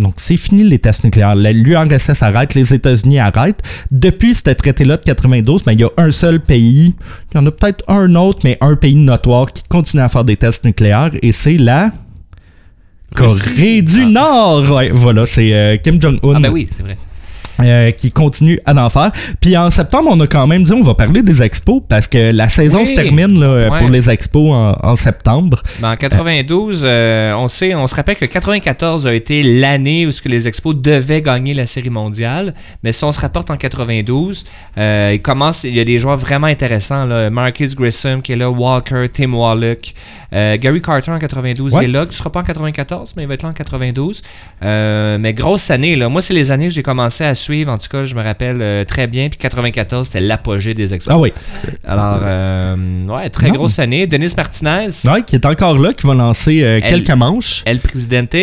Donc, 0.00 0.14
c'est 0.16 0.36
fini 0.36 0.64
les 0.64 0.78
tests 0.78 1.04
nucléaires. 1.04 1.34
L'URSS 1.36 2.22
arrête, 2.22 2.54
les 2.54 2.74
États-Unis 2.74 3.18
arrêtent. 3.18 3.62
Depuis 3.90 4.34
ce 4.34 4.50
traité-là 4.50 4.96
de 4.96 5.02
92, 5.04 5.62
ben, 5.64 5.72
il 5.72 5.80
y 5.80 5.84
a 5.84 5.90
un 5.96 6.10
seul 6.10 6.40
pays, 6.40 6.94
il 7.32 7.36
y 7.36 7.38
en 7.38 7.46
a 7.46 7.50
peut-être 7.50 7.84
un 7.88 8.14
autre, 8.14 8.40
mais 8.44 8.58
un 8.60 8.76
pays 8.76 8.94
notoire 8.96 9.52
qui 9.52 9.62
continue 9.68 10.02
à 10.02 10.08
faire 10.08 10.24
des 10.24 10.36
tests 10.36 10.64
nucléaires, 10.64 11.10
et 11.22 11.32
c'est 11.32 11.56
la 11.58 11.92
Corée 13.14 13.82
du 13.82 14.02
Ah. 14.02 14.06
Nord. 14.06 14.70
Ouais, 14.70 14.90
voilà, 14.92 15.26
c'est 15.26 15.52
euh, 15.52 15.76
Kim 15.78 16.00
Jong-un. 16.00 16.34
Ah 16.36 16.40
ben 16.40 16.50
oui, 16.50 16.68
c'est 16.76 16.82
vrai. 16.82 16.96
Euh, 17.62 17.90
qui 17.90 18.10
continue 18.12 18.58
à 18.64 18.74
en 18.74 18.88
faire. 18.90 19.12
Puis 19.40 19.56
en 19.56 19.70
septembre, 19.70 20.08
on 20.12 20.20
a 20.20 20.26
quand 20.26 20.46
même 20.46 20.64
dit 20.64 20.72
on 20.72 20.82
va 20.82 20.94
parler 20.94 21.22
des 21.22 21.42
expos 21.42 21.82
parce 21.88 22.06
que 22.06 22.30
la 22.32 22.48
saison 22.48 22.78
Oui. 22.80 22.86
se 22.86 22.94
termine 22.94 23.38
là, 23.38 23.70
Ouais. 23.70 23.78
pour 23.78 23.88
les 23.88 24.08
expos 24.08 24.52
en, 24.52 24.76
en 24.82 24.96
septembre. 24.96 25.62
Ben, 25.80 25.92
en 25.92 25.96
92, 25.96 26.82
euh, 26.84 27.32
on 27.34 27.48
sait, 27.48 27.74
on 27.74 27.86
se 27.86 27.94
rappelle 27.94 28.16
que 28.16 28.24
94 28.24 29.06
a 29.06 29.14
été 29.14 29.42
l'année 29.42 30.06
où 30.06 30.12
ce 30.12 30.22
que 30.22 30.28
les 30.28 30.48
Expos 30.48 30.74
devaient 30.76 31.20
gagner 31.22 31.54
la 31.54 31.66
Série 31.66 31.90
mondiale. 31.90 32.54
Mais 32.82 32.92
si 32.92 33.04
on 33.04 33.12
se 33.12 33.20
rapporte 33.20 33.50
en 33.50 33.56
92, 33.56 34.44
euh, 34.78 35.10
il 35.14 35.20
commence, 35.22 35.64
il 35.64 35.74
y 35.74 35.80
a 35.80 35.84
des 35.84 35.98
joueurs 35.98 36.16
vraiment 36.16 36.46
intéressants. 36.46 37.04
Là. 37.04 37.30
Marcus 37.30 37.74
Grissom 37.74 38.22
qui 38.22 38.32
est 38.32 38.36
là, 38.36 38.50
Walker, 38.50 39.06
Tim 39.12 39.32
Wallach, 39.34 39.94
euh, 40.32 40.56
Gary 40.58 40.80
Carter 40.80 41.10
en 41.10 41.18
92 41.18 41.74
Ouais. 41.74 41.84
il 41.84 41.88
est 41.90 41.92
là. 41.92 42.06
Tu 42.06 42.14
seras 42.16 42.30
pas 42.30 42.40
en 42.40 42.44
94, 42.44 43.14
mais 43.16 43.22
il 43.22 43.28
va 43.28 43.34
être 43.34 43.42
là 43.42 43.48
en 43.50 43.52
92. 43.52 44.22
Euh, 44.62 45.18
mais 45.18 45.34
grosse 45.34 45.70
année. 45.70 45.96
Là. 45.96 46.08
Moi, 46.08 46.22
c'est 46.22 46.34
les 46.34 46.52
années 46.52 46.68
que 46.68 46.74
j'ai 46.74 46.82
commencé 46.82 47.24
à 47.24 47.34
suivre. 47.34 47.72
En 47.72 47.78
tout 47.78 47.88
cas, 47.88 48.04
je 48.04 48.14
me 48.14 48.22
rappelle 48.22 48.58
euh, 48.60 48.84
très 48.84 49.06
bien. 49.06 49.28
Puis 49.28 49.38
94, 49.38 50.06
c'était 50.06 50.20
l'apogée 50.20 50.74
des 50.74 50.94
Expos. 50.94 51.12
Ah 51.14 51.18
oui. 51.18 51.32
Alors, 51.86 52.20
ouais, 53.16 53.30
très 53.30 53.48
Non. 53.48 53.54
grosse 53.54 53.78
année. 53.78 54.06
Denis 54.06 54.32
Martinez. 54.36 54.88
Ouais, 55.04 55.22
qui 55.22 55.36
est 55.36 55.46
encore 55.46 55.78
là, 55.78 55.92
qui 55.92 56.06
va 56.06 56.14
lancer 56.14 56.80
quelques 56.88 57.10
manches. 57.10 57.62
El 57.66 57.80
Presidente. 57.80 58.36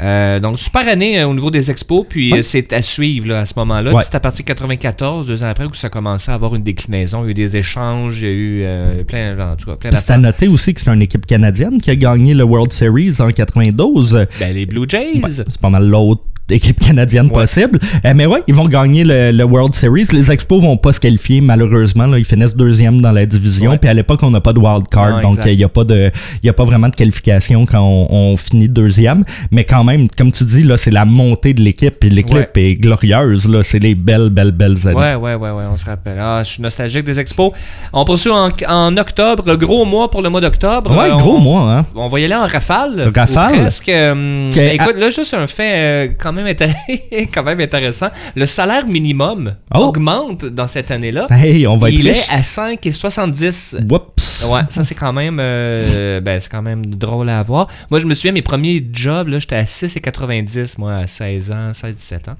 Euh, 0.00 0.40
donc, 0.40 0.58
super 0.58 0.88
année 0.88 1.20
euh, 1.20 1.26
au 1.28 1.34
niveau 1.34 1.50
des 1.50 1.70
expos, 1.70 2.06
puis 2.08 2.32
Ouais. 2.32 2.38
euh, 2.38 2.42
c'est 2.42 2.72
à 2.72 2.80
suivre 2.80 3.28
là, 3.28 3.40
à 3.40 3.46
ce 3.46 3.52
moment-là. 3.56 3.90
Ouais. 3.92 3.98
Puis 4.00 4.06
C'est 4.10 4.16
à 4.16 4.20
partir 4.20 4.42
de 4.44 4.48
94, 4.48 5.26
deux 5.26 5.42
ans 5.44 5.48
après, 5.48 5.68
que 5.68 5.76
ça 5.76 5.88
a 5.88 5.90
commencé 5.90 6.30
à 6.30 6.34
avoir 6.34 6.54
une 6.54 6.62
déclinaison. 6.62 7.22
Il 7.22 7.24
y 7.24 7.28
a 7.28 7.30
eu 7.30 7.34
des 7.34 7.56
échanges, 7.56 8.18
il 8.20 8.24
y 8.24 8.26
a 8.26 8.30
eu 8.32 8.62
euh, 8.64 9.04
plein, 9.04 9.38
en 9.52 9.56
tout 9.56 9.66
cas, 9.66 9.76
plein 9.76 9.92
C'est 9.92 10.10
à 10.10 10.16
noter 10.18 10.48
aussi 10.48 10.72
que 10.72 10.80
c'est 10.80 10.90
une 10.90 11.02
équipe 11.02 11.26
canadienne 11.26 11.80
qui 11.80 11.90
a 11.90 11.96
gagné 11.96 12.32
le 12.34 12.44
World 12.44 12.72
Series 12.72 13.16
en 13.20 13.30
92. 13.30 14.26
Ben, 14.40 14.54
les 14.54 14.66
Blue 14.66 14.86
Jays. 14.88 15.20
Ouais, 15.22 15.30
c'est 15.30 15.58
pas 15.60 15.70
mal 15.70 15.86
l'autre 15.86 16.22
équipe 16.52 16.78
canadienne 16.80 17.26
Ouais. 17.26 17.32
possible. 17.32 17.78
Euh, 18.04 18.12
mais 18.14 18.26
ouais, 18.26 18.42
ils 18.46 18.54
vont 18.54 18.64
gagner 18.66 19.04
le, 19.04 19.30
le 19.32 19.44
World 19.44 19.74
Series. 19.74 20.06
Les 20.12 20.30
Expos 20.30 20.60
vont 20.62 20.76
pas 20.76 20.92
se 20.92 21.00
qualifier, 21.00 21.40
malheureusement. 21.40 22.06
Là, 22.06 22.18
ils 22.18 22.24
finissent 22.24 22.56
deuxième 22.56 23.00
dans 23.00 23.12
la 23.12 23.26
division. 23.26 23.76
Puis 23.78 23.88
à 23.88 23.94
l'époque, 23.94 24.20
on 24.22 24.30
n'a 24.30 24.40
pas 24.40 24.52
de 24.52 24.58
wild 24.58 24.88
card. 24.88 25.22
Non, 25.22 25.30
donc, 25.30 25.40
il 25.46 25.56
n'y 25.56 25.64
a, 25.64 25.68
pas 25.68 25.84
de- 25.84 26.10
y 26.42 26.48
a 26.48 26.52
pas 26.52 26.64
vraiment 26.64 26.88
de 26.88 26.94
qualification 26.96 27.64
quand 27.66 27.80
on, 27.82 28.06
on 28.10 28.36
finit 28.36 28.68
deuxième. 28.68 29.24
Mais 29.50 29.64
quand 29.64 29.84
même, 29.84 30.08
comme 30.16 30.32
tu 30.32 30.44
dis, 30.44 30.62
là, 30.62 30.76
c'est 30.76 30.90
la 30.90 31.04
montée 31.04 31.54
de 31.54 31.60
l'équipe. 31.62 31.94
Puis 32.00 32.10
l'équipe 32.10 32.56
est 32.56 32.74
glorieuse. 32.76 33.48
Là. 33.48 33.62
C'est 33.62 33.78
les 33.78 33.94
belles, 33.94 34.30
belles, 34.30 34.52
belles 34.52 34.76
années. 34.86 34.96
Ouais, 34.96 35.14
ouais, 35.14 35.34
ouais, 35.34 35.50
ouais, 35.50 35.64
on 35.72 35.76
se 35.76 35.84
rappelle. 35.86 36.16
Ah, 36.20 36.42
je 36.44 36.50
suis 36.50 36.62
nostalgique 36.62 37.04
des 37.04 37.18
expos. 37.18 37.52
On 37.92 38.04
poursuit 38.04 38.30
en, 38.30 38.48
en 38.68 38.96
octobre, 38.96 39.54
gros 39.56 39.84
mois 39.84 40.10
pour 40.10 40.22
le 40.22 40.28
mois 40.30 40.40
d'octobre. 40.40 40.90
Ouais, 40.96 41.10
Euh, 41.12 41.16
gros 41.16 41.38
mois, 41.38 41.70
hein. 41.72 41.86
On 41.94 42.08
va 42.08 42.20
y 42.20 42.24
aller 42.24 42.34
en 42.34 42.46
rafale. 42.46 43.10
Rafale. 43.14 43.60
Presque. 43.62 43.88
Euh, 43.88 44.50
Que- 44.50 44.74
écoute, 44.74 44.96
là, 44.96 45.10
juste 45.10 45.34
un 45.34 45.46
fait 45.46 45.72
euh, 45.74 46.08
quand, 46.18 46.32
même 46.32 46.41
intér- 46.46 46.74
quand 47.32 47.42
même 47.42 47.60
intéressant. 47.60 48.08
Le 48.34 48.46
salaire 48.46 48.86
minimum 48.86 49.54
Oh. 49.74 49.78
augmente 49.86 50.44
dans 50.44 50.66
cette 50.66 50.90
année-là. 50.90 51.26
Hey, 51.30 51.66
on 51.66 51.76
va 51.76 51.88
être 51.88 51.94
Il 51.98 52.08
riche. 52.08 52.28
est 52.28 52.32
à 52.32 52.42
5,70. 52.42 53.76
Whoops. 53.90 54.46
Ouais, 54.48 54.62
ça 54.70 54.84
c'est 54.84 54.94
quand 54.94 55.12
même 55.12 55.38
euh, 55.40 56.20
ben, 56.20 56.40
c'est 56.40 56.50
quand 56.50 56.62
même 56.62 56.84
drôle 56.86 57.28
à 57.28 57.42
voir. 57.42 57.68
Moi 57.90 58.00
je 58.00 58.06
me 58.06 58.14
souviens 58.14 58.32
mes 58.32 58.42
premiers 58.42 58.84
jobs 58.92 59.28
là, 59.28 59.38
j'étais 59.38 59.56
à 59.56 59.64
6,90 59.64 60.74
moi 60.78 60.94
à 60.96 61.06
16 61.06 61.50
ans, 61.52 61.72
16 61.72 61.96
17 61.96 62.28
ans. 62.28 62.36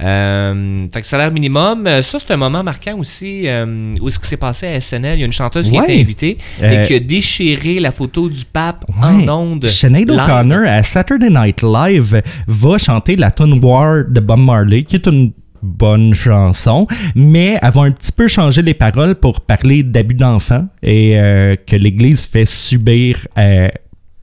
Euh, 0.00 0.86
fait 0.92 1.02
que 1.02 1.06
salaire 1.08 1.32
minimum, 1.32 1.86
euh, 1.86 2.02
ça 2.02 2.18
c'est 2.20 2.30
un 2.32 2.36
moment 2.36 2.62
marquant 2.62 2.96
aussi 2.98 3.48
euh, 3.48 3.96
où 4.00 4.08
ce 4.10 4.18
qui 4.18 4.28
s'est 4.28 4.36
passé 4.36 4.66
à 4.68 4.80
SNL, 4.80 5.18
il 5.18 5.20
y 5.20 5.22
a 5.22 5.26
une 5.26 5.32
chanteuse 5.32 5.68
qui 5.68 5.76
a 5.78 5.82
été 5.82 6.00
invitée 6.00 6.38
Euh, 6.62 6.84
et 6.84 6.86
qui 6.86 6.94
a 6.94 7.00
déchiré 7.00 7.80
la 7.80 7.90
photo 7.90 8.28
du 8.28 8.44
pape 8.44 8.84
Ouais. 8.88 9.26
en 9.26 9.28
ondes. 9.28 9.66
Sinead. 9.66 10.10
O'Connor 10.10 10.66
à 10.66 10.82
Saturday 10.82 11.30
Night 11.30 11.62
Live 11.62 12.22
va 12.46 12.78
chanter 12.78 13.16
la 13.16 13.30
tune 13.30 13.58
War 13.62 14.04
de 14.08 14.20
Bob 14.20 14.38
Marley, 14.38 14.84
qui 14.84 14.96
est 14.96 15.06
une 15.06 15.32
bonne 15.62 16.14
chanson, 16.14 16.86
mais 17.16 17.58
va 17.60 17.82
un 17.82 17.90
petit 17.90 18.12
peu 18.12 18.28
changer 18.28 18.62
les 18.62 18.74
paroles 18.74 19.16
pour 19.16 19.40
parler 19.40 19.82
d'abus 19.82 20.14
d'enfants 20.14 20.68
et 20.82 21.18
euh, 21.18 21.56
que 21.66 21.74
l'Église 21.74 22.26
fait 22.26 22.44
subir 22.44 23.26
euh, 23.36 23.68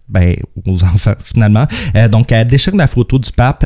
ben, 0.07 0.35
aux 0.65 0.83
enfants 0.85 1.15
finalement. 1.23 1.67
Euh, 1.95 2.07
donc 2.07 2.31
elle 2.31 2.47
déchire 2.47 2.75
la 2.75 2.87
photo 2.87 3.19
du 3.19 3.31
pape 3.31 3.65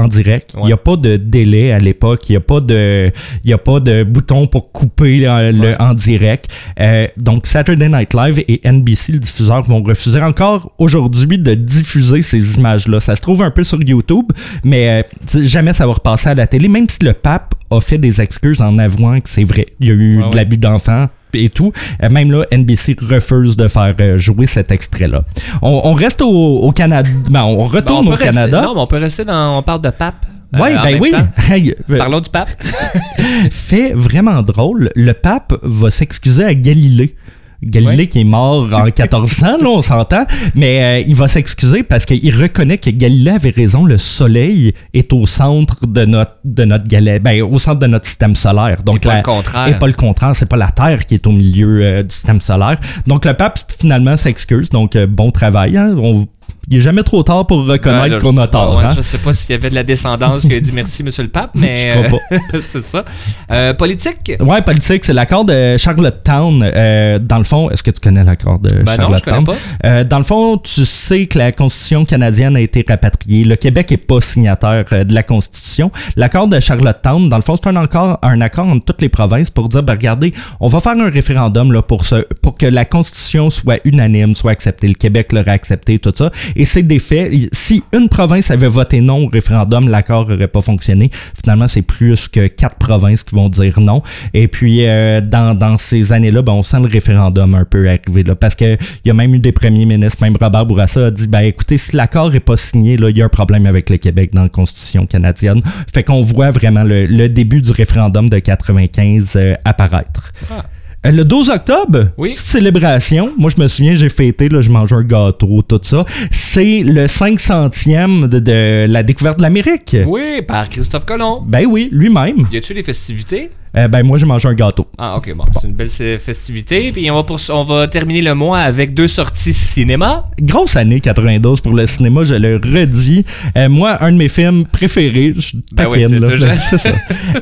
en 0.00 0.08
direct. 0.08 0.54
Il 0.58 0.66
n'y 0.66 0.72
a 0.72 0.76
pas 0.76 0.96
de 0.96 1.16
délai 1.16 1.72
à 1.72 1.78
l'époque. 1.78 2.28
Il 2.28 2.32
n'y 2.32 2.36
a, 2.36 2.40
pas 2.40 2.60
de- 2.60 3.10
y 3.44 3.52
a 3.52 3.58
pas 3.58 3.80
de 3.80 4.02
bouton 4.04 4.46
pour 4.46 4.72
couper 4.72 5.18
le 5.18 5.60
Ouais. 5.60 5.76
en 5.80 5.94
direct. 5.94 6.48
Euh, 6.78 7.06
donc, 7.16 7.46
Saturday 7.46 7.88
Night 7.88 8.14
Live 8.14 8.42
et 8.48 8.60
NBC, 8.64 9.12
le 9.12 9.18
diffuseur, 9.18 9.62
vont 9.62 9.82
refuser 9.82 10.20
encore 10.20 10.72
aujourd'hui 10.78 11.38
de 11.38 11.54
diffuser 11.54 12.22
ces 12.22 12.56
images-là. 12.56 13.00
Ça 13.00 13.16
se 13.16 13.20
trouve 13.22 13.42
un 13.42 13.50
peu 13.50 13.62
sur 13.62 13.80
YouTube, 13.82 14.26
mais 14.64 14.88
euh, 14.88 15.40
jamais 15.42 15.72
ça 15.72 15.86
va 15.86 15.92
repasser 15.92 16.28
à 16.30 16.34
la 16.34 16.46
télé, 16.46 16.68
même 16.68 16.88
si 16.88 16.98
le 17.02 17.12
pape 17.12 17.54
a 17.70 17.80
fait 17.80 17.98
des 17.98 18.20
excuses 18.20 18.60
en 18.62 18.78
avouant 18.78 19.20
que 19.20 19.28
c'est 19.28 19.44
vrai. 19.44 19.66
Il 19.80 19.88
y 19.88 19.90
a 19.90 19.94
eu 19.94 20.22
Ouais, 20.22 20.30
de 20.30 20.36
l'abus 20.36 20.56
d'enfants 20.56 21.08
et 21.34 21.48
tout. 21.48 21.72
Euh, 22.02 22.08
même 22.10 22.30
là, 22.32 22.44
NBC 22.52 22.96
refuse 23.00 23.56
de 23.56 23.68
faire 23.68 23.94
euh, 24.00 24.18
jouer 24.18 24.46
cet 24.46 24.70
extrait-là. 24.70 25.22
On, 25.62 25.80
on 25.84 25.92
reste 25.94 26.22
au, 26.22 26.28
au 26.58 26.72
Canada. 26.72 27.08
Ben, 27.30 27.42
on 27.42 27.56
Ben, 27.56 27.60
on 27.60 27.64
retourne 27.64 28.06
au 28.08 28.10
rester- 28.10 28.24
Canada. 28.26 28.62
non, 28.62 28.74
mais 28.74 28.80
on 28.80 28.86
peut 28.86 28.98
rester 28.98 29.24
dans 29.24 29.58
on 29.58 29.62
parle 29.62 29.80
de 29.82 29.90
pape. 29.90 30.26
euh, 30.54 30.58
Ouais, 30.58 30.74
ben 30.74 30.98
oui. 31.00 31.12
euh, 31.50 31.98
Parlons 31.98 32.20
du 32.20 32.30
pape. 32.30 32.50
fait 33.50 33.92
vraiment 33.94 34.42
drôle, 34.42 34.90
le 34.94 35.12
pape 35.12 35.54
va 35.62 35.90
s'excuser 35.90 36.44
à 36.44 36.54
Galilée. 36.54 37.14
Galilée 37.62 37.90
Ouais. 37.96 38.06
qui 38.06 38.20
est 38.20 38.24
mort 38.24 38.68
en 38.72 38.84
1400, 38.84 39.58
là, 39.60 39.68
on 39.68 39.82
s'entend, 39.82 40.24
mais 40.54 40.82
euh, 41.00 41.04
il 41.06 41.14
va 41.14 41.28
s'excuser 41.28 41.82
parce 41.82 42.04
qu'il 42.06 42.34
reconnaît 42.34 42.78
que 42.78 42.90
Galilée 42.90 43.32
avait 43.32 43.50
raison, 43.50 43.84
le 43.84 43.98
soleil 43.98 44.72
est 44.94 45.12
au 45.12 45.26
centre 45.26 45.86
de 45.86 46.04
notre, 46.04 46.36
de 46.44 46.64
notre 46.64 46.86
gala- 46.86 47.18
ben, 47.18 47.42
au 47.42 47.58
centre 47.58 47.78
de 47.80 47.86
notre 47.86 48.06
système 48.06 48.34
solaire. 48.34 48.82
Donc 48.82 48.96
Et 48.98 49.00
pas 49.00 49.08
la- 49.10 49.16
le 49.18 49.22
contraire. 49.22 49.68
Et 49.68 49.78
pas 49.78 49.86
le 49.86 49.92
contraire, 49.92 50.34
c'est 50.34 50.46
pas 50.48 50.56
la 50.56 50.70
Terre 50.70 51.04
qui 51.06 51.14
est 51.14 51.26
au 51.26 51.32
milieu 51.32 51.80
euh, 51.82 52.02
du 52.02 52.14
système 52.14 52.40
solaire. 52.40 52.78
Donc 53.06 53.24
le 53.24 53.34
pape 53.34 53.58
finalement 53.78 54.16
s'excuse, 54.16 54.68
donc 54.70 54.96
euh, 54.96 55.06
bon 55.06 55.30
travail. 55.30 55.76
hein. 55.76 55.94
On- 55.98 56.26
Il 56.68 56.76
est 56.76 56.80
jamais 56.80 57.02
trop 57.02 57.22
tard 57.22 57.46
pour 57.46 57.66
reconnaître 57.66 58.16
je 58.16 58.20
qu'on 58.20 58.36
a 58.36 58.42
pas, 58.42 58.48
tort. 58.48 58.76
ouais, 58.76 58.84
hein? 58.84 58.92
Je 58.96 59.00
sais 59.02 59.18
pas 59.18 59.32
s'il 59.32 59.50
y 59.50 59.54
avait 59.54 59.70
de 59.70 59.74
la 59.74 59.82
descendance 59.82 60.42
qui 60.42 60.54
a 60.54 60.60
dit 60.60 60.72
merci, 60.72 61.02
monsieur 61.02 61.22
le 61.22 61.28
pape, 61.28 61.50
mais. 61.54 61.94
Euh, 61.96 62.38
c'est 62.68 62.84
ça. 62.84 63.04
Euh, 63.50 63.74
politique? 63.74 64.32
Ouais, 64.40 64.62
politique, 64.62 65.04
c'est 65.04 65.12
l'accord 65.12 65.44
de 65.44 65.76
Charlottetown. 65.78 66.62
Euh, 66.62 67.18
dans 67.18 67.38
le 67.38 67.44
fond, 67.44 67.70
est-ce 67.70 67.82
que 67.82 67.90
tu 67.90 68.00
connais 68.00 68.22
l'accord 68.24 68.58
de 68.58 68.68
Ben 68.70 68.84
non, 68.84 68.92
je 68.92 68.96
Charlottetown? 69.24 69.44
connais 69.44 69.58
pas. 69.58 69.88
Euh, 69.88 70.04
dans 70.04 70.18
le 70.18 70.24
fond, 70.24 70.58
tu 70.58 70.84
sais 70.84 71.26
que 71.26 71.38
la 71.38 71.52
Constitution 71.52 72.04
canadienne 72.04 72.56
a 72.56 72.60
été 72.60 72.84
rapatriée. 72.86 73.44
Le 73.44 73.56
Québec 73.56 73.90
est 73.92 73.96
pas 73.96 74.20
signataire 74.20 74.84
de 74.90 75.14
la 75.14 75.22
Constitution. 75.22 75.90
L'accord 76.16 76.46
de 76.46 76.60
Charlottetown, 76.60 77.28
dans 77.28 77.36
le 77.36 77.42
fond, 77.42 77.54
c'est 77.56 77.68
un 77.68 77.76
accord, 77.76 78.18
un 78.22 78.40
accord 78.40 78.66
entre 78.66 78.84
toutes 78.84 79.02
les 79.02 79.08
provinces 79.08 79.50
pour 79.50 79.68
dire, 79.68 79.82
ben, 79.82 79.94
regardez, 79.94 80.32
on 80.60 80.68
va 80.68 80.80
faire 80.80 80.92
un 80.92 81.10
référendum 81.10 81.72
là, 81.72 81.82
pour, 81.82 82.04
ce, 82.04 82.16
pour 82.42 82.56
que 82.56 82.66
la 82.66 82.84
Constitution 82.84 83.50
soit 83.50 83.80
unanime, 83.84 84.34
soit 84.34 84.52
acceptée. 84.52 84.88
Le 84.88 84.94
Québec 84.94 85.32
l'aurait 85.32 85.50
accepté, 85.50 85.98
tout 85.98 86.12
ça. 86.14 86.30
Et 86.56 86.64
c'est 86.64 86.82
des 86.82 86.98
faits. 86.98 87.32
Si 87.52 87.82
une 87.92 88.08
province 88.08 88.50
avait 88.50 88.68
voté 88.68 89.00
non 89.00 89.24
au 89.24 89.28
référendum, 89.28 89.88
l'accord 89.88 90.28
n'aurait 90.28 90.48
pas 90.48 90.60
fonctionné. 90.60 91.10
Finalement, 91.42 91.68
c'est 91.68 91.82
plus 91.82 92.28
que 92.28 92.46
quatre 92.46 92.76
provinces 92.76 93.24
qui 93.24 93.34
vont 93.34 93.48
dire 93.48 93.80
non. 93.80 94.02
Et 94.34 94.48
puis, 94.48 94.86
euh, 94.86 95.20
dans, 95.20 95.56
dans 95.56 95.78
ces 95.78 96.12
années-là, 96.12 96.42
ben, 96.42 96.52
on 96.52 96.62
sent 96.62 96.80
le 96.80 96.88
référendum 96.88 97.54
un 97.54 97.64
peu 97.64 97.88
arriver. 97.88 98.22
Là, 98.22 98.34
parce 98.34 98.54
qu'il 98.54 98.78
y 99.04 99.10
a 99.10 99.14
même 99.14 99.34
eu 99.34 99.38
des 99.38 99.52
premiers 99.52 99.86
ministres, 99.86 100.22
même 100.22 100.36
Robert 100.40 100.66
Bourassa 100.66 101.06
a 101.06 101.10
dit 101.10 101.26
ben, 101.26 101.40
écoutez, 101.40 101.78
si 101.78 101.96
l'accord 101.96 102.30
n'est 102.30 102.40
pas 102.40 102.56
signé, 102.56 102.94
il 102.94 103.16
y 103.16 103.22
a 103.22 103.24
un 103.24 103.28
problème 103.28 103.66
avec 103.66 103.90
le 103.90 103.96
Québec 103.96 104.30
dans 104.32 104.42
la 104.42 104.48
Constitution 104.48 105.06
canadienne. 105.06 105.62
Fait 105.92 106.04
qu'on 106.04 106.20
voit 106.20 106.50
vraiment 106.50 106.82
le, 106.82 107.06
le 107.06 107.28
début 107.28 107.60
du 107.60 107.70
référendum 107.70 108.28
de 108.28 108.38
95 108.38 109.32
euh, 109.36 109.54
apparaître. 109.64 110.32
Ah. 110.50 110.64
Euh, 111.06 111.10
Le 111.10 111.24
12 111.24 111.48
octobre, 111.48 112.08
Oui. 112.18 112.30
petite 112.32 112.44
célébration. 112.44 113.32
Moi, 113.38 113.50
je 113.56 113.60
me 113.60 113.66
souviens, 113.68 113.94
j'ai 113.94 114.10
fêté, 114.10 114.48
là, 114.50 114.60
je 114.60 114.70
mangeais 114.70 114.96
un 114.96 115.02
gâteau, 115.02 115.62
tout 115.62 115.80
ça. 115.82 116.04
C'est 116.30 116.82
le 116.82 117.06
500e 117.06 118.28
de, 118.28 118.38
de 118.38 118.86
la 118.86 119.02
découverte 119.02 119.38
de 119.38 119.42
l'Amérique. 119.42 119.96
Oui, 120.06 120.42
par 120.46 120.68
Christophe 120.68 121.06
Colomb. 121.06 121.42
Ben 121.46 121.64
oui, 121.66 121.88
lui-même. 121.90 122.46
Y 122.52 122.58
a-tu 122.58 122.74
des 122.74 122.82
festivités? 122.82 123.50
Euh, 123.76 123.86
ben 123.88 124.02
moi, 124.04 124.18
j'ai 124.18 124.26
mangé 124.26 124.48
un 124.48 124.54
gâteau. 124.54 124.86
Ah, 124.98 125.16
ok, 125.16 125.32
bon, 125.34 125.44
c'est 125.60 125.66
une 125.68 125.74
belle 125.74 125.90
festivité. 125.90 126.90
Puis 126.92 127.10
on 127.10 127.22
va, 127.22 127.36
on 127.50 127.62
va 127.62 127.86
terminer 127.86 128.22
le 128.22 128.34
mois 128.34 128.58
avec 128.58 128.94
deux 128.94 129.06
sorties 129.08 129.52
cinéma. 129.52 130.26
Grosse 130.40 130.76
année 130.76 131.00
92 131.00 131.60
pour 131.60 131.72
le 131.74 131.86
cinéma, 131.86 132.24
je 132.24 132.34
le 132.34 132.56
redis. 132.56 133.24
Euh, 133.56 133.68
moi, 133.68 134.02
un 134.02 134.12
de 134.12 134.16
mes 134.16 134.28
films 134.28 134.64
préférés, 134.66 135.34
je 135.36 135.56
Ben 135.72 135.88
oui, 135.92 136.02
taquine, 136.02 136.26
c'est 136.70 136.78
ça. 136.78 136.88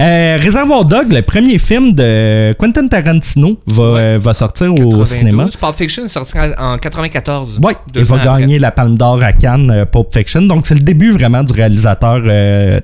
Euh, 0.01 0.39
Réservoir 0.41 0.85
Dog, 0.85 1.13
le 1.13 1.23
premier 1.23 1.59
film 1.59 1.93
de 1.93 2.53
Quentin 2.59 2.87
Tarantino, 2.89 3.59
va, 3.67 3.93
Ouais. 3.93 4.01
euh, 4.01 4.19
va 4.21 4.35
sortir 4.35 4.71
au 4.73 4.75
92. 4.75 5.09
cinéma. 5.09 5.49
Pulp 5.59 5.75
Fiction 5.77 6.05
est 6.05 6.09
sorti 6.09 6.39
en 6.39 6.75
en 6.75 6.77
94. 6.79 7.59
Ouais, 7.63 7.75
Deux 7.95 8.01
il 8.01 8.07
va 8.07 8.17
après. 8.21 8.41
gagner 8.41 8.59
la 8.59 8.71
Palme 8.71 8.97
d'Or 8.97 9.23
à 9.23 9.33
Cannes, 9.33 9.87
Pulp 9.91 10.13
Fiction. 10.13 10.43
Donc, 10.43 10.67
c'est 10.67 10.75
le 10.75 10.81
début 10.81 11.11
vraiment 11.11 11.43
du 11.43 11.53
réalisateur 11.53 12.21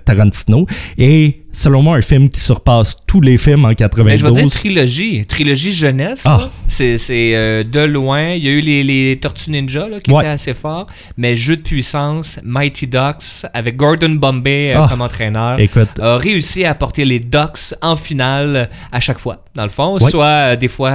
Tarantino. 0.04 0.66
Et 0.98 1.43
selon 1.54 1.80
moi, 1.82 1.96
un 1.96 2.00
film 2.02 2.28
qui 2.28 2.40
surpasse 2.40 2.94
tous 3.06 3.20
les 3.22 3.38
films 3.38 3.64
en 3.64 3.68
Ben, 3.68 3.74
92. 3.76 4.18
je 4.20 4.26
vais 4.26 4.32
dire 4.42 4.50
trilogie. 4.50 5.24
Trilogie 5.26 5.72
jeunesse. 5.72 6.24
Ah. 6.26 6.48
C'est 6.68 6.98
euh, 7.34 7.64
de 7.64 7.80
loin. 7.80 8.32
Il 8.32 8.44
y 8.44 8.48
a 8.48 8.50
eu 8.52 8.60
les, 8.60 8.82
les 8.82 9.16
Tortues 9.20 9.50
Ninja 9.50 9.88
là, 9.88 10.00
qui 10.00 10.10
Ouais. 10.10 10.22
étaient 10.22 10.30
assez 10.32 10.54
forts. 10.54 10.86
Mais 11.16 11.36
Jeu 11.36 11.56
de 11.56 11.62
puissance, 11.62 12.38
Mighty 12.44 12.86
Ducks, 12.86 13.46
avec 13.54 13.76
Gordon 13.76 14.10
Bombay 14.10 14.72
euh, 14.74 14.80
Ah. 14.82 14.86
comme 14.90 15.00
entraîneur, 15.00 15.58
Écoute, 15.60 15.98
a 16.00 16.16
réussi 16.18 16.64
à 16.64 16.74
porter 16.74 17.04
les 17.04 17.20
Ducks 17.20 17.74
en 17.80 17.96
finale 17.96 18.68
à 18.92 19.00
chaque 19.00 19.18
fois, 19.18 19.44
dans 19.54 19.64
le 19.64 19.70
fond. 19.70 19.98
Ouais. 19.98 20.10
Soit 20.10 20.24
euh, 20.26 20.56
des 20.56 20.68
fois 20.68 20.90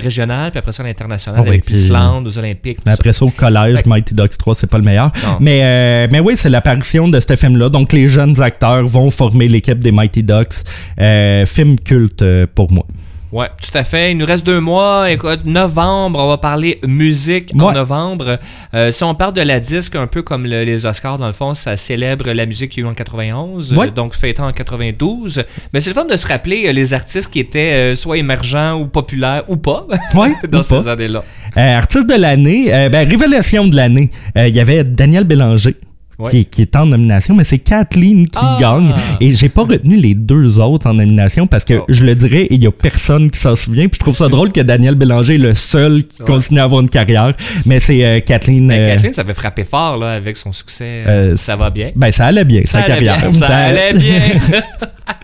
régional, 0.00 0.50
puis 0.50 0.58
après 0.58 0.72
ça 0.72 0.82
l'international, 0.82 1.40
Ah 1.44 1.48
avec 1.48 1.66
l'Islande, 1.68 2.26
aux 2.28 2.38
Olympiques. 2.38 2.78
Mais 2.86 2.92
après 2.92 3.12
ça, 3.12 3.24
au 3.24 3.30
collège. 3.30 3.84
Mighty 3.86 4.14
Ducks 4.14 4.36
3, 4.38 4.54
c'est 4.54 4.66
pas 4.66 4.78
le 4.78 4.84
meilleur. 4.84 5.10
Non. 5.24 5.36
Mais, 5.40 6.08
mais 6.08 6.20
oui, 6.20 6.36
c'est 6.36 6.48
l'apparition 6.50 7.08
de 7.08 7.18
ce 7.20 7.34
film-là. 7.36 7.68
Donc, 7.68 7.92
les 7.92 8.08
jeunes 8.08 8.40
acteurs 8.40 8.86
vont 8.86 9.10
former 9.10 9.48
l'équipe 9.48 9.78
des 9.78 9.92
Mighty 9.94 10.22
Ducks. 10.22 10.64
Euh, 11.00 11.46
film 11.46 11.78
culte 11.78 12.22
euh, 12.22 12.46
pour 12.54 12.70
moi. 12.72 12.84
Ouais, 13.32 13.48
tout 13.60 13.76
à 13.76 13.82
fait. 13.82 14.12
Il 14.12 14.18
nous 14.18 14.26
reste 14.26 14.46
deux 14.46 14.60
mois. 14.60 15.10
Écoute, 15.10 15.40
novembre, 15.44 16.20
on 16.20 16.28
va 16.28 16.38
parler 16.38 16.78
musique 16.86 17.50
en 17.58 17.72
novembre. 17.72 18.38
Euh, 18.74 18.92
si 18.92 19.02
on 19.02 19.12
parle 19.16 19.34
de 19.34 19.40
la 19.40 19.58
disque, 19.58 19.96
un 19.96 20.06
peu 20.06 20.22
comme 20.22 20.46
le- 20.46 20.62
les 20.62 20.86
Oscars, 20.86 21.18
dans 21.18 21.26
le 21.26 21.32
fond, 21.32 21.52
ça 21.54 21.76
célèbre 21.76 22.30
la 22.30 22.46
musique 22.46 22.70
qu'il 22.70 22.84
y 22.84 22.86
a 22.86 22.88
eu 22.88 22.92
en 22.92 22.94
91, 22.94 23.72
Ouais. 23.72 23.88
euh, 23.88 23.90
donc 23.90 24.14
fêtant 24.14 24.46
en 24.46 24.52
92. 24.52 25.42
Mais 25.72 25.80
c'est 25.80 25.90
le 25.90 25.94
fun 25.94 26.04
de 26.04 26.14
se 26.14 26.28
rappeler 26.28 26.66
euh, 26.68 26.72
les 26.72 26.94
artistes 26.94 27.28
qui 27.28 27.40
étaient 27.40 27.96
soit 27.96 28.18
émergents 28.18 28.74
ou 28.78 28.86
populaires 28.86 29.42
ou 29.48 29.56
pas 29.56 29.84
Ouais, 30.14 30.30
dans 30.48 30.60
ou 30.60 30.62
ces 30.62 30.86
années-là. 30.86 31.24
Artiste 31.56 32.08
de 32.08 32.14
l'année, 32.14 32.66
ben, 32.88 33.08
révélation 33.08 33.66
de 33.66 33.74
l'année. 33.74 34.12
Il 34.36 34.54
y 34.54 34.60
avait 34.60 34.84
Daniel 34.84 35.24
Bélanger. 35.24 35.74
Ouais. 36.18 36.30
Qui, 36.30 36.44
qui 36.46 36.62
est 36.62 36.76
en 36.76 36.86
nomination, 36.86 37.34
mais 37.34 37.44
c'est 37.44 37.58
Kathleen 37.58 38.28
qui 38.28 38.38
Ah! 38.40 38.56
gagne. 38.60 38.92
Et 39.20 39.32
j'ai 39.32 39.48
pas 39.48 39.62
retenu 39.62 39.96
les 39.96 40.14
deux 40.14 40.60
autres 40.60 40.86
en 40.88 40.94
nomination 40.94 41.46
parce 41.46 41.64
que 41.64 41.74
Oh. 41.74 41.84
je 41.88 42.04
le 42.04 42.14
dirais, 42.14 42.46
il 42.50 42.62
y 42.62 42.66
a 42.66 42.70
personne 42.70 43.30
qui 43.30 43.38
s'en 43.40 43.56
souvient. 43.56 43.88
Puis 43.88 43.96
je 43.96 44.00
trouve 44.00 44.16
ça 44.16 44.28
drôle 44.28 44.52
que 44.52 44.60
Daniel 44.60 44.94
Bélanger 44.94 45.34
est 45.34 45.38
le 45.38 45.54
seul 45.54 46.04
qui 46.04 46.22
Ouais. 46.22 46.26
continue 46.28 46.60
à 46.60 46.64
avoir 46.64 46.80
une 46.82 46.88
carrière. 46.88 47.34
Mais 47.66 47.80
c'est 47.80 48.04
euh, 48.04 48.20
Kathleen. 48.20 48.66
Mais 48.66 48.78
euh, 48.78 48.94
Kathleen, 48.94 49.12
ça 49.12 49.22
avait 49.22 49.34
frappé 49.34 49.64
fort 49.64 49.96
là, 49.96 50.12
avec 50.12 50.36
son 50.36 50.52
succès. 50.52 51.02
Euh, 51.06 51.36
ça 51.36 51.56
va 51.56 51.70
bien. 51.70 51.90
Ben, 51.96 52.12
ça 52.12 52.26
allait 52.26 52.44
bien, 52.44 52.62
Ça 52.64 52.72
sa 52.72 52.78
allait 52.78 52.86
carrière. 53.06 53.18
bien. 53.20 53.32
Ça 53.32 53.48
Ben, 53.48 53.54
allait 53.54 53.92
bien. 53.94 54.20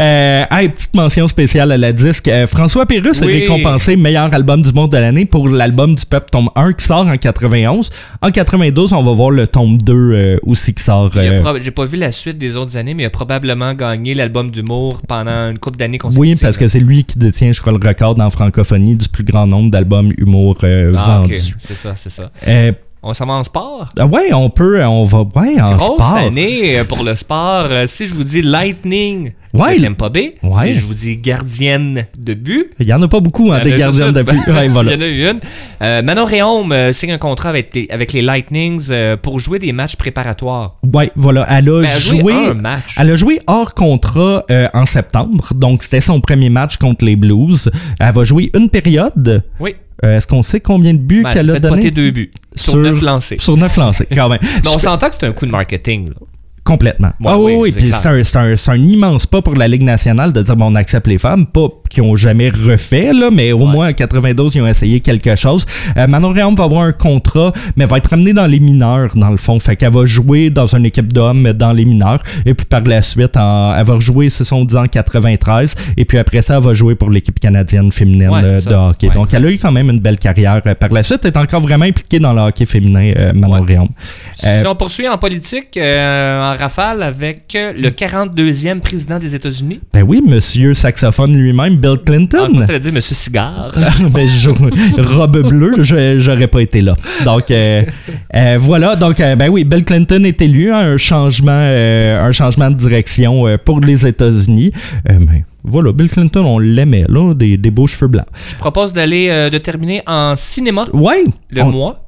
Euh, 0.00 0.44
hey, 0.50 0.68
petite 0.68 0.94
mention 0.94 1.28
spéciale 1.28 1.72
à 1.72 1.76
la 1.78 1.92
disque. 1.92 2.28
Euh, 2.28 2.46
François 2.46 2.86
Pérusse 2.86 3.20
Oui. 3.24 3.32
est 3.32 3.40
récompensé 3.40 3.96
meilleur 3.96 4.32
album 4.32 4.62
du 4.62 4.72
monde 4.72 4.92
de 4.92 4.96
l'année 4.96 5.24
pour 5.24 5.48
l'album 5.48 5.94
du 5.94 6.04
peuple 6.06 6.28
tome 6.30 6.48
1 6.54 6.72
qui 6.72 6.84
sort 6.84 7.06
en 7.06 7.16
91. 7.16 7.90
En 8.20 8.30
92, 8.30 8.92
on 8.92 9.02
va 9.02 9.12
voir 9.12 9.30
le 9.30 9.46
tome 9.46 9.78
2 9.78 9.92
euh, 9.94 10.38
aussi 10.44 10.74
qui 10.74 10.82
sort. 10.82 11.10
J'ai 11.12 11.70
pas 11.70 11.84
vu 11.84 11.96
la 11.96 12.12
suite 12.12 12.38
des 12.38 12.56
autres 12.56 12.76
années, 12.76 12.94
mais 12.94 13.04
il 13.04 13.06
a 13.06 13.10
probablement 13.10 13.74
gagné 13.74 14.14
l'album 14.14 14.50
d'humour 14.50 15.00
pendant 15.08 15.50
une 15.50 15.58
couple 15.58 15.78
d'années 15.78 15.92
oui, 15.94 15.98
consécutives. 15.98 16.40
parce 16.40 16.56
que 16.56 16.68
c'est 16.68 16.80
lui 16.80 17.04
qui 17.04 17.18
détient, 17.18 17.52
je 17.52 17.60
crois, 17.60 17.72
le 17.72 17.86
record 17.86 18.18
en 18.20 18.30
francophonie 18.30 18.96
du 18.96 19.08
plus 19.08 19.24
grand 19.24 19.46
nombre 19.46 19.70
d'albums 19.70 20.12
humour 20.18 20.56
Ah, 20.62 21.18
vendus. 21.20 21.54
C'est 21.60 21.76
ça, 21.76 21.94
c'est 21.96 22.10
ça. 22.10 22.30
Euh, 23.04 23.08
On 23.08 23.14
s'en 23.14 23.26
va 23.26 23.32
en 23.34 23.44
sport? 23.44 23.88
ah 23.98 24.06
ouais, 24.06 24.32
on 24.32 24.48
peut, 24.50 24.84
on 24.84 25.02
va, 25.04 25.22
ouais, 25.34 25.60
en 25.60 25.76
Grosse 25.76 26.02
sport. 26.02 26.14
année 26.16 26.78
euh, 26.78 26.84
pour 26.84 27.02
le 27.04 27.14
sport. 27.16 27.66
Euh, 27.70 27.86
Si 27.86 28.06
je 28.06 28.14
vous 28.14 28.24
dis 28.24 28.42
Lightning 28.42 29.32
Ouais. 29.52 29.78
Tampa 29.78 30.08
Bay, 30.08 30.36
Ouais. 30.42 30.62
si 30.62 30.72
je 30.72 30.84
vous 30.86 30.94
dis 30.94 31.18
gardienne 31.18 32.06
de 32.16 32.32
but, 32.32 32.70
Il 32.78 32.86
y 32.86 32.94
en 32.94 33.02
a 33.02 33.08
pas 33.08 33.20
beaucoup, 33.20 33.52
hein, 33.52 33.60
des 33.62 33.72
une. 33.72 34.12
de 34.12 34.22
but. 34.22 34.46
Ouais, 34.46 34.68
voilà. 34.68 34.92
il 34.94 34.94
y 34.94 34.98
en 34.98 35.02
a 35.02 35.08
eu 35.08 35.30
une. 35.30 35.40
Euh, 35.82 36.00
Manon 36.02 36.24
Réaume 36.24 36.72
euh, 36.72 36.92
signe 36.94 37.12
un 37.12 37.18
contrat 37.18 37.50
avec 37.50 37.74
les, 37.74 37.86
avec 37.90 38.14
les 38.14 38.22
Lightnings 38.22 38.86
euh, 38.90 39.18
pour 39.18 39.40
jouer 39.40 39.58
des 39.58 39.72
matchs 39.72 39.96
préparatoires. 39.96 40.76
Ouais, 40.94 41.10
voilà. 41.16 41.46
Elle 41.50 41.68
a 41.68 41.80
Ben, 41.82 41.84
elle 41.92 42.00
joué 42.00 42.20
joué. 42.20 42.32
un 42.32 42.54
match. 42.54 42.94
Elle 42.96 43.10
a 43.10 43.16
joué 43.16 43.40
hors 43.46 43.74
contrat 43.74 44.44
euh, 44.50 44.68
en 44.72 44.86
septembre, 44.86 45.52
donc 45.54 45.82
c'était 45.82 46.00
son 46.00 46.20
premier 46.22 46.48
match 46.48 46.78
contre 46.78 47.04
les 47.04 47.16
Blues. 47.16 47.70
Elle 48.00 48.12
va 48.14 48.24
jouer 48.24 48.50
une 48.54 48.70
période. 48.70 49.44
Oui. 49.60 49.74
Euh, 50.04 50.16
Est-ce 50.16 50.26
qu'on 50.26 50.42
sait 50.42 50.60
combien 50.60 50.94
de 50.94 50.98
buts 50.98 51.22
Ben, 51.22 51.32
qu'elle 51.32 51.50
elle 51.50 51.56
a 51.56 51.60
donné 51.60 51.90
deux 51.90 52.10
buts 52.10 52.30
sur, 52.56 52.72
Sur- 52.72 52.80
neuf 52.82 53.00
lancés. 53.00 53.36
Sur 53.38 53.56
neuf 53.56 53.76
lancés, 53.76 54.06
quand 54.12 54.28
même. 54.28 54.40
Mais 54.64 54.70
on 54.74 54.78
s'entend 54.78 55.08
que 55.08 55.14
c'est 55.18 55.26
un 55.26 55.32
coup 55.32 55.46
de 55.46 55.50
marketing. 55.50 56.08
là. 56.08 56.14
Complètement. 56.64 57.10
Ah 57.24 57.38
oui, 57.38 57.54
oui, 57.58 57.72
Puis 57.72 57.90
c'est 57.90 58.06
un, 58.06 58.12
un- 58.14 58.54
un 58.68 58.76
immense 58.76 59.26
pas 59.26 59.42
pour 59.42 59.56
la 59.56 59.66
Ligue 59.66 59.82
nationale 59.82 60.32
de 60.32 60.42
dire 60.42 60.54
bon, 60.56 60.66
on 60.66 60.74
accepte 60.76 61.08
les 61.08 61.18
femmes, 61.18 61.44
pas 61.44 61.66
qu'ils 61.90 62.04
ont 62.04 62.14
jamais 62.14 62.50
refait, 62.50 63.12
là, 63.12 63.30
mais 63.32 63.50
au 63.50 63.58
Ouais. 63.58 63.66
moins 63.66 63.88
en 63.90 63.92
92, 63.92 64.54
ils 64.54 64.60
ont 64.62 64.66
essayé 64.68 65.00
quelque 65.00 65.34
chose. 65.34 65.66
Euh, 65.96 66.06
Manon 66.06 66.30
Réaume 66.30 66.54
va 66.54 66.64
avoir 66.64 66.82
un 66.82 66.92
contrat, 66.92 67.52
mais 67.76 67.84
va 67.84 67.96
être 67.98 68.10
ramenée 68.10 68.32
dans 68.32 68.46
les 68.46 68.60
mineurs, 68.60 69.10
dans 69.16 69.30
le 69.30 69.36
fond. 69.38 69.58
Fait 69.58 69.74
qu'elle 69.74 69.92
va 69.92 70.06
jouer 70.06 70.50
dans 70.50 70.66
une 70.74 70.86
équipe 70.86 71.12
d'hommes 71.12 71.52
dans 71.52 71.72
les 71.72 71.84
mineurs. 71.84 72.22
Et 72.46 72.54
puis 72.54 72.64
par 72.64 72.82
la 72.82 73.02
suite, 73.02 73.36
en- 73.36 73.74
elle 73.76 73.84
va 73.84 73.94
rejouer, 73.94 74.30
ce 74.30 74.44
sont 74.44 74.64
dit 74.64 74.76
en 74.76 74.86
93. 74.86 75.74
Et 75.96 76.04
puis 76.04 76.18
après 76.18 76.42
ça, 76.42 76.56
elle 76.58 76.62
va 76.62 76.74
jouer 76.74 76.94
pour 76.94 77.10
l'équipe 77.10 77.40
canadienne 77.40 77.90
féminine 77.90 78.28
Ouais, 78.30 78.44
euh, 78.44 78.60
ça. 78.60 78.70
de 78.70 78.74
hockey. 78.76 79.08
Ouais, 79.08 79.14
Donc 79.14 79.24
exact. 79.26 79.38
elle 79.40 79.46
a 79.48 79.50
eu 79.52 79.58
quand 79.58 79.72
même 79.72 79.90
une 79.90 79.98
belle 80.00 80.18
carrière. 80.18 80.60
Euh, 80.64 80.74
Par 80.76 80.90
la 80.92 81.02
suite, 81.02 81.20
elle 81.24 81.32
est 81.32 81.36
encore 81.38 81.60
vraiment 81.60 81.84
impliquée 81.86 82.20
dans 82.20 82.32
le 82.32 82.40
hockey 82.40 82.66
féminin, 82.66 83.12
euh, 83.16 83.32
Manon. 83.34 83.62
Réaume. 83.62 83.88
Euh, 84.44 84.60
Si 84.62 84.66
on 84.66 84.74
poursuit 84.76 85.08
en 85.08 85.18
politique, 85.18 85.76
euh, 85.76 86.51
en 86.52 86.56
rafale 86.58 87.02
avec 87.02 87.54
euh, 87.54 87.72
le 87.76 87.90
42e 87.90 88.80
président 88.80 89.18
des 89.18 89.34
États-Unis. 89.34 89.80
Ben 89.92 90.02
oui, 90.02 90.22
monsieur 90.26 90.74
saxophone 90.74 91.36
lui-même, 91.36 91.76
Bill 91.76 91.94
Ah, 91.96 92.02
Clinton. 92.04 92.48
je 92.54 92.60
pensais 92.60 92.78
dire 92.80 92.92
Monsieur 92.92 93.14
Cigare? 93.14 93.72
ben, 94.10 94.26
je- 94.28 95.02
robe 95.02 95.48
bleue, 95.48 95.76
je- 95.82 96.18
j'aurais 96.18 96.46
pas 96.48 96.60
été 96.62 96.80
là. 96.80 96.94
Donc 97.24 97.50
euh, 97.50 97.82
euh, 98.34 98.56
voilà, 98.60 98.96
donc 98.96 99.20
euh, 99.20 99.36
ben 99.36 99.48
oui, 99.48 99.64
Bill 99.64 99.84
Clinton 99.84 100.24
est 100.24 100.40
élu, 100.42 100.72
hein, 100.72 100.78
un 100.78 100.96
changement, 100.96 101.52
un 101.52 102.32
changement 102.32 102.70
de 102.70 102.76
direction 102.76 103.44
pour 103.64 103.80
les 103.80 104.06
États-Unis. 104.06 104.72
Ben, 105.04 105.44
voilà, 105.64 105.92
Bill 105.92 106.08
Clinton, 106.08 106.44
on 106.44 106.58
l'aimait 106.58 107.04
là, 107.08 107.34
des, 107.34 107.56
des 107.56 107.70
beaux 107.70 107.86
cheveux 107.86 108.08
blancs. 108.08 108.26
Je 108.48 108.56
propose 108.56 108.92
d'aller, 108.92 109.48
de 109.50 109.58
terminer 109.58 110.02
en 110.06 110.34
cinéma 110.36 110.86
Ouais, 110.92 111.22
le 111.50 111.62
on- 111.62 111.70
mois. 111.70 112.01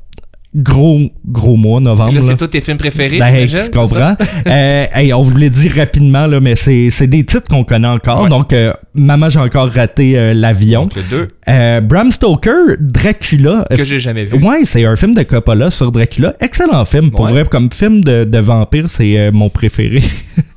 Gros, 0.54 1.00
gros 1.26 1.56
mois, 1.56 1.80
novembre. 1.80 2.12
Là, 2.14 2.20
là. 2.20 2.26
c'est 2.28 2.36
tous 2.36 2.46
tes 2.46 2.60
films 2.60 2.76
préférés, 2.76 3.18
Ben, 3.18 3.46
tu 3.46 3.70
comprends? 3.70 4.16
Euh, 4.46 4.84
hey, 4.94 5.12
on 5.12 5.22
vous 5.22 5.36
l'a 5.36 5.48
dit 5.48 5.68
rapidement, 5.68 6.26
là, 6.26 6.38
mais 6.40 6.54
c'est 6.54 6.88
c'est 6.90 7.06
des 7.06 7.24
titres 7.24 7.48
qu'on 7.48 7.64
connaît 7.64 7.88
encore. 7.88 8.22
Ouais. 8.24 8.28
Donc, 8.28 8.52
euh, 8.52 8.72
Maman, 8.94 9.28
j'ai 9.30 9.40
encore 9.40 9.70
raté 9.70 10.16
euh, 10.18 10.34
l'avion. 10.34 10.82
Donc, 10.82 10.96
le 10.96 11.02
2, 11.02 11.28
Euh, 11.48 11.80
Bram 11.80 12.10
Stoker, 12.10 12.76
Dracula. 12.78 13.64
que 13.70 13.84
j'ai 13.84 13.98
jamais 13.98 14.24
vu. 14.24 14.38
Ouais, 14.44 14.60
c'est 14.64 14.84
un 14.84 14.96
film 14.96 15.14
de 15.14 15.22
Coppola 15.22 15.70
sur 15.70 15.90
Dracula. 15.92 16.34
Excellent 16.40 16.84
film. 16.84 17.10
Pour 17.10 17.22
Ouais. 17.24 17.32
vrai, 17.32 17.44
comme 17.50 17.70
film 17.72 18.02
de, 18.04 18.24
de 18.24 18.38
vampire, 18.38 18.88
c'est 18.88 19.18
euh, 19.18 19.30
mon 19.32 19.48
préféré. 19.48 20.02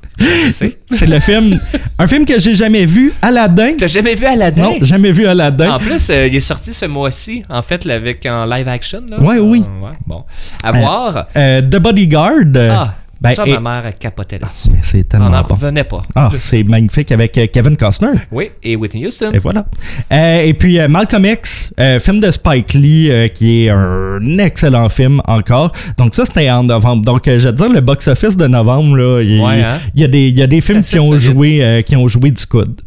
C'est 0.49 1.05
le 1.07 1.19
film. 1.19 1.59
Un 1.99 2.07
film 2.07 2.25
que 2.25 2.39
j'ai 2.39 2.55
jamais 2.55 2.85
vu. 2.85 3.13
Aladdin. 3.21 3.73
T'as 3.77 3.87
jamais 3.87 4.15
vu 4.15 4.25
Aladdin? 4.25 4.61
Non, 4.63 4.75
jamais 4.81 5.11
vu 5.11 5.27
Aladdin. 5.27 5.71
En 5.73 5.79
plus, 5.79 6.09
euh, 6.09 6.27
il 6.27 6.35
est 6.35 6.39
sorti 6.39 6.73
ce 6.73 6.85
mois-ci, 6.85 7.43
en 7.49 7.61
fait, 7.61 7.85
avec 7.85 8.25
en 8.25 8.45
live 8.45 8.67
action. 8.67 9.01
Là. 9.09 9.19
Ouais, 9.19 9.37
oui. 9.39 9.63
Euh, 9.65 9.85
ouais, 9.85 9.93
bon. 10.05 10.23
À 10.63 10.71
voir. 10.71 11.27
Euh, 11.35 11.61
The 11.61 11.77
Bodyguard. 11.77 12.31
euh, 12.55 12.69
Ah, 12.71 12.95
ben, 13.21 13.33
ça, 13.33 13.45
et- 13.47 13.57
ma 13.57 13.81
mère 13.81 13.97
capotait 13.97 14.39
là-dessus. 14.39 14.69
Mais 14.71 14.79
c'est 14.83 15.05
On 15.15 15.19
n'en 15.19 15.41
bon. 15.41 15.55
revenait 15.55 15.83
pas. 15.83 16.01
Ah, 16.15 16.29
c'est 16.35 16.63
magnifique 16.63 17.11
avec 17.11 17.37
euh, 17.37 17.47
Kevin 17.51 17.75
Costner. 17.77 18.11
Oui, 18.31 18.51
et 18.63 18.75
Whitney 18.75 19.05
Houston. 19.07 19.31
Et 19.33 19.39
voilà. 19.39 19.65
Euh, 20.11 20.41
et 20.41 20.53
puis 20.53 20.79
euh, 20.79 20.87
Malcolm 20.87 21.25
X, 21.25 21.73
euh, 21.79 21.99
film 21.99 22.19
de 22.19 22.29
Spike 22.31 22.73
Lee, 22.73 23.11
qui 23.33 23.65
est 23.65 23.69
un 23.69 24.37
excellent 24.37 24.89
film 24.89 25.21
encore. 25.27 25.71
Donc 25.97 26.15
ça, 26.15 26.25
c'était 26.25 26.49
en 26.49 26.63
novembre. 26.63 27.03
Donc 27.03 27.23
je 27.25 27.47
veux 27.47 27.53
dire, 27.53 27.69
le 27.69 27.81
box-office 27.81 28.37
de 28.37 28.47
novembre, 28.47 28.95
là, 28.97 29.21
il, 29.21 29.41
Ouais, 29.41 29.61
hein? 29.63 29.77
il 29.95 30.01
y, 30.01 30.03
a 30.03 30.07
des, 30.07 30.27
il 30.27 30.37
y 30.37 30.41
a 30.41 30.47
des 30.47 30.61
films 30.61 30.81
qui 30.83 30.99
ont, 30.99 31.17
joué, 31.17 31.83
qui 31.85 31.95
ont 31.95 32.07
joué 32.07 32.31
du 32.31 32.45
coude. 32.45 32.79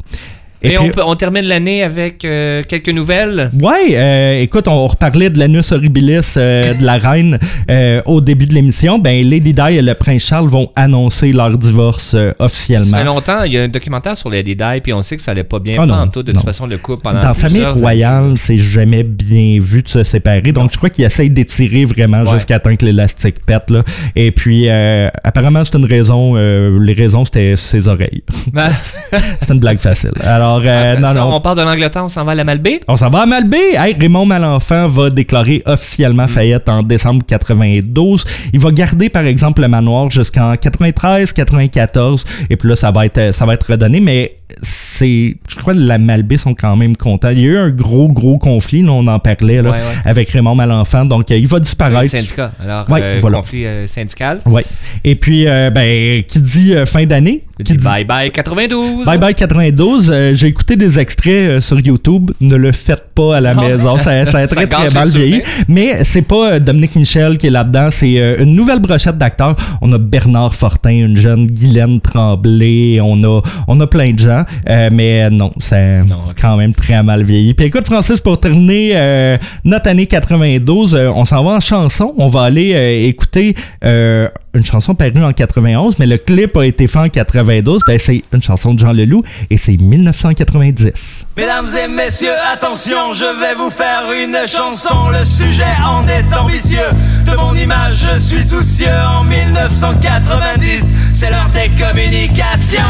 Et, 0.62 0.76
on, 0.78 0.82
puis- 0.82 0.90
peut- 0.92 1.02
on 1.06 1.16
termine 1.16 1.44
l'année 1.44 1.82
avec 1.82 2.24
euh, 2.24 2.62
quelques 2.68 2.90
nouvelles. 2.90 3.50
Ouais, 3.60 3.94
euh, 3.96 4.40
écoute, 4.40 4.68
on 4.68 4.86
reparlait 4.86 5.30
de 5.30 5.38
l'anus 5.38 5.72
horribilis 5.72 6.34
euh, 6.36 6.74
de 6.74 6.84
la 6.84 6.98
reine 6.98 7.38
euh, 7.70 8.02
au 8.04 8.20
début 8.20 8.46
de 8.46 8.54
l'émission. 8.54 8.98
Ben, 8.98 9.26
Lady 9.28 9.54
Di 9.54 9.62
et 9.78 9.82
le 9.82 9.94
prince 9.94 10.26
Charles 10.26 10.48
vont 10.48 10.70
annoncer 10.76 11.32
leur 11.32 11.56
divorce 11.56 12.12
euh, 12.14 12.28
Ça 12.28 12.34
fait 12.34 12.44
officiellement. 12.44 13.04
longtemps, 13.04 13.42
il 13.44 13.54
y 13.54 13.58
a 13.58 13.62
un 13.62 13.68
documentaire 13.68 14.16
sur 14.18 14.28
Lady 14.28 14.54
Di, 14.54 14.80
puis 14.82 14.92
on 14.92 15.02
sait 15.02 15.16
que 15.16 15.22
ça 15.22 15.30
allait 15.30 15.44
pas 15.44 15.58
bien 15.60 15.76
Ah 15.78 15.86
non. 15.86 15.94
De 15.94 16.00
non. 16.00 16.10
toute 16.24 16.42
façon, 16.44 16.66
le 16.66 16.76
couple 16.78 17.02
pendant 17.04 17.22
Dans 17.22 17.32
Famille 17.34 17.56
plusieurs 17.56 17.76
Royale, 17.78 18.32
c'est 18.36 18.58
jamais 18.58 19.02
bien 19.02 19.58
vu 19.60 19.82
de 19.82 19.88
se 19.88 20.02
séparer. 20.02 20.52
Donc, 20.52 20.72
je 20.72 20.76
crois 20.76 20.90
qu'ils 20.90 21.04
essayent 21.06 21.30
d'étirer 21.30 21.84
vraiment 21.84 22.20
Ouais. 22.22 22.32
jusqu'à 22.32 22.58
temps 22.58 22.74
que 22.76 22.84
l'élastique 22.84 23.44
pète. 23.46 23.70
Là. 23.70 23.82
Et 24.14 24.30
puis, 24.30 24.68
apparemment, 24.68 25.64
c'est 25.64 25.76
une 25.78 25.86
raison. 25.86 26.34
les 26.34 26.92
raisons, 26.92 27.24
c'était 27.24 27.54
ses 27.56 27.88
oreilles. 27.88 28.22
Ben, 28.52 28.68
c'est 29.40 29.52
une 29.54 29.60
blague 29.60 29.78
facile. 29.78 30.10
Alors, 30.22 30.49
euh, 30.58 30.92
après 30.92 31.00
non, 31.00 31.08
ça, 31.08 31.14
non. 31.14 31.34
On 31.34 31.40
part 31.40 31.54
de 31.54 31.62
l'Angleterre, 31.62 32.04
on 32.04 32.08
s'en 32.08 32.24
va 32.24 32.32
à 32.32 32.34
la 32.34 32.44
Malbaie. 32.44 32.80
On 32.88 32.96
s'en 32.96 33.10
va 33.10 33.20
à 33.20 33.26
Malbaie. 33.26 33.74
Hey, 33.74 33.96
Raymond 33.98 34.26
Malenfant 34.26 34.88
va 34.88 35.10
déclarer 35.10 35.62
officiellement 35.66 36.28
faillite 36.28 36.68
en 36.68 36.82
décembre 36.82 37.24
92. 37.26 38.24
Il 38.52 38.60
va 38.60 38.70
garder, 38.72 39.08
par 39.08 39.24
exemple, 39.24 39.62
le 39.62 39.68
manoir 39.68 40.10
jusqu'en 40.10 40.56
93, 40.56 41.32
94. 41.32 42.24
Et 42.48 42.56
puis 42.56 42.68
là, 42.68 42.76
ça 42.76 42.90
va 42.90 43.06
être, 43.06 43.32
ça 43.32 43.46
va 43.46 43.54
être 43.54 43.70
redonné. 43.70 44.00
Mais 44.00 44.39
c'est, 44.62 45.36
je 45.48 45.56
crois 45.56 45.74
que 45.74 45.78
la 45.78 45.98
Malbaie 45.98 46.36
sont 46.36 46.54
quand 46.54 46.76
même 46.76 46.96
contents. 46.96 47.30
Il 47.30 47.38
y 47.40 47.42
a 47.42 47.46
eu 47.46 47.56
un 47.56 47.70
gros, 47.70 48.08
gros 48.08 48.38
conflit. 48.38 48.82
Là, 48.82 48.92
on 48.92 49.06
en 49.06 49.18
parlait 49.18 49.62
là, 49.62 49.70
Ouais, 49.70 49.76
ouais. 49.78 49.82
avec 50.04 50.28
Raymond 50.30 50.54
Malenfant. 50.54 51.04
Donc, 51.04 51.30
euh, 51.30 51.36
il 51.36 51.46
va 51.46 51.56
Le 51.58 51.62
disparaître. 51.62 52.10
syndicat. 52.10 52.52
Alors, 52.62 52.88
Ouais, 52.90 53.00
euh, 53.02 53.18
voilà. 53.20 53.38
conflit 53.38 53.66
euh, 53.66 53.86
syndical. 53.86 54.40
Ouais. 54.46 54.64
Et 55.04 55.14
puis, 55.14 55.46
euh, 55.46 55.70
ben, 55.70 56.22
qui 56.22 56.40
dit 56.40 56.74
fin 56.86 57.04
d'année, 57.06 57.44
Il 57.58 57.64
qui 57.64 57.76
dit 57.76 57.84
bye 57.84 58.04
bye 58.04 58.30
92. 58.30 59.06
Bye 59.06 59.18
bye 59.18 59.34
92. 59.34 60.10
euh, 60.12 60.34
J'ai 60.34 60.46
écouté 60.48 60.76
des 60.76 60.98
extraits 60.98 61.60
sur 61.60 61.78
YouTube. 61.80 62.30
Ne 62.40 62.56
le 62.56 62.72
faites 62.72 63.04
pas 63.14 63.36
à 63.36 63.40
la 63.40 63.54
Non. 63.54 63.62
maison. 63.62 63.96
Ça, 63.98 64.26
ça 64.26 64.38
a 64.38 64.46
Ça 64.50 64.54
très 64.56 64.66
très 64.66 64.90
mal 64.90 65.08
vieilli. 65.08 65.42
Mais 65.68 66.04
c'est 66.04 66.22
pas 66.22 66.58
Dominique 66.60 66.96
Michel 66.96 67.38
qui 67.38 67.46
est 67.46 67.50
là-dedans. 67.50 67.88
C'est 67.90 68.36
une 68.38 68.54
nouvelle 68.54 68.78
brochette 68.80 69.18
d'acteurs. 69.18 69.56
On 69.82 69.92
a 69.92 69.98
Bernard 69.98 70.54
Fortin, 70.54 70.90
une 70.90 71.16
jeune 71.16 71.46
Guylaine 71.46 72.00
Tremblay. 72.00 72.98
On 73.02 73.22
a, 73.22 73.42
on 73.68 73.80
a 73.80 73.86
plein 73.86 74.12
de 74.12 74.18
gens. 74.18 74.39
Euh, 74.68 74.90
mais 74.92 75.30
non, 75.30 75.52
c'est 75.60 76.00
quand 76.40 76.56
même 76.56 76.74
très 76.74 77.02
mal 77.02 77.22
vieilli. 77.22 77.54
Puis 77.54 77.66
écoute, 77.66 77.86
Francis, 77.86 78.20
pour 78.20 78.38
terminer 78.38 78.92
euh, 78.94 79.38
notre 79.64 79.88
année 79.88 80.06
92, 80.06 80.94
euh, 80.94 81.08
on 81.14 81.24
s'en 81.24 81.44
va 81.44 81.52
en 81.52 81.60
chanson. 81.60 82.14
On 82.18 82.28
va 82.28 82.42
aller 82.42 82.74
euh, 82.74 83.08
écouter 83.08 83.54
euh, 83.84 84.28
une 84.54 84.64
chanson 84.64 84.94
parue 84.94 85.22
en 85.22 85.32
91, 85.32 85.98
mais 85.98 86.06
le 86.06 86.18
clip 86.18 86.56
a 86.56 86.66
été 86.66 86.86
fait 86.86 86.98
en 86.98 87.08
92. 87.08 87.82
Ben, 87.86 87.98
c'est 87.98 88.24
une 88.32 88.42
chanson 88.42 88.74
de 88.74 88.78
Jean 88.78 88.92
Leloup 88.92 89.22
et 89.50 89.56
c'est 89.56 89.76
1990. 89.76 91.26
Mesdames 91.36 91.66
et 91.84 91.88
messieurs, 91.88 92.28
attention, 92.52 93.14
je 93.14 93.24
vais 93.24 93.54
vous 93.56 93.70
faire 93.70 94.02
une 94.24 94.36
chanson. 94.46 95.08
Le 95.10 95.24
sujet 95.24 95.64
en 95.86 96.06
est 96.08 96.36
ambitieux. 96.36 96.78
De 97.26 97.36
mon 97.36 97.54
image, 97.54 97.94
je 98.12 98.18
suis 98.18 98.44
soucieux. 98.44 98.88
En 99.18 99.24
1990, 99.24 100.92
c'est 101.14 101.30
l'heure 101.30 101.50
des 101.54 101.70
communications. 101.82 102.80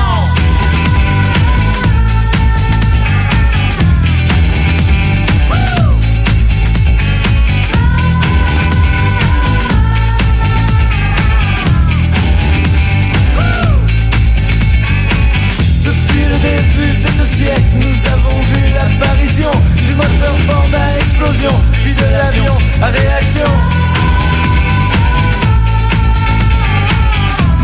Explosion, 21.20 21.60
puis 21.84 21.94
de 21.94 22.04
l'avion 22.04 22.56
à 22.82 22.86
réaction. 22.86 23.44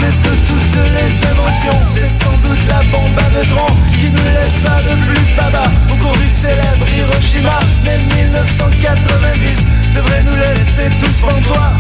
Mais 0.01 0.11
de 0.11 0.37
toutes 0.47 0.77
les 0.77 1.27
inventions, 1.31 1.81
c'est 1.85 2.11
sans 2.11 2.37
doute 2.47 2.67
la 2.69 2.83
bombe 2.93 3.19
à 3.19 3.31
neutrons 3.31 3.77
qui 3.95 4.11
nous 4.11 4.25
laissa 4.25 4.79
le 4.89 4.97
plus 5.05 5.37
baba. 5.37 5.65
Au 5.91 5.97
cours 5.97 6.17
du 6.17 6.29
célèbre 6.29 6.87
Hiroshima, 6.97 7.59
mais 7.85 7.99
1990 8.25 9.95
devrait 9.95 10.23
nous 10.23 10.37
laisser 10.37 10.91
tous 11.01 11.21
pantois. 11.21 11.73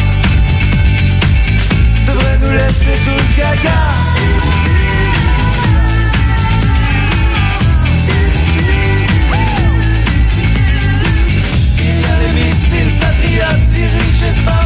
Devrait 2.06 2.38
nous 2.42 2.52
laisser 2.52 2.96
tous 3.04 3.36
gaga. 3.36 5.15
Missiles 12.66 12.98
patriotes 12.98 13.68
dirigés 13.72 14.34
par 14.44 14.62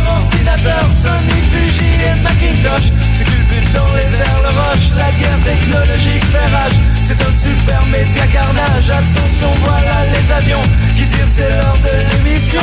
Sony, 0.92 1.40
Fuji 1.52 1.86
et 2.06 2.22
Macintosh. 2.22 2.90
Ce 3.12 3.22
culbute 3.24 3.72
dans 3.74 3.86
les 3.94 4.20
airs, 4.20 4.42
le 4.42 4.48
roche 4.48 4.90
La 4.96 5.10
guerre 5.10 5.38
technologique 5.44 6.24
fait 6.24 6.56
rage. 6.56 6.78
C'est 7.02 7.20
un 7.22 7.32
super 7.32 7.84
média 7.86 8.26
carnage. 8.26 8.90
Attention, 8.90 9.50
voilà 9.64 10.02
les 10.12 10.32
avions 10.32 10.62
Qui 10.96 11.06
tirent, 11.06 11.26
c'est 11.28 11.48
l'heure 11.48 11.76
de 11.82 12.24
l'émission. 12.24 12.62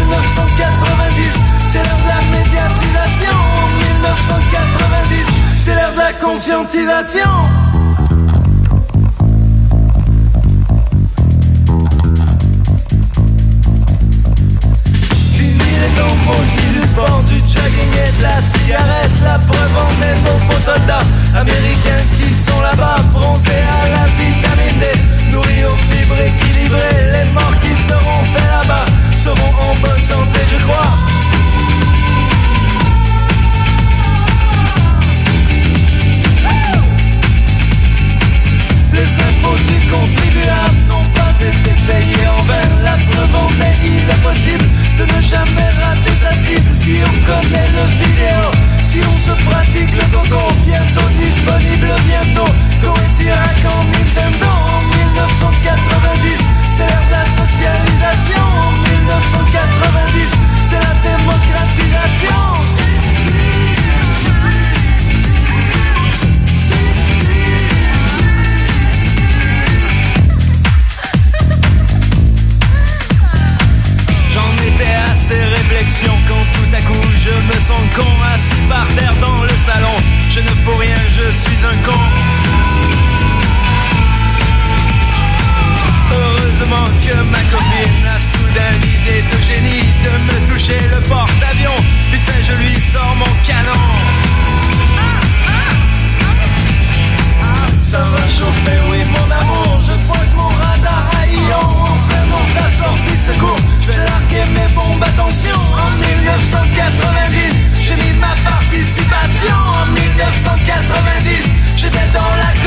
1990 0.00 1.32
C'est 1.66 1.82
l'heure 1.84 1.98
de 1.98 2.08
la 2.08 2.38
médiatisation. 2.38 3.38
1990 4.00 5.26
C'est 5.60 5.74
l'heure 5.74 5.92
de 5.94 5.98
la 5.98 6.12
conscientisation 6.14 7.77
la 18.20 18.40
cigarette 18.40 19.10
La 19.24 19.38
preuve 19.38 19.76
en 19.76 20.02
est 20.02 20.18
nos 20.22 20.46
beaux 20.46 20.60
soldats 20.60 21.06
américains 21.34 22.04
qui 22.16 22.32
sont 22.34 22.60
là-bas. 22.60 22.96
Bronzés 23.12 23.50
à 23.50 23.88
la 23.90 24.06
vitamine 24.18 24.80
D 24.80 25.32
Nourris 25.32 25.64
aux 25.64 25.76
fibres 25.90 26.20
équilibrées 26.20 27.12
Les 27.12 27.32
morts 27.32 27.58
qui 27.62 27.74
seront 27.74 28.24
faits 28.26 28.50
là-bas 28.50 28.84
Seront 29.12 29.52
en 29.60 29.74
bonne 29.74 30.02
santé 30.02 30.40
je 30.48 30.64
crois. 30.64 30.88
Les 38.92 39.04
impôts 39.04 39.56
du 39.56 39.90
contribuable 39.90 40.78
n'ont 40.88 41.04
pas 41.14 41.32
été 41.40 41.70
payés 41.86 42.26
en 42.26 42.42
vain. 42.42 42.82
La 42.82 42.96
preuve 42.96 43.34
en 43.36 43.48
est, 43.62 43.76
il 43.84 43.96
est 43.96 44.87
de 44.98 45.04
ne 45.04 45.22
jamais 45.22 45.70
rater 45.80 46.14
sa 46.20 46.32
cible. 46.32 46.70
Si 46.74 46.94
on 47.06 47.16
connaît 47.30 47.68
le 47.70 47.84
vidéo, 48.02 48.50
si 48.84 49.00
on 49.06 49.16
se 49.16 49.34
pratique 49.46 49.92
le 49.94 50.04
coco 50.10 50.42
Bientôt 50.66 51.08
disponible, 51.14 51.94
bientôt. 52.06 52.50
Coetirak 52.82 53.60
en 53.64 53.84
Nintendo 53.94 54.50
En 54.50 54.80
1990, 54.98 56.38
c'est 56.76 56.86
l'ère 56.86 57.06
de 57.06 57.12
la 57.12 57.24
socialisation 57.24 58.42
En 58.42 58.72
1990, 58.72 60.30
c'est 60.68 60.82
la 60.82 60.94
démocratisation 61.06 62.87
ces 75.28 75.40
réflexions 75.40 76.18
quand 76.28 76.44
tout 76.54 76.74
à 76.74 76.80
coup 76.80 77.08
je 77.24 77.34
me 77.46 77.52
sens 77.66 77.82
con 77.94 78.08
assis 78.34 78.62
par 78.68 78.86
terre 78.96 79.14
dans 79.20 79.42
le 79.42 79.54
salon. 79.66 79.96
Je 80.30 80.40
ne 80.40 80.50
peux 80.64 80.76
rien, 80.76 80.96
je 81.10 81.30
suis 81.32 81.58
un 81.64 81.76
con. 81.84 82.00
Heureusement 86.12 86.88
que 87.04 87.16
ma 87.30 87.42
copine 87.50 88.06
a 88.06 88.18
soudain 88.20 88.72
l'idée 88.82 89.22
de 89.30 89.38
génie 89.42 89.86
de 90.04 90.12
me 90.28 90.52
toucher 90.52 90.80
le 90.88 91.00
porte-avions. 91.08 91.80
Putain, 92.10 92.38
je 92.42 92.52
lui 92.58 92.74
sors 92.92 93.14
mon 93.16 93.32
canon. 93.46 93.82
Ça 97.80 98.02
va 98.02 98.28
chauffer, 98.28 98.78
oui 98.90 98.98
mon 99.14 99.30
amour, 99.30 99.80
je 99.88 100.06
crois 100.06 100.24
que 100.24 100.36
mon 100.36 100.48
radar 100.48 101.10
a 101.20 101.26
la 102.54 102.70
sortie 102.70 103.16
de 103.16 103.32
secours 103.32 103.58
Je 103.80 103.92
vais 103.92 104.04
larguer 104.04 104.44
mes 104.54 104.68
bombes, 104.74 105.02
attention 105.02 105.56
En 105.56 105.90
1990, 105.90 107.64
j'ai 107.80 107.96
mis 107.96 108.18
ma 108.18 108.34
participation 108.48 109.56
En 109.56 109.86
1990, 109.86 111.50
j'étais 111.76 112.08
dans 112.12 112.32
la 112.42 112.57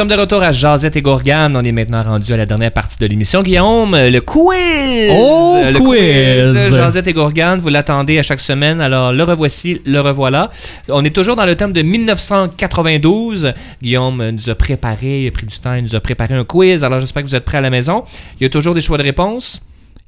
sommes 0.00 0.08
de 0.08 0.14
retour 0.14 0.42
à 0.42 0.50
Jazette 0.50 0.96
et 0.96 1.02
Gourgane. 1.02 1.54
On 1.54 1.62
est 1.62 1.72
maintenant 1.72 2.02
rendu 2.02 2.32
à 2.32 2.36
la 2.38 2.46
dernière 2.46 2.72
partie 2.72 2.96
de 2.98 3.04
l'émission. 3.04 3.42
Guillaume, 3.42 3.94
le 3.94 4.20
quiz! 4.20 5.10
Oh, 5.12 5.58
le 5.62 5.78
quiz! 5.78 6.74
Jazette 6.74 7.06
et 7.08 7.12
Gourgane, 7.12 7.58
vous 7.58 7.68
l'attendez 7.68 8.18
à 8.18 8.22
chaque 8.22 8.40
semaine. 8.40 8.80
Alors, 8.80 9.12
le 9.12 9.22
revoici, 9.24 9.82
le 9.84 10.00
revoilà. 10.00 10.48
On 10.88 11.04
est 11.04 11.14
toujours 11.14 11.36
dans 11.36 11.44
le 11.44 11.54
thème 11.54 11.74
de 11.74 11.82
1992. 11.82 13.52
Guillaume 13.82 14.30
nous 14.30 14.48
a 14.48 14.54
préparé, 14.54 15.24
il 15.24 15.28
a 15.28 15.32
pris 15.32 15.44
du 15.44 15.58
temps, 15.58 15.74
il 15.74 15.82
nous 15.82 15.94
a 15.94 16.00
préparé 16.00 16.32
un 16.32 16.44
quiz. 16.44 16.82
Alors, 16.82 17.00
j'espère 17.00 17.22
que 17.22 17.28
vous 17.28 17.34
êtes 17.36 17.44
prêts 17.44 17.58
à 17.58 17.60
la 17.60 17.68
maison. 17.68 18.02
Il 18.40 18.44
y 18.44 18.46
a 18.46 18.48
toujours 18.48 18.72
des 18.72 18.80
choix 18.80 18.96
de 18.96 19.02
réponse. 19.02 19.60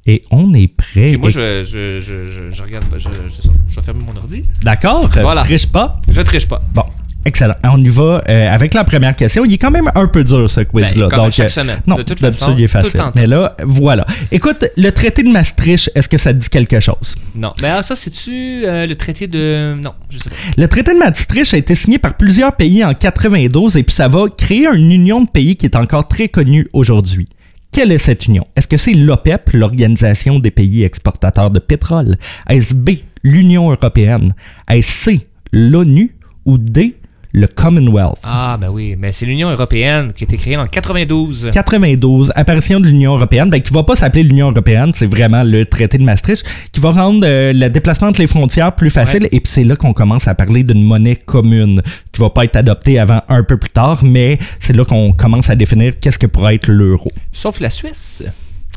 Et 0.07 0.23
on 0.31 0.55
est 0.55 0.69
prêt. 0.69 1.09
Puis 1.09 1.17
moi, 1.17 1.29
je, 1.29 1.61
je, 1.61 1.99
je, 1.99 2.25
je, 2.25 2.49
je 2.49 2.63
regarde, 2.63 2.85
je 2.97 3.09
vais 3.09 3.81
fermer 3.85 4.03
mon 4.03 4.19
ordi. 4.19 4.41
D'accord. 4.63 5.07
Voilà. 5.21 5.43
Triche 5.43 5.67
pas. 5.67 6.01
Je 6.09 6.21
triche 6.21 6.47
pas. 6.47 6.63
Bon. 6.73 6.85
Excellent. 7.25 7.55
On 7.63 7.79
y 7.81 7.87
va 7.89 8.21
euh, 8.27 8.49
avec 8.49 8.73
la 8.73 8.83
première 8.83 9.15
question. 9.15 9.45
Il 9.45 9.53
est 9.53 9.57
quand 9.57 9.71
même 9.71 9.89
un 9.95 10.07
peu 10.07 10.23
dur 10.23 10.49
ce 10.49 10.61
quiz-là. 10.61 11.05
Ben, 11.05 11.09
comme 11.09 11.19
à 11.19 11.23
Donc, 11.23 11.31
chaque 11.33 11.45
euh, 11.45 11.49
semaine. 11.49 11.79
Non, 11.87 11.95
De 11.95 12.03
toute 12.03 12.19
d'habitude, 12.21 12.39
façon, 12.41 12.55
il 12.57 12.63
est 12.63 12.67
tout 12.67 12.77
le 12.77 12.83
facile. 12.83 12.99
temps. 12.99 13.11
Mais 13.15 13.27
là, 13.27 13.55
voilà. 13.63 14.05
Écoute, 14.31 14.65
le 14.75 14.89
traité 14.91 15.23
de 15.23 15.29
Maastricht, 15.29 15.89
est-ce 15.95 16.09
que 16.09 16.17
ça 16.17 16.33
te 16.33 16.39
dit 16.39 16.49
quelque 16.49 16.79
chose? 16.79 17.15
Non. 17.35 17.53
Mais 17.61 17.69
alors, 17.69 17.83
ça, 17.83 17.95
c'est-tu 17.95 18.65
euh, 18.65 18.85
le 18.85 18.95
traité 18.95 19.27
de. 19.27 19.75
Non, 19.81 19.93
je 20.09 20.17
sais 20.19 20.29
pas. 20.29 20.35
Le 20.57 20.67
traité 20.67 20.93
de 20.93 20.99
Maastricht 20.99 21.53
a 21.53 21.57
été 21.57 21.75
signé 21.75 21.97
par 21.97 22.15
plusieurs 22.17 22.55
pays 22.55 22.83
en 22.83 22.93
92 22.93 23.77
et 23.77 23.83
puis 23.83 23.95
ça 23.95 24.07
va 24.07 24.25
créer 24.37 24.67
une 24.73 24.91
union 24.91 25.21
de 25.21 25.29
pays 25.29 25.55
qui 25.55 25.65
est 25.65 25.75
encore 25.75 26.07
très 26.07 26.27
connue 26.27 26.67
aujourd'hui. 26.73 27.29
Quelle 27.71 27.91
est 27.91 27.97
cette 27.99 28.27
union? 28.27 28.45
Est-ce 28.55 28.67
que 28.67 28.77
c'est 28.77 28.93
l'OPEP, 28.93 29.49
l'Organisation 29.53 30.37
des 30.39 30.51
pays 30.51 30.83
exportateurs 30.83 31.49
de 31.49 31.59
pétrole? 31.59 32.17
Est-ce 32.47 32.75
B, 32.75 32.91
l'Union 33.23 33.71
européenne? 33.71 34.35
Est-ce 34.69 34.91
C, 34.91 35.27
l'ONU? 35.51 36.15
Ou 36.45 36.57
D, 36.57 36.95
le 37.33 37.47
Commonwealth? 37.47 38.19
Ah, 38.23 38.57
ben 38.61 38.69
oui. 38.69 38.95
Mais 38.97 39.11
c'est 39.11 39.25
l'Union 39.25 39.49
européenne 39.49 40.13
qui 40.13 40.23
a 40.23 40.25
été 40.25 40.37
créée 40.37 40.55
en 40.55 40.67
92. 40.67 41.49
92, 41.51 42.31
apparition 42.35 42.79
de 42.79 42.85
l'Union 42.85 43.15
européenne, 43.15 43.49
ben, 43.49 43.59
qui 43.59 43.73
va 43.73 43.83
pas 43.83 43.95
s'appeler 43.95 44.23
l'Union 44.23 44.51
européenne, 44.51 44.91
c'est 44.93 45.07
vraiment 45.07 45.43
le 45.43 45.65
traité 45.65 45.97
de 45.97 46.03
Maastricht, 46.03 46.45
qui 46.71 46.79
va 46.79 46.91
rendre 46.91 47.25
euh, 47.25 47.51
le 47.53 47.69
déplacement 47.69 48.07
entre 48.07 48.19
les 48.19 48.27
frontières 48.27 48.75
plus 48.75 48.91
facile. 48.91 49.25
Et 49.31 49.39
puis 49.39 49.51
c'est 49.51 49.63
là 49.63 49.75
qu'on 49.75 49.93
commence 49.93 50.27
à 50.27 50.35
parler 50.35 50.63
d'une 50.63 50.83
monnaie 50.83 51.15
commune, 51.15 51.81
qui 52.11 52.21
va 52.21 52.29
pas 52.29 52.45
être 52.45 52.55
adoptée 52.55 52.99
avant 52.99 53.21
un 53.27 53.43
peu 53.43 53.57
plus 53.57 53.71
tard, 53.71 54.03
mais 54.03 54.37
c'est 54.59 54.73
là 54.73 54.85
qu'on 54.85 55.11
commence 55.13 55.49
à 55.49 55.55
définir 55.55 55.93
qu'est-ce 55.99 56.19
que 56.19 56.27
pourrait 56.27 56.55
être 56.55 56.67
l'euro. 56.67 57.11
Sauf 57.31 57.59
la 57.59 57.69
Suisse. 57.69 58.23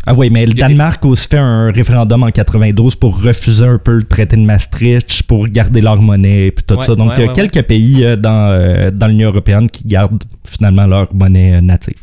Ah 0.09 0.15
oui, 0.15 0.31
mais 0.31 0.47
le 0.47 0.55
Danemark 0.55 1.05
a 1.05 1.09
aussi 1.09 1.27
fait 1.29 1.37
un 1.39 1.73
référendum 1.73 2.23
en 2.23 2.31
92 2.31 2.95
pour 2.95 3.21
refuser 3.21 3.65
un 3.67 3.79
peu 3.79 3.97
le 3.97 4.05
traité 4.05 4.37
de 4.37 4.43
Maastricht, 4.43 5.25
pour 5.25 5.49
garder 5.49 5.81
leur 5.81 6.01
monnaie 6.01 6.47
et 6.47 6.51
puis 6.53 6.65
tout 6.65 6.77
Ouais, 6.77 6.87
ça. 6.87 6.95
Donc, 6.95 7.09
ouais, 7.09 7.15
il 7.17 7.21
y 7.23 7.25
a 7.25 7.27
ouais, 7.27 7.33
quelques 7.33 7.63
pays 7.67 8.05
euh, 8.05 8.15
dans, 8.15 8.53
euh, 8.53 8.93
dans 8.93 9.09
l'Union 9.09 9.31
européenne 9.31 9.69
qui 9.69 9.85
gardent 9.89 10.23
finalement 10.45 10.87
leur 10.87 11.13
monnaie 11.13 11.55
euh, 11.55 11.61
native. 11.61 11.99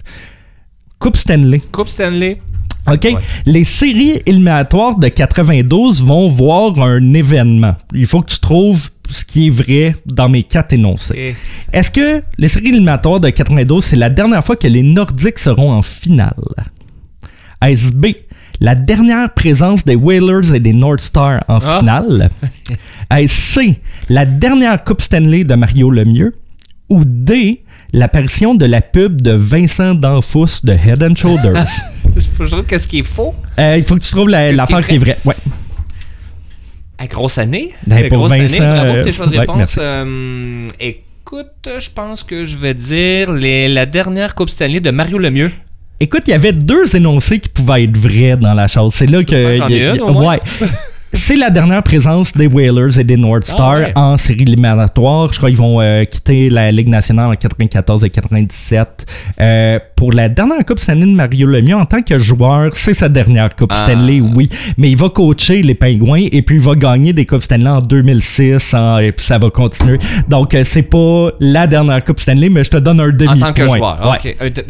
Coupe 0.99 1.16
Stanley. 1.16 1.62
Coupe 1.72 1.88
Stanley. 1.88 2.39
OK? 2.91 3.04
Ouais. 3.06 3.16
Les 3.45 3.64
séries 3.64 4.20
éliminatoires 4.26 4.97
de 4.97 5.08
92 5.08 6.04
vont 6.04 6.28
voir 6.28 6.78
un 6.82 7.14
événement. 7.14 7.76
Il 7.93 8.06
faut 8.06 8.20
que 8.20 8.34
tu 8.34 8.39
trouves 8.39 8.89
ce 9.10 9.24
qui 9.24 9.47
est 9.47 9.49
vrai 9.49 9.95
dans 10.06 10.28
mes 10.28 10.43
quatre 10.43 10.74
énoncés. 10.74 11.14
Et 11.18 11.36
Est-ce 11.78 11.89
que 11.89 12.22
les 12.38 12.49
séries 12.49 12.70
éliminatoires 12.70 13.22
de 13.22 13.30
92, 13.30 13.82
c'est 13.82 13.95
la 13.95 14.10
dernière 14.10 14.43
fois 14.43 14.58
que 14.58 14.68
les 14.68 14.84
Nordiques 14.84 15.39
seront 15.39 15.72
en 15.72 15.82
finale? 15.82 16.34
Est-ce 17.64 17.91
B, 17.91 18.07
la 18.59 18.76
dernière 18.76 19.34
présence 19.34 19.84
des 19.86 19.95
Whalers 19.95 20.53
et 20.53 20.59
des 20.59 20.74
North 20.74 21.01
Stars 21.01 21.43
en 21.47 21.59
Ah. 21.64 21.80
finale? 21.80 22.30
Est-ce 23.11 23.53
C, 23.59 23.80
la 24.09 24.26
dernière 24.26 24.84
Coupe 24.84 25.01
Stanley 25.01 25.43
de 25.43 25.55
Mario 25.55 25.89
Lemieux? 25.89 26.34
Ou 26.89 27.03
D, 27.05 27.61
l'apparition 27.93 28.53
de 28.55 28.66
la 28.66 28.82
pub 28.82 29.22
de 29.22 29.32
Vincent 29.32 29.93
Danfous 29.95 30.59
de 30.64 30.74
Head 30.74 31.01
and 31.03 31.16
Shoulders? 31.16 31.68
faut 32.03 32.09
que 32.39 32.45
je 32.45 32.51
trouve 32.51 32.66
qu'est-ce 32.66 32.88
qui 32.88 32.99
est 32.99 33.03
faux. 33.03 33.34
Euh, 33.59 33.76
il 33.78 33.84
faut 33.84 33.95
que 33.95 34.01
tu 34.01 34.11
trouves 34.11 34.30
la- 34.30 34.51
l'affaire 34.51 34.82
qui 34.82 34.88
qui 34.89 34.95
est 34.95 34.97
vraie. 34.99 35.18
Ouais. 35.26 35.36
À 36.97 37.07
grosse 37.07 37.38
année. 37.38 37.72
Ben, 37.88 38.05
À 38.05 38.09
pour 38.09 38.20
grosse 38.20 38.32
année. 38.32 38.47
Vincent, 38.47 38.64
Bravo 38.64 38.86
pour 38.89 38.95
euh, 38.95 39.03
tes 39.03 39.14
choix 39.14 39.26
de 39.28 39.32
ouais, 39.32 39.39
réponse. 39.39 39.57
merci. 39.57 39.80
Euh, 39.82 40.68
écoute, 40.80 41.70
je 41.80 41.89
pense 41.89 42.24
que 42.24 42.43
je 42.43 42.57
vais 42.57 42.74
dire 42.74 43.32
les- 43.32 43.68
la 43.68 43.86
dernière 43.86 44.36
Coupe 44.36 44.49
Stanley 44.49 44.80
de 44.80 44.91
Mario 44.91 45.18
Lemieux. 45.18 45.51
Écoute, 46.04 46.24
il 46.28 46.32
y 46.32 46.34
avait 46.34 46.51
deux 46.51 46.95
énoncés 46.95 47.39
qui 47.39 47.47
pouvaient 47.49 47.86
être 47.86 47.95
vrais 47.97 48.36
dans 48.36 48.54
la 48.54 48.68
chose. 48.68 48.93
C'est 48.93 49.06
là 49.06 49.24
que. 49.24 49.56
J'en 49.56 49.70
ai 49.70 49.89
une, 49.95 50.01
au 50.01 50.12
moins. 50.12 50.34
ouais. 50.34 50.41
C'est 51.16 51.36
la 51.36 51.51
dernière 51.51 51.84
présence 51.84 52.34
des 52.34 52.47
Whalers 52.47 52.97
et 52.99 53.04
des 53.04 53.18
North 53.18 53.45
Stars 53.45 53.74
Ah 53.76 53.80
ouais. 53.82 53.91
en 53.95 54.18
série 54.18 54.41
éliminatoire. 54.41 55.32
Je 55.32 55.38
crois 55.38 55.49
qu'ils 55.49 55.60
vont 55.60 55.80
euh, 55.80 56.06
quitter 56.06 56.49
la 56.49 56.72
Ligue 56.72 56.88
nationale 56.88 57.28
en 57.30 57.36
94 57.36 58.04
et 58.04 58.10
97. 58.10 59.06
Euh, 59.39 59.78
pour 59.95 60.12
la 60.12 60.28
dernière 60.28 60.66
Coupe 60.66 60.80
Stanley 60.80 61.06
de 61.06 61.12
Mario 61.12 61.45
Lemieux, 61.45 61.76
en 61.76 61.86
tant 61.86 62.01
que 62.01 62.18
joueur, 62.18 62.72
c'est 62.74 62.95
sa 62.95 63.10
dernière 63.10 63.56
Coupe 63.56 63.70
Ah. 63.76 63.84
Stanley, 63.86 64.22
oui. 64.22 64.49
Mais 64.80 64.89
il 64.89 64.97
va 64.97 65.10
coacher 65.10 65.62
les 65.62 65.76
Pingouins 65.76 66.26
et 66.32 66.41
puis 66.41 66.56
il 66.56 66.62
va 66.64 66.74
gagner 66.74 67.14
des 67.14 67.28
Coupes 67.28 67.43
Stanley 67.43 67.70
en 67.70 67.82
2006 67.82 68.74
en- 68.74 68.97
et 68.97 69.12
puis 69.12 69.24
ça 69.24 69.38
va 69.38 69.51
continuer. 69.51 69.99
Donc, 70.28 70.56
euh, 70.56 70.64
c'est 70.64 70.82
pas 70.82 71.30
la 71.39 71.68
dernière 71.68 72.04
Coupe 72.04 72.20
Stanley, 72.22 72.49
mais 72.49 72.64
je 72.64 72.72
te 72.72 72.78
donne 72.78 72.99
un 72.99 73.10
En 73.10 73.16
demi-point. 73.16 73.38
tant 73.38 73.54
que 73.54 73.68
joueur. 73.68 74.10
Ouais, 74.24 74.36
Ok. 74.41 74.66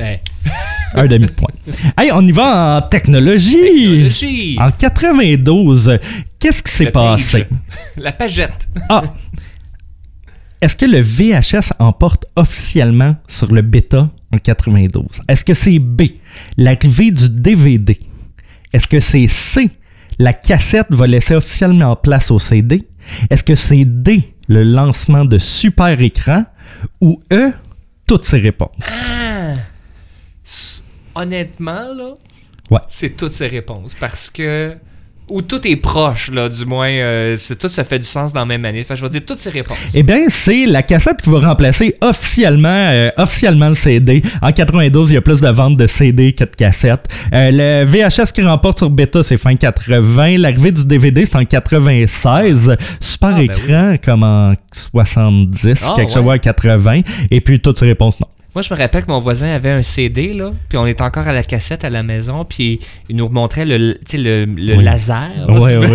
Un 0.96 1.02
de- 1.02 1.06
un 1.06 1.08
demi-point. 1.08 1.50
hey, 1.98 2.12
on 2.12 2.22
y 2.28 2.32
va 2.32 2.78
en 2.84 2.88
technologie. 2.88 3.58
technologie. 3.62 4.58
En 4.60 4.72
92, 4.72 5.98
qu'est-ce 6.40 6.62
qui 6.64 6.72
s'est 6.72 6.92
passé? 6.92 7.46
La 7.98 8.12
pagette. 8.12 8.68
Ah! 8.90 9.04
Est-ce 10.62 10.76
que 10.78 10.86
le 10.86 11.02
VHS 11.02 11.74
emporte 11.80 12.26
officiellement 12.38 13.16
sur 13.28 13.52
le 13.52 13.62
bêta 13.62 14.10
en 14.32 14.38
92? 14.38 15.04
Est-ce 15.28 15.44
que 15.44 15.54
c'est 15.54 15.78
B, 15.80 16.04
l'arrivée 16.58 17.12
du 17.12 17.30
DVD? 17.30 17.98
Est-ce 18.72 18.88
que 18.88 19.00
c'est 19.02 19.28
C, 19.28 19.70
la 20.20 20.32
cassette 20.32 20.88
va 20.92 21.06
laisser 21.06 21.36
officiellement 21.36 21.96
place 21.98 22.32
au 22.32 22.40
CD? 22.40 22.88
Est-ce 23.30 23.44
que 23.44 23.56
c'est 23.56 23.84
D, 23.84 24.34
le 24.48 24.64
lancement 24.64 25.26
de 25.26 25.38
super 25.38 26.00
écran? 26.00 26.46
Ou 27.02 27.20
E, 27.32 27.52
toutes 28.08 28.24
ces 28.26 28.40
réponses? 28.40 28.70
Ah. 29.10 29.56
Honnêtement, 31.16 31.94
là, 31.96 32.14
Ouais. 32.72 32.80
c'est 32.90 33.16
toutes 33.16 33.34
ces 33.34 33.48
réponses. 33.48 33.94
Parce 34.00 34.30
que. 34.30 34.74
Ou 35.30 35.42
tout 35.42 35.66
est 35.66 35.78
proche, 35.78 36.30
là, 36.32 36.50
du 36.50 36.66
moins. 36.66 36.90
euh, 36.90 37.38
c'est- 37.38 37.56
tout 37.56 37.70
ça 37.70 37.86
fait 37.86 37.98
du 37.98 38.06
sens 38.06 38.34
dans 38.34 38.42
la 38.42 38.46
même 38.46 38.66
année. 38.66 38.84
Fait 38.84 38.98
je 38.98 39.04
vais 39.04 39.10
dire 39.10 39.22
toutes 39.26 39.40
ces 39.40 39.50
réponses. 39.52 39.78
Eh 39.96 40.04
bien, 40.04 40.26
c'est 40.28 40.66
la 40.66 40.84
cassette 40.84 41.22
qui 41.22 41.30
va 41.30 41.40
remplacer 41.40 41.96
officiellement, 42.02 42.68
euh, 42.92 43.10
officiellement 43.18 43.70
le 43.70 43.74
CD. 43.76 44.22
En 44.42 44.52
92, 44.52 45.12
il 45.12 45.14
y 45.14 45.18
a 45.18 45.22
plus 45.22 45.40
de 45.40 45.48
ventes 45.48 45.78
de 45.78 45.88
CD 45.88 46.34
que 46.34 46.44
de 46.44 46.50
cassettes. 46.50 47.08
Euh, 47.34 47.52
le 47.54 47.86
VHS 47.86 48.34
qui 48.34 48.42
remporte 48.42 48.80
sur 48.80 48.90
Beta, 48.90 49.24
c'est 49.24 49.38
fin 49.38 49.56
80. 49.56 50.38
L'arrivée 50.40 50.74
du 50.74 50.86
DVD, 50.86 51.26
c'est 51.26 51.38
en 51.38 51.46
96. 51.46 52.76
Super 53.00 53.30
Ah, 53.30 53.34
ben 53.36 53.42
écran, 53.44 53.96
comme 54.04 54.24
en 54.24 54.54
70, 54.74 55.86
Ah, 55.88 55.94
quelque 55.96 56.12
chose 56.12 56.30
à 56.30 56.38
80. 56.38 57.02
Et 57.32 57.40
puis, 57.40 57.62
toutes 57.62 57.78
ces 57.80 57.86
réponses, 57.86 58.20
non. 58.20 58.28
Moi, 58.56 58.62
je 58.62 58.72
me 58.72 58.78
rappelle 58.80 59.04
que 59.04 59.10
mon 59.10 59.20
voisin 59.20 59.48
avait 59.48 59.72
un 59.72 59.82
CD, 59.82 60.32
là, 60.34 60.52
puis 60.70 60.78
on 60.78 60.86
était 60.86 61.02
encore 61.02 61.28
à 61.28 61.34
la 61.34 61.44
cassette 61.44 61.84
à 61.84 61.90
la 61.90 62.04
maison, 62.04 62.46
puis 62.46 62.80
il 63.10 63.16
nous 63.16 63.26
remontrait 63.28 63.66
le, 63.66 63.78
le, 64.14 64.46
le 64.46 64.76
Oui. 64.78 64.84
laser, 64.84 65.32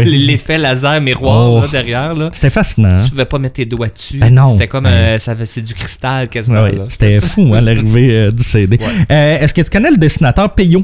l'effet 0.05 0.59
laser 0.59 1.01
miroir 1.01 1.51
Oh. 1.53 1.61
là, 1.61 1.69
derrière. 1.69 2.15
Là. 2.15 2.31
C'était 2.35 2.51
fascinant. 2.51 2.89
hein? 2.89 3.01
Tu 3.05 3.11
pouvais 3.11 3.27
pas 3.27 3.39
mettre 3.39 3.55
tes 3.55 3.65
doigts 3.65 3.87
dessus. 3.89 4.19
Ben 4.19 4.35
non. 4.35 4.53
C'était 4.53 4.67
comme 4.67 4.85
Ben- 4.85 5.19
euh, 5.21 5.45
c'est 5.45 5.63
du 5.63 5.73
cristal 5.75 6.29
quasiment. 6.29 6.63
Ouais, 6.63 6.73
là. 6.73 6.87
C'était 6.89 7.21
fou, 7.21 7.53
hein, 7.55 7.61
l'arrivée 7.61 8.11
euh, 8.11 8.31
du 8.33 8.43
CD. 8.43 8.77
Ouais. 8.81 8.87
Euh, 9.13 9.39
Est-ce 9.39 9.55
que 9.55 9.61
tu 9.63 9.71
connais 9.71 9.91
le 9.93 9.97
dessinateur 9.97 10.53
Peyo? 10.55 10.83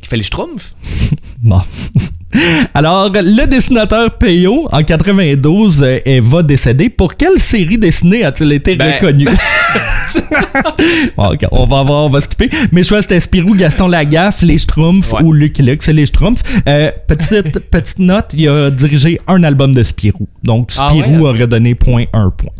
Qui 0.00 0.08
fait 0.08 0.16
les 0.16 0.22
schtroumpfs? 0.22 0.74
Bon. 1.42 1.60
Alors, 2.74 3.10
le 3.12 3.46
dessinateur 3.46 4.16
Peyo, 4.18 4.68
en 4.72 4.82
92, 4.82 5.82
euh, 5.82 5.98
elle 6.04 6.20
va 6.22 6.42
décéder. 6.42 6.88
Pour 6.88 7.14
quelle 7.16 7.38
série 7.38 7.78
dessinée 7.78 8.24
a-t-il 8.24 8.52
été 8.52 8.76
Ben- 8.76 8.94
reconnu? 8.94 9.26
Bon, 11.16 11.36
on 11.50 11.66
va 11.66 11.82
voir, 11.82 12.04
on 12.04 12.08
va 12.08 12.20
skipper. 12.20 12.48
Mes 12.72 12.84
choix, 12.84 13.02
c'était 13.02 13.20
Spirou, 13.20 13.54
Gaston 13.54 13.88
Lagaffe, 13.88 14.40
Les 14.42 14.56
Schtroumpfs 14.56 15.12
Ouais. 15.12 15.22
ou 15.22 15.32
Lucky 15.32 15.62
Luke, 15.62 15.82
c'est 15.82 15.92
Les 15.92 16.06
Schtroumpfs. 16.06 16.40
Euh, 16.68 16.90
petite, 17.06 17.58
petite 17.70 17.98
note, 17.98 18.26
il 18.32 18.48
a 18.48 18.70
dirigé 18.70 19.20
un 19.26 19.42
album 19.42 19.74
de 19.74 19.82
Spirou. 19.82 20.26
Donc, 20.42 20.70
Ah 20.78 20.88
Spirou 20.90 21.16
ouais, 21.18 21.28
aurait 21.30 21.46
donné 21.46 21.74
point 21.74 22.04
un 22.14 22.30
point. 22.30 22.50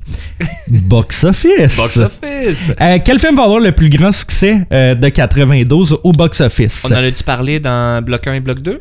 Box 0.69 1.25
Office. 1.25 1.77
Box 1.77 1.97
office. 1.99 2.73
Euh, 2.81 2.99
quel 3.05 3.19
film 3.19 3.37
va 3.37 3.45
avoir 3.45 3.61
le 3.61 3.73
plus 3.73 3.89
grand 3.89 4.13
succès 4.13 4.67
de 4.71 5.09
92 5.09 5.99
au 6.03 6.13
box 6.13 6.41
office? 6.41 6.83
On 6.89 6.93
en 6.93 6.97
a-tu 6.97 7.23
parlé 7.25 7.59
dans 7.61 8.03
Bloc 8.03 8.27
1 8.27 8.35
et 8.35 8.41
Bloc 8.41 8.61
2? 8.61 8.79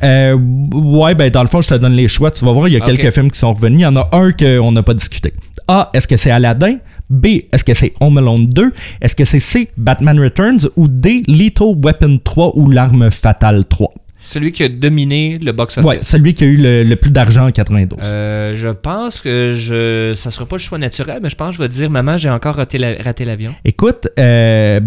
Ouais, 0.86 1.16
ben 1.16 1.28
dans 1.30 1.42
le 1.42 1.48
fond, 1.48 1.60
je 1.60 1.68
te 1.68 1.74
donne 1.74 1.94
les 1.94 2.06
choix. 2.06 2.30
Tu 2.30 2.44
vas 2.44 2.52
voir, 2.52 2.68
il 2.68 2.74
y 2.74 2.76
a 2.76 2.80
quelques 2.80 3.10
films 3.10 3.28
qui 3.28 3.40
sont 3.40 3.52
revenus. 3.52 3.80
Il 3.80 3.82
y 3.82 3.86
en 3.86 3.96
a 3.96 4.08
un 4.12 4.30
qu'on 4.30 4.70
n'a 4.70 4.84
pas 4.84 4.94
discuté. 4.94 5.34
A, 5.66 5.90
est-ce 5.92 6.06
que 6.06 6.16
c'est 6.16 6.30
Aladdin? 6.30 6.76
B, 7.10 7.26
est-ce 7.52 7.64
que 7.64 7.74
c'est 7.74 7.92
Home 8.00 8.18
Alone 8.18 8.46
2? 8.46 8.72
Est-ce 9.00 9.16
que 9.16 9.24
c'est 9.24 9.40
C, 9.40 9.68
Batman 9.76 10.20
Returns? 10.20 10.68
Ou 10.76 10.86
D, 10.86 11.24
Lethal 11.26 11.74
Weapon 11.82 12.20
3 12.22 12.52
ou 12.56 12.70
L'arme 12.70 13.10
fatale 13.10 13.64
3? 13.64 13.90
Celui 14.26 14.52
qui 14.52 14.62
a 14.64 14.68
dominé 14.68 15.38
le 15.40 15.52
box-office. 15.52 15.88
Ouais, 15.88 15.98
celui 16.02 16.34
qui 16.34 16.44
a 16.44 16.46
eu 16.48 16.56
le, 16.56 16.82
le 16.82 16.96
plus 16.96 17.10
d'argent 17.10 17.46
en 17.46 17.52
92. 17.52 18.00
Euh, 18.02 18.54
je 18.56 18.68
pense 18.68 19.20
que 19.20 19.54
je 19.56 20.12
ça 20.16 20.30
sera 20.30 20.44
pas 20.46 20.56
le 20.56 20.60
choix 20.60 20.78
naturel, 20.78 21.20
mais 21.22 21.30
je 21.30 21.36
pense 21.36 21.50
que 21.50 21.54
je 21.56 21.62
vais 21.62 21.68
dire 21.68 21.88
Maman, 21.90 22.18
j'ai 22.18 22.28
encore 22.30 22.56
raté 22.56 22.76
la- 22.78 23.00
raté 23.02 23.24
l'avion. 23.24 23.54
Écoute, 23.64 24.08
euh, 24.18 24.80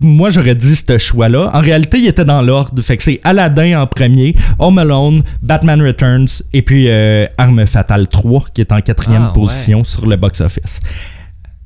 moi 0.00 0.28
j'aurais 0.30 0.54
dit 0.54 0.76
ce 0.76 0.98
choix-là. 0.98 1.50
En 1.54 1.60
réalité, 1.60 1.98
il 1.98 2.06
était 2.06 2.24
dans 2.26 2.42
l'ordre. 2.42 2.82
Fait 2.82 2.96
que 2.98 3.02
c'est 3.02 3.18
Aladdin 3.24 3.80
en 3.80 3.86
premier, 3.86 4.34
Home 4.58 4.78
Alone, 4.78 5.22
Batman 5.42 5.80
Returns 5.80 6.26
et 6.52 6.60
puis 6.62 6.88
euh, 6.90 7.26
Arme 7.38 7.66
Fatale 7.66 8.08
3 8.08 8.44
qui 8.52 8.60
est 8.60 8.72
en 8.72 8.80
quatrième 8.82 9.22
Ah, 9.22 9.26
ouais. 9.28 9.32
position 9.42 9.84
sur 9.84 10.06
le 10.06 10.16
box-office. 10.16 10.80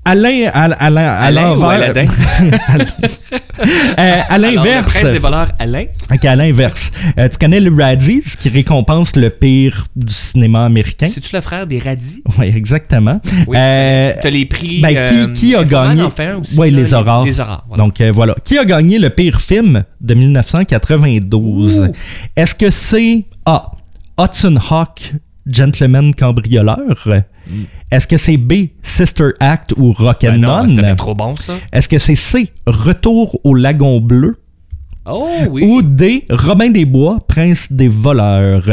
Alain, 0.05 0.48
à, 0.53 0.64
à, 0.64 0.86
à, 0.86 1.14
à 1.26 1.30
l'envers-? 1.30 1.94
Euh, 3.98 4.20
à 4.30 4.38
l'inverse, 4.38 4.88
prince 4.94 5.12
des 5.12 5.18
voleurs, 5.18 5.48
Alain. 5.59 5.84
Ok, 6.11 6.24
à 6.24 6.34
l'inverse, 6.34 6.90
Euh, 7.18 7.28
tu 7.28 7.36
connais 7.36 7.61
le 7.61 7.70
Razzies 7.74 8.22
qui 8.38 8.48
récompense 8.48 9.14
le 9.16 9.28
pire 9.28 9.86
du 9.94 10.14
cinéma 10.14 10.64
américain? 10.64 11.09
C'est-tu 11.12 11.34
le 11.36 11.42
frère 11.42 11.66
des 11.66 11.78
radis? 11.78 12.22
Oui, 12.38 12.46
exactement. 12.46 13.20
Oui. 13.46 13.55
Euh, 13.59 14.12
T'as 14.22 14.30
les 14.30 14.46
prix. 14.46 14.80
ben, 14.80 15.03
qui- 15.03 15.14
euh, 15.20 15.26
qui 15.34 15.55
a 15.55 15.64
gagné? 15.64 16.03
là, 16.05 16.66
les 16.70 16.94
aurores. 16.94 17.26
Les 17.26 17.38
aurores, 17.38 17.64
voilà. 17.68 17.84
Donc 17.84 18.01
euh, 18.01 18.11
voilà. 18.14 18.34
Qui 18.42 18.57
a 18.57 18.64
gagné 18.64 18.98
le 18.98 19.11
pire 19.11 19.42
film 19.42 19.84
de 20.01 20.14
1992 20.14 21.82
Ouh. 21.82 21.92
Est-ce 22.34 22.55
que 22.55 22.70
c'est 22.70 23.24
A. 23.44 23.72
Hudson 24.18 24.57
Hawk, 24.70 25.12
Gentleman 25.46 26.14
Cambrioleur? 26.14 27.07
Est-ce 27.91 28.07
que 28.07 28.16
c'est 28.16 28.36
B. 28.36 28.68
Sister 28.82 29.30
Act 29.41 29.72
ou 29.76 29.93
Ben 29.93 29.97
non, 29.97 30.07
Rock'n'None 30.07 30.68
c'était 30.68 30.97
trop 30.97 31.14
bon, 31.14 31.34
ça. 31.34 31.55
Est-ce 31.72 31.88
que 31.88 31.99
c'est 31.99 32.14
C. 32.14 32.53
Retour 32.66 33.41
au 33.45 33.55
Lagon 33.55 34.01
Bleu? 34.01 34.36
Oh 35.07 35.28
oui. 35.51 35.64
ou 35.64 35.82
D. 35.82 36.26
Robin 36.30 36.70
des 36.70 36.84
Bois, 36.84 37.18
Prince 37.26 37.72
des 37.72 37.88
voleurs? 37.88 38.68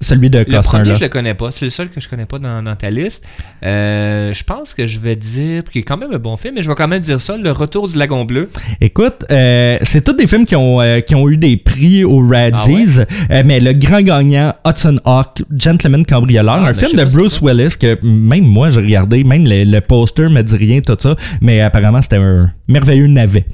Celui 0.00 0.30
de 0.30 0.38
le 0.38 0.44
Costner 0.44 0.78
premier, 0.78 0.88
là. 0.90 0.94
je 0.94 1.00
le 1.00 1.08
connais 1.08 1.34
pas. 1.34 1.50
C'est 1.50 1.64
le 1.64 1.70
seul 1.72 1.88
que 1.88 2.00
je 2.00 2.08
connais 2.08 2.24
pas 2.26 2.38
dans, 2.38 2.62
dans 2.62 2.76
ta 2.76 2.88
liste. 2.88 3.24
Euh, 3.64 4.32
je 4.32 4.44
pense 4.44 4.72
que 4.72 4.86
je 4.86 5.00
vais 5.00 5.16
dire, 5.16 5.64
qui 5.64 5.80
est 5.80 5.82
quand 5.82 5.96
même 5.96 6.12
un 6.12 6.18
bon 6.18 6.36
film, 6.36 6.54
mais 6.54 6.62
je 6.62 6.68
vais 6.68 6.74
quand 6.76 6.86
même 6.86 7.00
dire 7.00 7.20
ça, 7.20 7.36
Le 7.36 7.50
Retour 7.50 7.88
du 7.88 7.98
Lagon 7.98 8.24
Bleu. 8.24 8.48
Écoute, 8.80 9.24
euh, 9.32 9.76
c'est 9.82 10.04
tous 10.04 10.12
des 10.12 10.28
films 10.28 10.44
qui 10.46 10.54
ont, 10.54 10.80
euh, 10.80 11.00
qui 11.00 11.16
ont 11.16 11.28
eu 11.28 11.36
des 11.36 11.56
prix 11.56 12.04
aux 12.04 12.24
Razzies, 12.26 13.00
euh, 13.30 13.42
mais 13.44 13.58
le 13.58 13.72
grand 13.72 14.00
gagnant, 14.02 14.54
Hudson 14.64 15.00
Hawk, 15.04 15.42
Gentleman 15.56 16.06
Cambrioleur, 16.06 16.54
Ah, 16.54 16.68
un 16.68 16.72
ben, 16.72 16.74
film 16.74 16.92
de 16.92 17.04
Bruce. 17.04 17.40
Willis 17.42 17.76
que 17.78 17.98
même 18.06 18.44
moi 18.44 18.70
j'ai 18.70 18.80
regardé, 18.80 19.24
même 19.24 19.44
le, 19.46 19.64
le 19.64 19.80
poster 19.80 20.30
me 20.30 20.42
dit 20.42 20.56
rien, 20.56 20.80
tout 20.80 20.96
ça, 20.98 21.16
mais 21.40 21.60
apparemment 21.60 22.02
c'était 22.02 22.16
un 22.16 22.52
merveilleux 22.68 23.08
navet. 23.08 23.46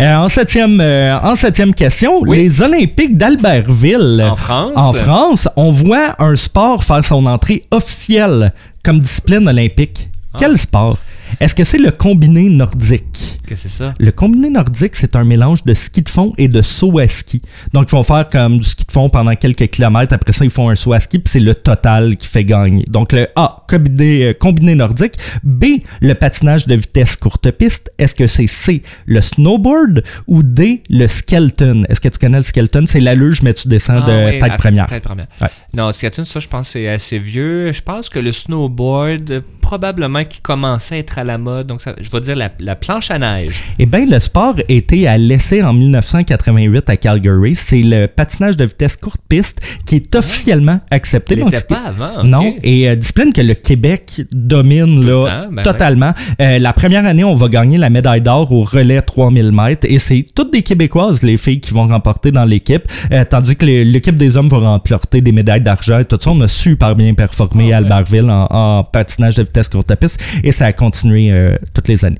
Euh, 0.00 0.14
en, 0.14 0.28
septième, 0.28 0.80
euh, 0.80 1.18
en 1.18 1.36
septième 1.36 1.74
question, 1.74 2.20
Oui. 2.22 2.38
les 2.38 2.62
Olympiques 2.62 3.16
d'Albertville. 3.16 4.22
En 4.30 4.36
France. 4.36 4.72
En 4.76 4.92
France, 4.92 5.48
on 5.56 5.70
voit 5.70 6.14
un 6.18 6.36
sport 6.36 6.82
faire 6.82 7.04
son 7.04 7.26
entrée 7.26 7.62
officielle 7.70 8.52
comme 8.84 9.00
discipline 9.00 9.46
olympique. 9.48 10.08
Ah. 10.32 10.36
Quel 10.38 10.56
sport? 10.56 10.98
Est-ce 11.40 11.54
que 11.54 11.64
c'est 11.64 11.78
le 11.78 11.90
combiné 11.90 12.48
nordique? 12.48 13.38
Qu'est-ce 13.46 13.64
que 13.64 13.68
c'est 13.68 13.76
ça? 13.76 13.94
Le 13.98 14.12
combiné 14.12 14.50
nordique, 14.50 14.94
c'est 14.96 15.16
un 15.16 15.24
mélange 15.24 15.64
de 15.64 15.74
ski 15.74 16.02
de 16.02 16.08
fond 16.08 16.32
et 16.38 16.48
de 16.48 16.62
saut 16.62 16.98
à 16.98 17.06
ski. 17.08 17.42
Donc, 17.72 17.88
ils 17.90 17.92
vont 17.92 18.02
faire 18.02 18.28
comme 18.28 18.58
du 18.58 18.66
ski 18.66 18.84
de 18.84 18.92
fond 18.92 19.08
pendant 19.08 19.34
quelques 19.34 19.68
kilomètres. 19.68 20.14
Après 20.14 20.32
ça, 20.32 20.44
ils 20.44 20.50
font 20.50 20.68
un 20.68 20.74
saut 20.74 20.92
à 20.92 21.00
ski, 21.00 21.18
puis 21.18 21.30
c'est 21.30 21.40
le 21.40 21.54
total 21.54 22.16
qui 22.16 22.26
fait 22.28 22.44
gagner. 22.44 22.84
Donc, 22.88 23.12
le 23.12 23.28
A, 23.36 23.64
combiné, 23.68 24.24
euh, 24.26 24.32
combiné 24.32 24.74
nordique. 24.74 25.14
B, 25.42 25.64
le 26.00 26.14
patinage 26.14 26.66
de 26.66 26.74
vitesse 26.74 27.16
courte 27.16 27.50
piste. 27.50 27.90
Est-ce 27.98 28.14
que 28.14 28.26
c'est 28.26 28.46
C, 28.46 28.82
le 29.06 29.20
snowboard? 29.20 30.02
Ou 30.26 30.42
D, 30.42 30.82
le 30.88 31.06
skeleton? 31.08 31.84
Est-ce 31.88 32.00
que 32.00 32.08
tu 32.08 32.18
connais 32.18 32.38
le 32.38 32.42
skeleton? 32.42 32.84
C'est 32.86 33.00
la 33.00 33.14
luge, 33.14 33.42
mais 33.42 33.54
tu 33.54 33.68
descends 33.68 34.00
Ah 34.04 34.10
de 34.10 34.30
oui, 34.32 34.38
tête 34.38 34.56
première. 34.56 34.86
Tête 34.86 35.02
première. 35.02 35.26
Ouais. 35.40 35.48
Non, 35.74 35.90
Skeleton, 35.92 36.24
ça, 36.24 36.40
je 36.40 36.48
pense 36.48 36.68
c'est 36.70 36.88
assez 36.88 37.18
vieux. 37.18 37.72
Je 37.72 37.82
pense 37.82 38.08
que 38.08 38.18
le 38.18 38.32
snowboard, 38.32 39.42
probablement 39.60 40.24
qui 40.24 40.40
commençait 40.40 40.96
à 40.96 40.98
être 40.98 41.18
à 41.22 41.24
la 41.24 41.38
mode. 41.38 41.66
Donc, 41.66 41.80
ça- 41.82 41.94
je 42.00 42.10
vais 42.10 42.20
dire 42.20 42.36
la, 42.36 42.50
la 42.60 42.76
planche 42.76 43.10
à 43.10 43.18
neige. 43.18 43.54
Eh 43.78 43.86
bien, 43.86 44.04
le 44.06 44.18
sport 44.18 44.54
était 44.68 45.06
à 45.06 45.16
l'essai 45.18 45.62
en 45.62 45.72
1988 45.72 46.88
à 46.90 46.96
Calgary. 46.96 47.54
C'est 47.54 47.82
le 47.82 48.06
patinage 48.06 48.56
de 48.56 48.64
vitesse 48.64 48.96
courte 48.96 49.20
piste 49.28 49.60
qui 49.86 49.96
est 49.96 50.14
officiellement 50.14 50.80
accepté. 50.90 51.34
Il 51.38 51.44
n'était 51.44 51.60
pas 51.62 51.82
avant. 51.86 52.24
Non, 52.24 52.54
et 52.62 52.88
euh, 52.88 52.96
discipline 52.96 53.32
que 53.32 53.40
le 53.40 53.54
Québec 53.54 54.22
domine 54.32 55.04
là, 55.06 55.46
ben 55.50 55.62
totalement. 55.62 56.12
Euh, 56.40 56.58
la 56.58 56.72
première 56.72 57.06
année, 57.06 57.24
on 57.24 57.34
va 57.34 57.48
gagner 57.48 57.78
la 57.78 57.90
médaille 57.90 58.20
d'or 58.20 58.50
au 58.52 58.62
relais 58.64 59.00
3000 59.02 59.52
mètres 59.52 59.86
et 59.88 59.98
c'est 59.98 60.24
toutes 60.34 60.52
des 60.52 60.62
Québécoises, 60.62 61.22
les 61.22 61.36
filles, 61.36 61.60
qui 61.60 61.72
vont 61.72 61.86
remporter 61.86 62.30
dans 62.32 62.44
l'équipe, 62.44 62.82
euh, 63.12 63.24
tandis 63.28 63.56
que 63.56 63.64
l'équipe 63.66 64.16
des 64.16 64.36
hommes 64.36 64.48
va 64.48 64.58
remporter 64.58 65.20
des 65.20 65.32
médailles 65.32 65.60
d'argent 65.60 65.98
et 66.00 66.04
tout 66.04 66.18
ça. 66.20 66.30
On 66.30 66.40
a 66.40 66.48
super 66.48 66.96
bien 66.96 67.14
performé 67.14 67.72
Ah 67.72 67.76
à 67.78 67.80
ouais. 67.80 67.86
Albertville 67.92 68.30
en, 68.30 68.46
en 68.50 68.84
patinage 68.84 69.36
de 69.36 69.42
vitesse 69.42 69.68
courte 69.68 69.94
piste 69.96 70.18
et 70.42 70.52
ça 70.52 70.66
a 70.66 70.72
continué 70.72 71.11
euh, 71.16 71.56
toutes 71.74 71.88
les 71.88 72.04
années. 72.04 72.18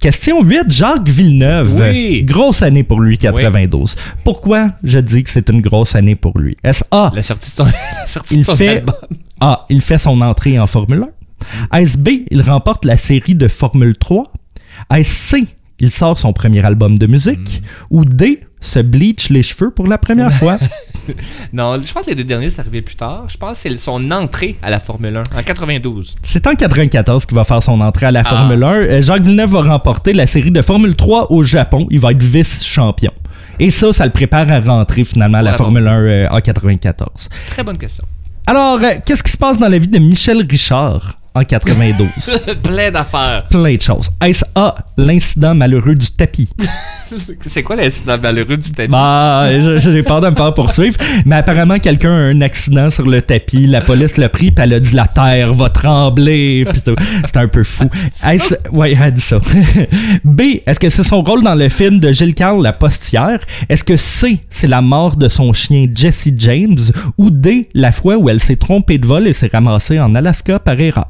Question 0.00 0.42
8, 0.42 0.64
Jacques 0.68 1.08
Villeneuve. 1.08 1.80
Oui. 1.80 2.22
Grosse 2.24 2.62
année 2.62 2.82
pour 2.82 3.00
lui, 3.00 3.18
92. 3.18 3.96
Pourquoi 4.24 4.72
je 4.82 4.98
dis 4.98 5.22
que 5.22 5.30
c'est 5.30 5.48
une 5.50 5.60
grosse 5.60 5.94
année 5.94 6.14
pour 6.14 6.38
lui? 6.38 6.56
Est-ce 6.64 6.84
A, 6.90 7.12
La 7.14 7.22
sortie 7.22 7.50
de 7.50 7.56
son, 7.56 7.64
la 7.98 8.06
sortie 8.06 8.34
Il 8.34 8.40
de 8.40 8.44
son 8.44 8.56
fait- 8.56 8.68
album. 8.78 8.94
A. 9.40 9.66
Il 9.70 9.80
fait 9.80 9.98
son 9.98 10.20
entrée 10.20 10.58
en 10.58 10.66
Formule 10.66 11.06
1. 11.72 11.78
Est-ce 11.78 11.98
B. 11.98 12.08
Il 12.30 12.42
remporte 12.42 12.84
la 12.84 12.96
série 12.96 13.34
de 13.34 13.48
Formule 13.48 13.96
3. 13.96 14.32
Est-ce 14.94 15.10
C. 15.38 15.44
Il 15.78 15.90
sort 15.90 16.18
son 16.18 16.32
premier 16.34 16.64
album 16.64 16.98
de 16.98 17.06
musique? 17.06 17.62
Ou 17.90 18.04
D. 18.04 18.40
Se 18.60 18.78
bleach 18.80 19.30
les 19.30 19.42
cheveux 19.42 19.70
pour 19.70 19.86
la 19.86 19.96
première 19.96 20.32
fois? 20.40 20.58
Non, 21.52 21.80
je 21.80 21.92
pense 21.92 22.04
que 22.04 22.10
les 22.10 22.16
deux 22.16 22.24
derniers, 22.24 22.50
c'est 22.50 22.60
arrivé 22.60 22.82
plus 22.82 22.96
tard. 22.96 23.24
Je 23.28 23.36
pense 23.36 23.62
que 23.62 23.68
c'est 23.68 23.78
son 23.78 24.10
entrée 24.10 24.56
à 24.62 24.70
la 24.70 24.80
Formule 24.80 25.16
1 25.16 25.38
en 25.38 25.42
92. 25.42 26.16
C'est 26.24 26.46
en 26.46 26.54
94 26.54 27.26
qu'il 27.26 27.34
va 27.36 27.44
faire 27.44 27.62
son 27.62 27.80
entrée 27.80 28.06
à 28.06 28.10
la 28.10 28.20
Ah. 28.20 28.28
Formule 28.28 28.62
1. 28.62 28.68
Euh, 28.68 29.00
Jacques 29.02 29.22
Villeneuve 29.22 29.50
va 29.52 29.62
remporter 29.62 30.12
la 30.12 30.26
série 30.26 30.50
de 30.50 30.62
Formule 30.62 30.94
3 30.96 31.32
au 31.32 31.42
Japon. 31.42 31.86
Il 31.90 32.00
va 32.00 32.12
être 32.12 32.22
vice-champion. 32.22 33.12
Et 33.58 33.70
ça, 33.70 33.92
ça 33.92 34.06
le 34.06 34.12
prépare 34.12 34.50
à 34.50 34.60
rentrer 34.60 35.04
finalement 35.04 35.38
à 35.38 35.42
la. 35.42 35.54
Formule 35.54 35.86
1 35.86 36.00
euh, 36.00 36.26
en 36.30 36.40
94. 36.40 37.28
Très 37.48 37.62
bonne 37.62 37.78
question. 37.78 38.04
Alors, 38.46 38.78
euh, 38.82 38.88
qu'est-ce 39.04 39.22
qui 39.22 39.30
se 39.32 39.36
passe 39.36 39.58
dans 39.58 39.68
la 39.68 39.78
vie 39.78 39.88
de 39.88 39.98
Michel 39.98 40.44
Richard? 40.48 41.19
En 41.40 41.44
92? 41.44 42.08
Plein 42.62 42.90
d'affaires. 42.90 43.44
Plein 43.50 43.74
de 43.76 43.80
choses. 43.80 44.10
Est-ce 44.24 44.44
A, 44.54 44.74
l'incident 44.96 45.54
malheureux 45.54 45.94
du 45.94 46.10
tapis? 46.10 46.48
C'est 47.46 47.62
quoi 47.64 47.74
l'incident 47.76 48.16
malheureux 48.22 48.56
du 48.56 48.70
tapis? 48.70 48.88
Bah, 48.90 49.48
j'ai 49.78 50.02
peur 50.02 50.20
de 50.20 50.30
me 50.30 50.36
faire 50.36 50.54
poursuivre. 50.54 50.96
Mais 51.26 51.36
apparemment, 51.36 51.78
quelqu'un 51.78 52.10
a 52.12 52.14
un 52.30 52.40
accident 52.40 52.90
sur 52.90 53.06
le 53.06 53.20
tapis. 53.22 53.66
La 53.66 53.80
police 53.80 54.16
l'a 54.16 54.28
pris, 54.28 54.50
puis 54.52 54.62
elle 54.62 54.74
a 54.74 54.78
dit 54.80 54.92
la 54.94 55.06
terre 55.06 55.52
va 55.54 55.70
trembler. 55.70 56.64
C'était 56.72 56.94
un 57.38 57.48
peu 57.48 57.64
fou. 57.64 57.88
Est-ce- 58.28 58.54
ouais, 58.70 58.92
elle 58.92 59.02
a 59.02 59.10
dit 59.10 59.20
ça. 59.20 59.38
B, 60.24 60.40
est-ce 60.66 60.78
que 60.78 60.88
c'est 60.88 61.02
son 61.02 61.22
rôle 61.22 61.42
dans 61.42 61.54
le 61.56 61.68
film 61.68 61.98
de 61.98 62.12
Gilles 62.12 62.34
Carle, 62.34 62.62
La 62.62 62.72
Postière? 62.72 63.40
Est-ce 63.68 63.82
que 63.82 63.96
C, 63.96 64.40
c'est 64.48 64.68
la 64.68 64.80
mort 64.82 65.16
de 65.16 65.28
son 65.28 65.52
chien 65.52 65.86
Jesse 65.92 66.28
James? 66.36 66.78
Ou 67.18 67.30
D, 67.30 67.68
la 67.74 67.90
fois 67.92 68.16
où 68.18 68.28
elle 68.28 68.40
s'est 68.40 68.56
trompée 68.56 68.98
de 68.98 69.06
vol 69.06 69.26
et 69.26 69.32
s'est 69.32 69.50
ramassée 69.52 69.98
en 69.98 70.14
Alaska 70.14 70.58
par 70.60 70.78
erreur? 70.78 71.06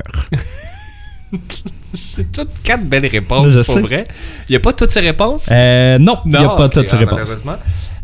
C'est 1.95 2.33
toutes 2.33 2.63
quatre 2.63 2.85
belles 2.85 3.07
réponses, 3.07 3.63
pour 3.65 3.75
sais. 3.77 3.81
vrai. 3.81 4.09
Il 4.49 4.53
n'y 4.53 4.57
a 4.57 4.61
pas 4.61 4.73
toutes 4.73 4.91
ces 4.91 5.01
réponses? 5.01 5.49
Euh, 5.51 5.99
non, 5.99 6.19
il 6.25 6.33
n'y 6.33 6.37
a 6.37 6.49
pas 6.49 6.69
toutes 6.69 6.89
ces 6.89 6.97
ah, 6.97 6.99
réponses. 6.99 7.19
malheureusement. 7.21 7.57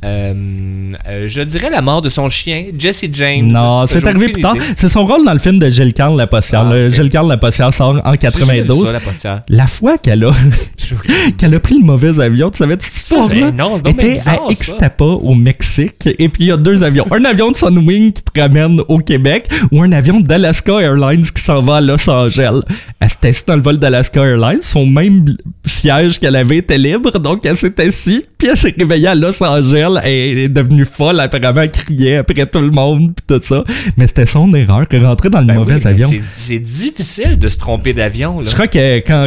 Euh, 0.05 0.93
euh, 1.09 1.29
je 1.29 1.41
dirais 1.43 1.71
la 1.71 1.83
mort 1.83 2.03
de 2.03 2.09
son 2.09 2.29
chien, 2.29 2.67
Jesse 2.79 3.07
James. 3.13 3.47
Non, 3.47 3.87
c'est 3.87 4.05
arrivé 4.07 4.29
plus 4.29 4.43
tard. 4.43 4.57
C'est 4.77 4.89
son 4.89 5.07
rôle 5.07 5.25
dans 5.25 5.33
le 5.33 5.39
film 5.39 5.59
de 5.59 5.71
Gilles 5.71 5.93
Carle, 5.95 6.17
La 6.17 6.27
Postière. 6.27 6.65
Ah, 6.67 6.75
Le 6.75 6.89
ok. 6.89 6.95
Gilles 6.95 7.09
Carle, 7.09 7.29
La 7.29 7.37
Postière 7.37 7.73
sort 7.73 8.01
en 8.05 8.13
J'ai 8.13 8.31
jamais 8.31 8.63
vu 8.63 8.67
92. 8.67 8.87
ça, 8.87 8.93
la 8.93 9.01
postière. 9.01 9.43
La 9.49 9.67
fois 9.67 9.99
qu'elle 9.99 10.25
a, 10.25 10.33
qu'elle 11.39 11.55
a 11.55 11.61
pris 11.61 11.79
le 11.79 11.85
mauvais 11.85 12.21
avion, 12.21 12.51
tu 12.51 12.59
savais, 12.59 12.77
histoire-là? 12.81 13.51
ben 13.51 13.57
non, 13.57 13.77
c'est 13.83 13.91
était 13.91 14.11
bizarre, 14.11 14.47
à. 14.49 14.53
Ixtapa, 14.53 15.05
au 15.05 15.35
Mexique, 15.35 16.07
et 16.07 16.29
puis 16.29 16.45
il 16.45 16.47
y 16.49 16.53
a 16.53 16.57
deux 16.57 16.83
avions. 16.83 17.07
Un 17.11 17.25
avion 17.25 17.51
de 17.51 17.57
Sunwing 17.57 18.13
qui 18.13 18.23
te 18.23 18.41
ramène 18.41 18.81
au 18.89 18.99
Québec, 18.99 19.49
ou 19.73 19.83
un 19.83 19.93
avion 19.93 20.21
d'Alaska 20.21 20.81
Airlines 20.81 21.25
qui 21.25 21.43
s'en 21.43 21.63
va 21.63 21.77
à 21.77 21.81
Los 21.81 22.09
Angeles. 22.09 22.61
Elle 23.01 23.09
s'est 23.09 23.29
assise 23.29 23.45
dans 23.47 23.57
le 23.57 23.63
vol 23.63 23.79
d'Alaska 23.79 24.21
Airlines, 24.25 24.63
son 24.63 24.87
même 24.87 25.37
siège 25.65 26.19
qu'elle 26.19 26.37
avait 26.37 26.59
était 26.59 26.79
libre, 26.79 27.19
donc 27.19 27.45
elle 27.45 27.57
s'est 27.57 27.81
assise, 27.81 28.23
puis 28.39 28.49
elle 28.49 28.57
s'est 28.57 28.75
réveillée 28.79 29.09
à 29.09 29.15
Los 29.15 29.43
Angeles 29.43 29.86
et 30.05 30.45
est 30.45 30.49
devenue 30.49 30.85
folle, 30.85 31.21
apparemment, 31.21 31.63
elle 31.63 31.71
criait 31.71 32.17
après 32.19 32.47
tout 32.47 32.61
le 32.61 32.71
monde, 32.71 33.15
pis 33.15 33.23
tout 33.27 33.41
ça. 33.43 33.65
Mais 33.97 34.07
c'était 34.07 34.27
son 34.27 34.53
erreur, 34.55 34.85
elle 34.91 35.07
rentrait 35.07 35.31
dans 35.31 35.41
le 35.41 35.47
Ben 35.47 35.55
mauvais 35.55 35.77
oui, 35.77 35.87
avion. 35.87 36.11
c'est- 36.33 36.59
difficile 36.59 37.39
de 37.39 37.49
se 37.49 37.57
tromper 37.59 37.93
d'avion. 37.93 38.39
Je 38.43 38.51
crois 38.53 38.67
que 38.69 38.99
quand, 39.01 39.27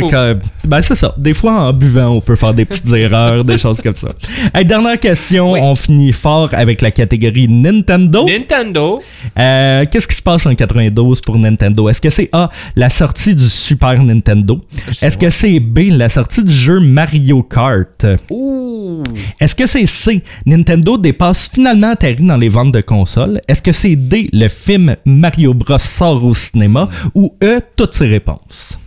Ben, 0.68 0.82
c'est 0.82 0.95
ça. 0.95 1.14
Des 1.18 1.34
fois, 1.34 1.68
en 1.70 1.74
buvant, 1.74 2.10
on 2.10 2.22
peut 2.22 2.36
faire 2.36 2.53
des 2.53 2.66
petites 2.66 2.91
erreurs, 2.93 3.43
des 3.43 3.57
choses 3.57 3.80
comme 3.82 3.95
ça. 3.95 4.10
Hey, 4.53 4.66
dernière 4.66 4.99
question. 4.99 5.53
Oui. 5.53 5.60
On 5.62 5.76
finit 5.76 6.12
fort 6.12 6.49
avec 6.53 6.82
la 6.82 6.91
catégorie 6.91 7.47
Nintendo. 7.47 8.26
Nintendo. 8.28 9.01
Euh, 9.38 9.86
Qu'est-ce 9.91 10.07
qui 10.07 10.16
se 10.16 10.22
passe 10.22 10.45
en 10.45 10.53
92 10.55 11.22
pour 11.22 11.38
Nintendo? 11.38 11.89
Est-ce 11.89 12.01
que 12.01 12.10
c'est 12.10 12.30
A, 12.34 12.49
la 12.76 12.89
sortie 12.89 13.34
du 13.36 13.43
Super 13.43 14.01
Nintendo? 14.03 14.60
Est-ce 15.01 15.18
que 15.18 15.30
c'est 15.30 15.60
B, 15.60 15.89
la 15.91 16.10
sortie 16.10 16.43
du 16.43 16.51
jeu 16.51 16.80
Mario 16.80 17.41
Kart? 17.43 18.05
Ouh. 18.30 19.03
Est-ce 19.39 19.55
que 19.55 19.66
c'est 19.66 19.86
C, 19.86 20.22
Nintendo 20.49 20.97
dépasse 20.97 21.47
finalement 21.49 21.91
atterri 21.91 22.23
dans 22.23 22.37
les 22.37 22.49
ventes 22.49 22.71
de 22.73 22.81
consoles? 22.81 23.41
Est-ce 23.47 23.61
que 23.61 23.71
c'est 23.71 23.95
D, 23.95 24.29
le 24.33 24.47
film 24.47 24.95
Mario 25.05 25.53
Bros 25.53 25.77
sort 25.79 26.23
au 26.23 26.33
cinéma? 26.33 26.89
Ou 27.15 27.35
E, 27.43 27.59
toutes 27.75 27.93
ces 27.95 28.07
réponses? 28.07 28.77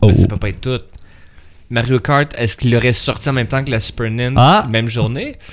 Oh. 0.00 0.08
Ben, 0.08 0.14
ça 0.14 0.26
peut 0.26 0.36
pas 0.36 0.48
être 0.50 0.60
tout. 0.60 0.80
Mario 1.70 1.98
Kart, 2.00 2.32
est-ce 2.36 2.56
qu'il 2.56 2.74
aurait 2.76 2.92
sorti 2.92 3.28
en 3.28 3.32
même 3.32 3.46
temps 3.46 3.64
que 3.64 3.70
la 3.70 3.80
Super 3.80 4.10
Nintendo, 4.10 4.40
Ah. 4.42 4.66
même 4.70 4.88
journée? 4.88 5.36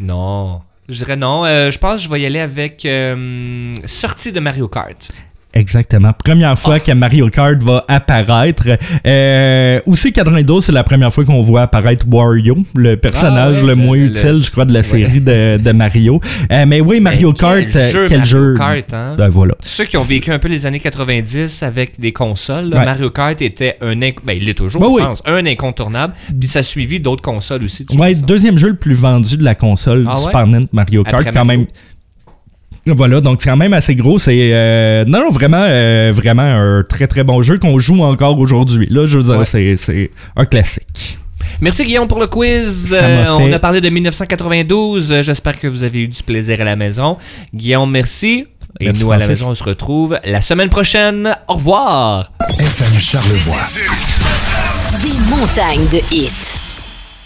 Non. 0.00 0.60
Je 0.88 0.96
dirais 0.98 1.16
non. 1.16 1.44
Euh, 1.46 1.70
je 1.70 1.78
pense 1.78 1.96
que 1.96 2.04
je 2.04 2.10
vais 2.10 2.20
y 2.20 2.26
aller 2.26 2.38
avec 2.38 2.84
euh, 2.84 3.72
sortie 3.86 4.30
de 4.30 4.40
Mario 4.40 4.68
Kart. 4.68 5.08
Exactement. 5.58 6.12
Première 6.12 6.58
fois 6.58 6.80
que 6.80 6.92
Mario 6.92 7.28
Kart 7.30 7.56
va 7.62 7.82
apparaître. 7.88 8.68
Euh, 9.06 9.80
aussi, 9.86 10.12
92, 10.12 10.64
c'est 10.64 10.72
la 10.72 10.84
première 10.84 11.12
fois 11.12 11.24
qu'on 11.24 11.40
voit 11.42 11.62
apparaître 11.62 12.04
Wario, 12.10 12.58
le 12.74 12.96
personnage 12.96 13.56
Ah 13.58 13.60
ouais, 13.60 13.60
le 13.62 13.66
le- 13.68 13.74
moins 13.74 13.96
le- 13.96 14.04
utile, 14.06 14.42
je 14.44 14.50
crois, 14.50 14.64
de 14.66 14.74
la 14.74 14.82
série 14.82 15.20
de, 15.20 15.56
de 15.56 15.72
Mario. 15.72 16.20
Euh, 16.52 16.64
mais 16.66 16.80
oui, 16.80 17.00
Mario 17.00 17.32
Ben, 17.32 17.38
Kart, 17.38 17.66
quel 17.72 17.76
euh, 17.82 17.90
jeu, 17.92 18.04
quel 18.06 18.18
Mario 18.18 18.30
jeu. 18.30 18.54
Kart, 18.56 18.94
hein? 18.94 19.14
Ben 19.16 19.28
voilà. 19.28 19.54
Ceux 19.60 19.84
qui 19.84 19.96
ont 19.96 20.02
vécu 20.02 20.30
un 20.30 20.38
peu 20.38 20.48
les 20.48 20.66
années 20.66 20.80
90 20.80 21.62
avec 21.62 21.98
des 21.98 22.12
consoles, 22.12 22.68
là, 22.68 22.78
Ouais. 22.78 22.84
Mario 22.84 23.10
Kart 23.10 23.40
était 23.40 23.76
un... 23.80 23.94
inc- 23.94 24.16
Ben, 24.24 24.36
il 24.40 24.48
est 24.48 24.54
toujours, 24.54 24.80
Ben 24.82 24.88
je 24.88 24.92
oui. 24.94 25.02
pense, 25.02 25.22
un 25.26 25.46
incontournable. 25.46 26.12
Puis 26.38 26.48
ça 26.48 26.58
a 26.58 26.62
suivi 26.62 27.00
d'autres 27.00 27.22
consoles 27.22 27.64
aussi. 27.64 27.86
Ouais, 27.98 28.12
façon. 28.14 28.26
deuxième 28.26 28.58
jeu 28.58 28.68
le 28.68 28.76
plus 28.76 28.94
vendu 28.94 29.36
de 29.36 29.44
la 29.44 29.54
console 29.54 30.06
Ah? 30.08 30.16
Super 30.16 30.46
Nintendo 30.46 30.68
Mario 30.72 31.02
Kart, 31.04 31.14
Après 31.20 31.32
quand 31.32 31.44
Mario. 31.44 31.60
même. 31.60 31.68
Voilà, 32.86 33.20
donc 33.20 33.42
c'est 33.42 33.50
quand 33.50 33.56
même 33.56 33.72
assez 33.72 33.94
gros. 33.96 34.18
C'est 34.18 34.50
euh, 34.52 35.04
non, 35.06 35.20
non, 35.20 35.30
vraiment, 35.30 35.64
euh, 35.68 36.12
vraiment 36.14 36.42
un 36.42 36.84
très 36.88 37.06
très 37.06 37.24
bon 37.24 37.42
jeu 37.42 37.58
qu'on 37.58 37.78
joue 37.78 38.02
encore 38.02 38.38
aujourd'hui. 38.38 38.86
Là, 38.90 39.06
je 39.06 39.18
veux 39.18 39.24
dire, 39.24 39.38
Ouais. 39.38 39.44
c'est, 39.44 39.76
c'est 39.76 40.10
un 40.36 40.44
classique. 40.44 41.18
Merci 41.60 41.84
Guillaume 41.84 42.06
pour 42.06 42.20
le 42.20 42.26
quiz. 42.26 42.88
Ça 42.90 43.02
m'a 43.02 43.08
Euh, 43.08 43.36
on 43.40 43.52
a 43.52 43.58
parlé 43.58 43.80
de 43.80 43.88
1992. 43.88 45.10
Euh, 45.12 45.22
J'espère 45.22 45.58
que 45.58 45.66
vous 45.66 45.84
avez 45.84 46.00
eu 46.02 46.08
du 46.08 46.22
plaisir 46.22 46.60
à 46.60 46.64
la 46.64 46.76
maison. 46.76 47.16
Guillaume, 47.54 47.90
merci. 47.90 48.46
Et 48.78 48.86
Merci, 48.86 49.02
nous, 49.04 49.10
à 49.12 49.16
la 49.16 49.26
maison, 49.26 49.48
on 49.50 49.54
se 49.54 49.64
retrouve 49.64 50.18
la 50.24 50.42
semaine 50.42 50.68
prochaine. 50.68 51.34
Au 51.48 51.54
revoir. 51.54 52.30
FM 52.58 52.98
Charlevoix. 53.00 53.62
Des 55.02 55.30
montagnes 55.30 55.88
de 55.90 56.14
hits. 56.14 56.75